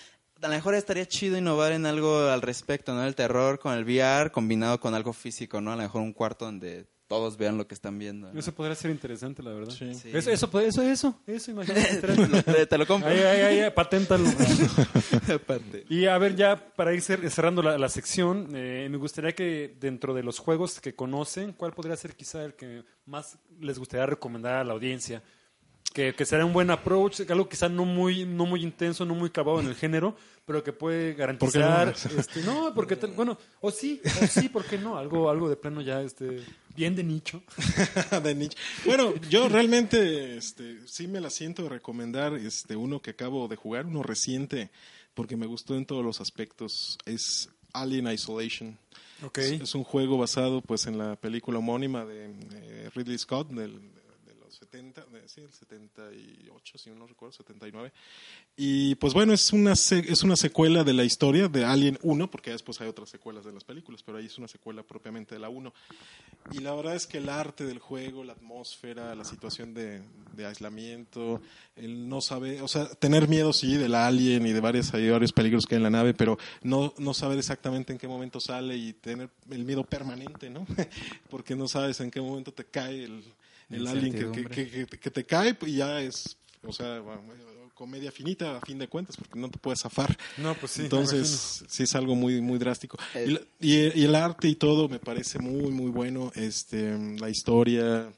[0.40, 3.04] A lo mejor estaría chido innovar en algo al respecto, ¿no?
[3.04, 5.72] El terror con el VR combinado con algo físico, ¿no?
[5.72, 8.32] A lo mejor un cuarto donde todos vean lo que están viendo.
[8.32, 8.38] ¿no?
[8.38, 9.72] Eso podría ser interesante, la verdad.
[9.72, 9.94] Sí.
[9.94, 10.10] Sí.
[10.12, 12.42] Eso, eso, eso, eso, eso, imagínate.
[12.42, 13.08] te, te lo compro.
[13.10, 14.24] Ahí, ahí, paténtalo.
[15.34, 15.84] Aparte.
[15.88, 19.76] Y a ver, ya para ir cer- cerrando la, la sección, eh, me gustaría que
[19.80, 24.06] dentro de los juegos que conocen, ¿cuál podría ser quizá el que más les gustaría
[24.06, 25.22] recomendar a la audiencia?
[25.96, 29.30] Que, que será un buen approach, algo quizá no muy, no muy intenso, no muy
[29.30, 30.14] clavado en el género,
[30.44, 31.86] pero que puede garantizar...
[31.86, 32.20] no?
[32.20, 34.98] este, no, porque, tal- bueno, o sí, o sí, ¿por qué no?
[34.98, 36.44] Algo, algo de plano ya este,
[36.76, 37.42] bien de nicho.
[38.22, 38.58] de nicho.
[38.84, 43.56] Bueno, yo realmente este, sí me la siento de recomendar este, uno que acabo de
[43.56, 44.68] jugar, uno reciente,
[45.14, 46.98] porque me gustó en todos los aspectos.
[47.06, 48.76] Es Alien Isolation.
[49.24, 49.38] Ok.
[49.38, 53.80] Es, es un juego basado pues en la película homónima de eh, Ridley Scott del,
[54.56, 57.92] 70, de- sí, el 78, si no recuerdo, 79.
[58.56, 62.50] Y pues bueno, es una, es una secuela de la historia de Alien 1, porque
[62.50, 65.48] después hay otras secuelas de las películas, pero ahí es una secuela propiamente de la
[65.48, 65.72] 1.
[66.52, 70.02] Y la verdad es que el arte del juego, la atmósfera, la situación de,
[70.46, 71.40] aislamiento,
[71.76, 75.32] el no saber, o sea, tener miedo sí del alien y de varios, hay varios
[75.32, 78.76] peligros que hay en la nave, pero no, no saber exactamente en qué momento sale
[78.76, 80.66] y tener el miedo permanente, ¿no?
[81.30, 83.24] Porque no sabes en qué momento te cae el,
[83.70, 87.22] el alien que, que, te cae y ya es, o sea, bueno,
[87.76, 90.16] comedia finita a fin de cuentas, porque no te puedes zafar.
[90.38, 90.82] No, pues sí.
[90.82, 92.96] Entonces, sí es algo muy muy drástico.
[93.14, 96.32] Eh, Y, el arte y todo me parece muy muy bueno.
[96.34, 98.10] Este, la historia,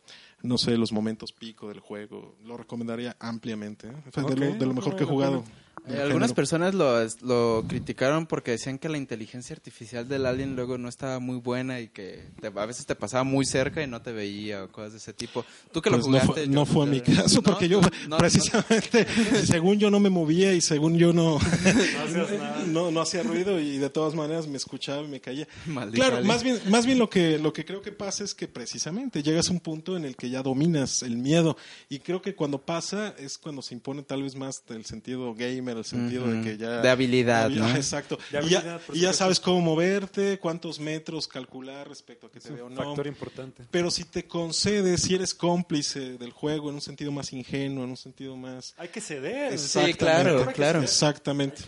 [0.42, 3.88] no sé, los momentos pico del juego, lo recomendaría ampliamente.
[3.88, 3.92] ¿eh?
[4.14, 5.42] De, lo, de lo mejor que he jugado.
[5.42, 5.54] pena.
[5.86, 10.76] Eh, algunas personas lo, lo criticaron porque decían que la inteligencia artificial del alien luego
[10.78, 14.02] no estaba muy buena y que te- a veces te pasaba muy cerca y no
[14.02, 15.44] te veía o cosas de ese tipo.
[15.72, 16.32] Tú que lo Pues no jugaste.
[16.44, 17.42] fue, no fue mi yo- caso, ¿No?
[17.42, 19.06] porque yo No, no, precisamente,
[19.46, 21.38] según yo no me movía y según yo no,
[22.68, 25.46] no, no hacía ruido y de todas maneras me escuchaba y me caía.
[25.92, 26.26] Claro, alien.
[26.26, 29.48] más bien, más bien lo que lo que creo que pasa es que precisamente llegas
[29.48, 31.56] a un punto en el que ya dominas el miedo
[31.88, 35.34] y creo que cuando pasa es cuando se impone tal vez más el sentido
[35.68, 37.50] gamer, el sentido de que ya De habilidad.
[37.76, 38.18] Exacto.
[38.30, 42.66] De y ya, y sabes cómo moverte, cuántos metros calcular respecto a que te veo
[42.66, 42.76] o no.
[42.76, 43.64] factor importante.
[43.70, 47.90] Pero si te concedes, si eres cómplice del juego en un sentido más ingenuo, en
[47.90, 49.52] un sentido más Hay que ceder.
[49.52, 49.98] Exactamente.
[49.98, 50.82] claro, claro.
[50.82, 51.62] Exactamente.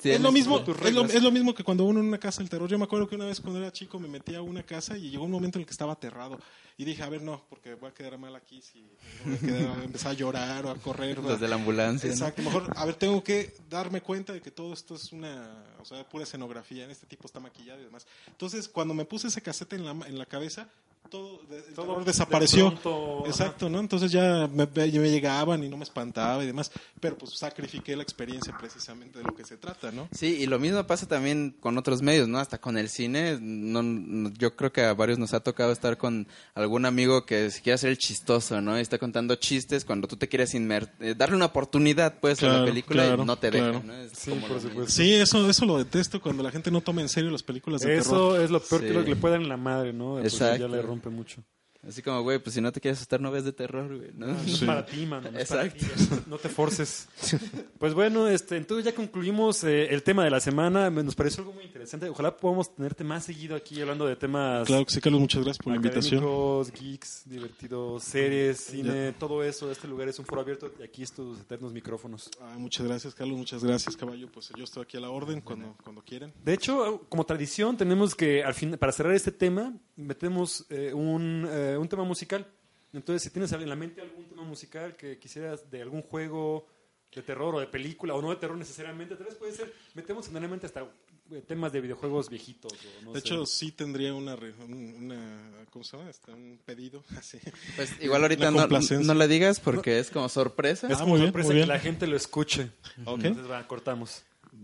[0.00, 2.40] Sí, es lo mismo, es lo, es lo mismo que cuando uno en una casa
[2.40, 2.68] del terror.
[2.68, 5.10] Yo me acuerdo que una vez cuando era chico me metí a una casa y
[5.10, 6.38] llegó un momento en el que estaba aterrado.
[6.76, 8.84] Y dije, a ver, no, porque voy a quedar mal aquí si
[9.24, 11.18] voy a, quedar- a empezar a llorar o a correr.
[11.18, 12.08] Los de la ambulancia.
[12.08, 12.12] ¿no?
[12.14, 15.84] Exacto, mejor, a ver, tengo que darme cuenta de que todo esto es una, o
[15.84, 18.06] sea, pura escenografía, en este tipo está maquillado y demás.
[18.26, 20.68] Entonces, cuando me puse ese casete en la, en la cabeza,
[21.10, 22.70] todo, de- el Todo terror de desapareció.
[22.70, 23.80] pronto, Exacto, ¿no?
[23.80, 26.70] Entonces ya me, me llegaban y no me espantaba y demás,
[27.00, 30.08] pero pues sacrifiqué la experiencia precisamente de lo que se trata, ¿no?
[30.12, 32.38] Sí, y lo mismo pasa también con otros medios, ¿no?
[32.38, 33.38] Hasta con el cine.
[33.40, 37.50] No, no- yo creo que a varios nos ha tocado estar con algún amigo que
[37.50, 38.76] se quiere hacer el chistoso, ¿no?
[38.78, 42.46] Y está contando chistes cuando tú te quieres inmer eh, darle una oportunidad, pues, a
[42.46, 43.66] la Claro, película claro, y no te claro.
[43.66, 43.94] dejan, ¿no?
[43.94, 44.90] Es Sí, por supuesto.
[44.92, 47.88] Sí, eso, eso lo detesto cuando la gente no toma en serio las películas de
[47.88, 48.00] terror.
[48.02, 48.86] Eso es lo peor Sí.
[48.88, 50.18] que lo que le puede dar en la madre, ¿no?
[50.20, 50.68] Ya Exacto.
[50.68, 51.44] le rompe mucho.
[51.88, 54.26] Así como, güey, pues si no te quieres asustar, no ves de terror, güey, ¿no?
[54.28, 54.64] No es Sí.
[54.64, 55.30] para ti, mano.
[55.30, 55.86] No, es para Exacto.
[56.16, 57.08] ti, no te forces.
[57.78, 60.88] Pues bueno, este, entonces ya concluimos eh, el tema de la semana.
[60.88, 62.08] Nos pareció algo muy interesante.
[62.08, 65.62] Ojalá podamos tenerte más seguido aquí hablando de temas Claro que sí, Carlos, muchas gracias
[65.62, 66.24] por la invitación.
[66.72, 69.70] geeks, divertidos, series, cine, todo eso.
[69.70, 72.30] Este lugar es un foro abierto y aquí estos eternos micrófonos.
[72.40, 74.28] Ah, muchas gracias, Carlos, muchas gracias, caballo.
[74.32, 76.32] Pues yo estoy aquí a la orden cuando, cuando quieran.
[76.42, 81.46] De hecho, como tradición, tenemos que, al fin, para cerrar este tema, metemos eh, un,
[81.50, 82.46] eh, un tema musical.
[82.92, 86.66] Entonces, si tienes en la mente algún tema musical que quisieras de algún juego
[87.12, 90.26] de terror o de película, o no de terror necesariamente, tal vez puede ser, metemos
[90.26, 90.82] generalmente hasta
[91.30, 92.72] eh, temas de videojuegos viejitos.
[92.72, 93.26] o no De sé.
[93.28, 94.36] hecho, sí tendría una,
[94.68, 96.10] una ¿cómo se llama?
[96.10, 97.38] Este, un pedido, así.
[97.76, 100.88] Pues igual ahorita no, no le digas porque es como sorpresa.
[100.88, 101.68] es Ah, como muy bien, sorpresa muy que bien.
[101.68, 102.70] la gente lo escuche.
[102.96, 104.22] Entonces, va, cortamos.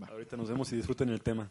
[0.09, 1.49] Ahorita nos vemos y disfruten el tema.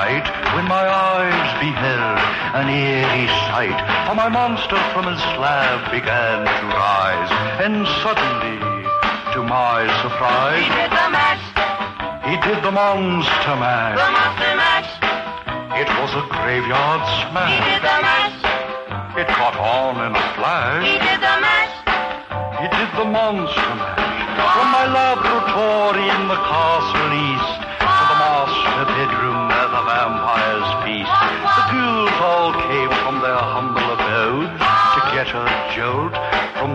[0.00, 2.20] Night when my eyes beheld
[2.56, 3.76] an eerie sight.
[4.08, 8.56] For my monster from his slab began to rise, and suddenly
[9.34, 10.64] to my surprise.
[10.64, 11.44] He did the mash,
[12.30, 14.90] He did the monster the monster mash.
[15.82, 17.52] It was a graveyard smash.
[17.52, 18.38] He did the mash,
[19.20, 20.82] It caught on in a flash.
[20.88, 21.76] he did the mash.
[22.60, 24.08] He did the monster mash.
[24.56, 26.99] From my laboratory in the castle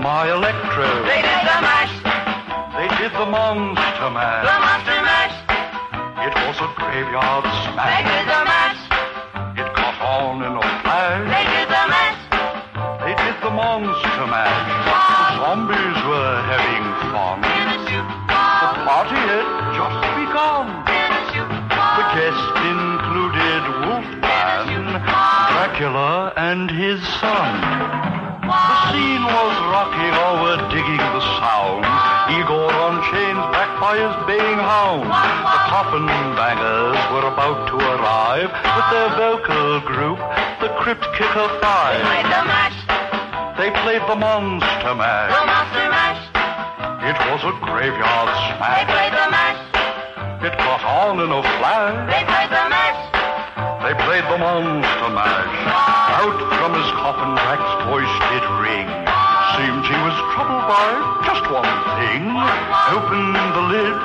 [0.05, 0.85] my electro.
[1.09, 1.93] They did the mash,
[2.77, 4.45] They did the monster mash.
[4.45, 5.35] the monster mash.
[6.25, 7.89] It was a graveyard smash.
[7.89, 8.81] They did the mash,
[9.61, 11.25] It caught on in a flash.
[11.33, 12.19] they did the mash.
[13.03, 14.65] They did the monster mash.
[14.85, 17.37] The zombies were having fun.
[17.41, 20.65] In a shoot, The party had just begun.
[20.85, 21.51] in a shoot,
[21.97, 24.85] The guests included Wolfman,
[25.53, 28.14] Dracula, and his son.
[28.85, 31.81] The scene was rocking, all oh, were digging the sound.
[32.37, 35.09] Igor on chains, backed by his baying hound.
[35.09, 36.05] The coffin
[36.37, 40.19] bangers were about to arrive with their vocal group,
[40.61, 41.97] the Crypt Kicker Five.
[41.97, 42.77] They played the mash,
[43.57, 45.33] They played the Monster the Mash.
[45.33, 46.21] monster mash.
[47.09, 48.85] It was a graveyard smash.
[48.85, 49.61] They played the mash,
[50.45, 51.97] It caught on in a flash.
[52.05, 53.01] they played the mash.
[53.81, 55.53] They played the monster mash.
[55.73, 58.87] Oh, Out from his coffin, Drax's voice did ring.
[59.59, 60.89] Seemed he was troubled by
[61.27, 61.69] just one
[61.99, 62.23] thing.
[62.95, 63.97] Opened the lid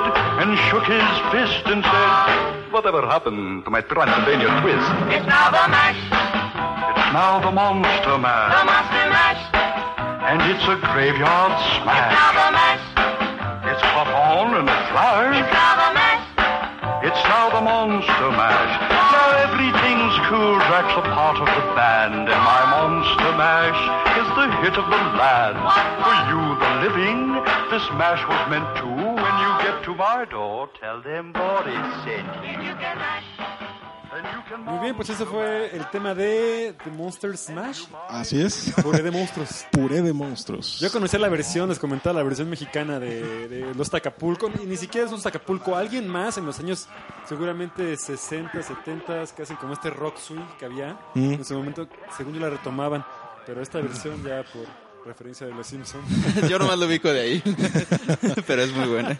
[0.43, 4.87] and shook his fist and said, Whatever happened to my Transylvania twist?
[5.11, 8.51] It's now the mash, It's now the monster mash.
[8.55, 9.43] the monster mash.
[10.31, 12.11] And it's a graveyard smash.
[12.11, 12.85] It's Now the mash,
[13.71, 15.35] It's caught on in a flash.
[15.51, 16.25] now the mash.
[17.07, 18.90] It's now the monster mash.
[20.11, 20.59] Now cool.
[20.59, 23.81] Drax a part of the band, and my monster mash
[24.19, 25.55] is the hit of the land.
[26.03, 27.31] For you, the living,
[27.71, 28.87] this mash was meant to.
[28.91, 33.30] When you get to my door, tell them Boris sent you.
[34.57, 37.85] Muy bien, pues ese fue el tema de The Monster Smash.
[38.09, 38.73] Así es.
[38.81, 39.65] Puré de monstruos.
[39.71, 40.79] Puré de monstruos.
[40.79, 44.49] Yo conocía la versión, les comentaba, la versión mexicana de, de Los Tacapulco.
[44.61, 45.75] Y ni siquiera es un Tacapulco.
[45.75, 46.87] Alguien más en los años,
[47.27, 50.97] seguramente 60, 70, que hacen como este rock swing que había.
[51.13, 51.33] Mm.
[51.33, 51.87] En su momento,
[52.17, 53.05] según yo, la retomaban.
[53.45, 54.65] Pero esta versión ya por
[55.05, 56.05] referencia de Los Simpsons.
[56.49, 57.43] Yo nomás lo ubico de ahí.
[58.47, 59.17] Pero es muy buena.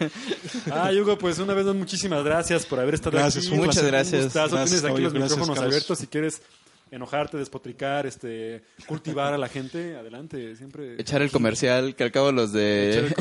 [0.72, 3.56] Ah, Hugo, pues una vez más muchísimas gracias por haber estado Gracias, aquí.
[3.56, 4.24] Muchas gracias.
[4.26, 4.56] gustazo.
[4.56, 5.74] Gracias, Tienes aquí oye, los gracias, micrófonos Carlos.
[5.74, 6.42] abiertos si quieres
[6.92, 9.96] enojarte, despotricar, este, cultivar a la gente.
[9.96, 11.00] Adelante, siempre.
[11.00, 13.14] Echar el comercial, que al cabo los de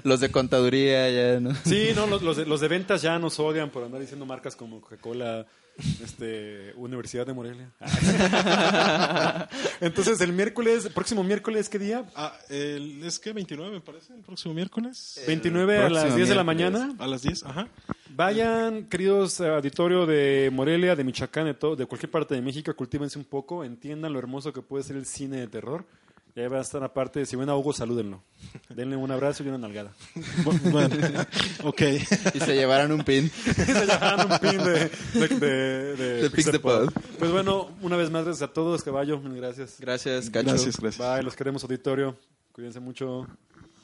[0.04, 1.54] los de contaduría ya no.
[1.64, 4.56] Sí, no, los, los de, los de ventas ya nos odian por andar diciendo marcas
[4.56, 5.46] como Coca-Cola,
[6.02, 7.70] este, Universidad de Morelia.
[9.80, 12.04] Entonces, el miércoles, próximo miércoles, ¿qué día?
[12.14, 15.20] Ah, el- es que 29 me parece, el próximo miércoles.
[15.26, 16.94] 29 a las próximo 10 de la mañana.
[16.98, 17.68] A las 10, ajá.
[18.14, 22.74] Vayan, queridos eh, auditorio de Morelia, de Michoacán, de, todo, de cualquier parte de México,
[22.76, 25.86] cultívense un poco, entiendan lo hermoso que puede ser el cine de terror.
[26.34, 28.22] Y ahí va a estar aparte, si ven a Hugo, salúdenlo.
[28.70, 29.92] Denle un abrazo y una nalgada.
[30.44, 30.96] Bu- Bueno,
[31.64, 31.82] ok.
[32.34, 33.28] Y se llevaron un pin.
[33.44, 36.86] Se llamaban un pin de, de, de, de De Pix the Pixelpod.
[36.92, 37.02] Pod.
[37.18, 39.18] Pues bueno, una vez más, gracias a todos, caballo.
[39.20, 39.76] Mil gracias.
[39.78, 40.48] Gracias, Cacho.
[40.48, 41.14] Gracias, gracias.
[41.16, 42.16] Bye, los queremos auditorio.
[42.52, 43.26] Cuídense mucho.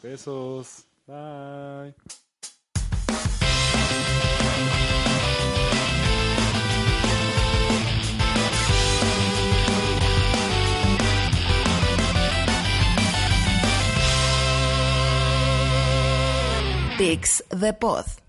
[0.03, 0.85] Besos.
[1.07, 1.95] Bye.
[16.99, 18.28] Pix the Pod.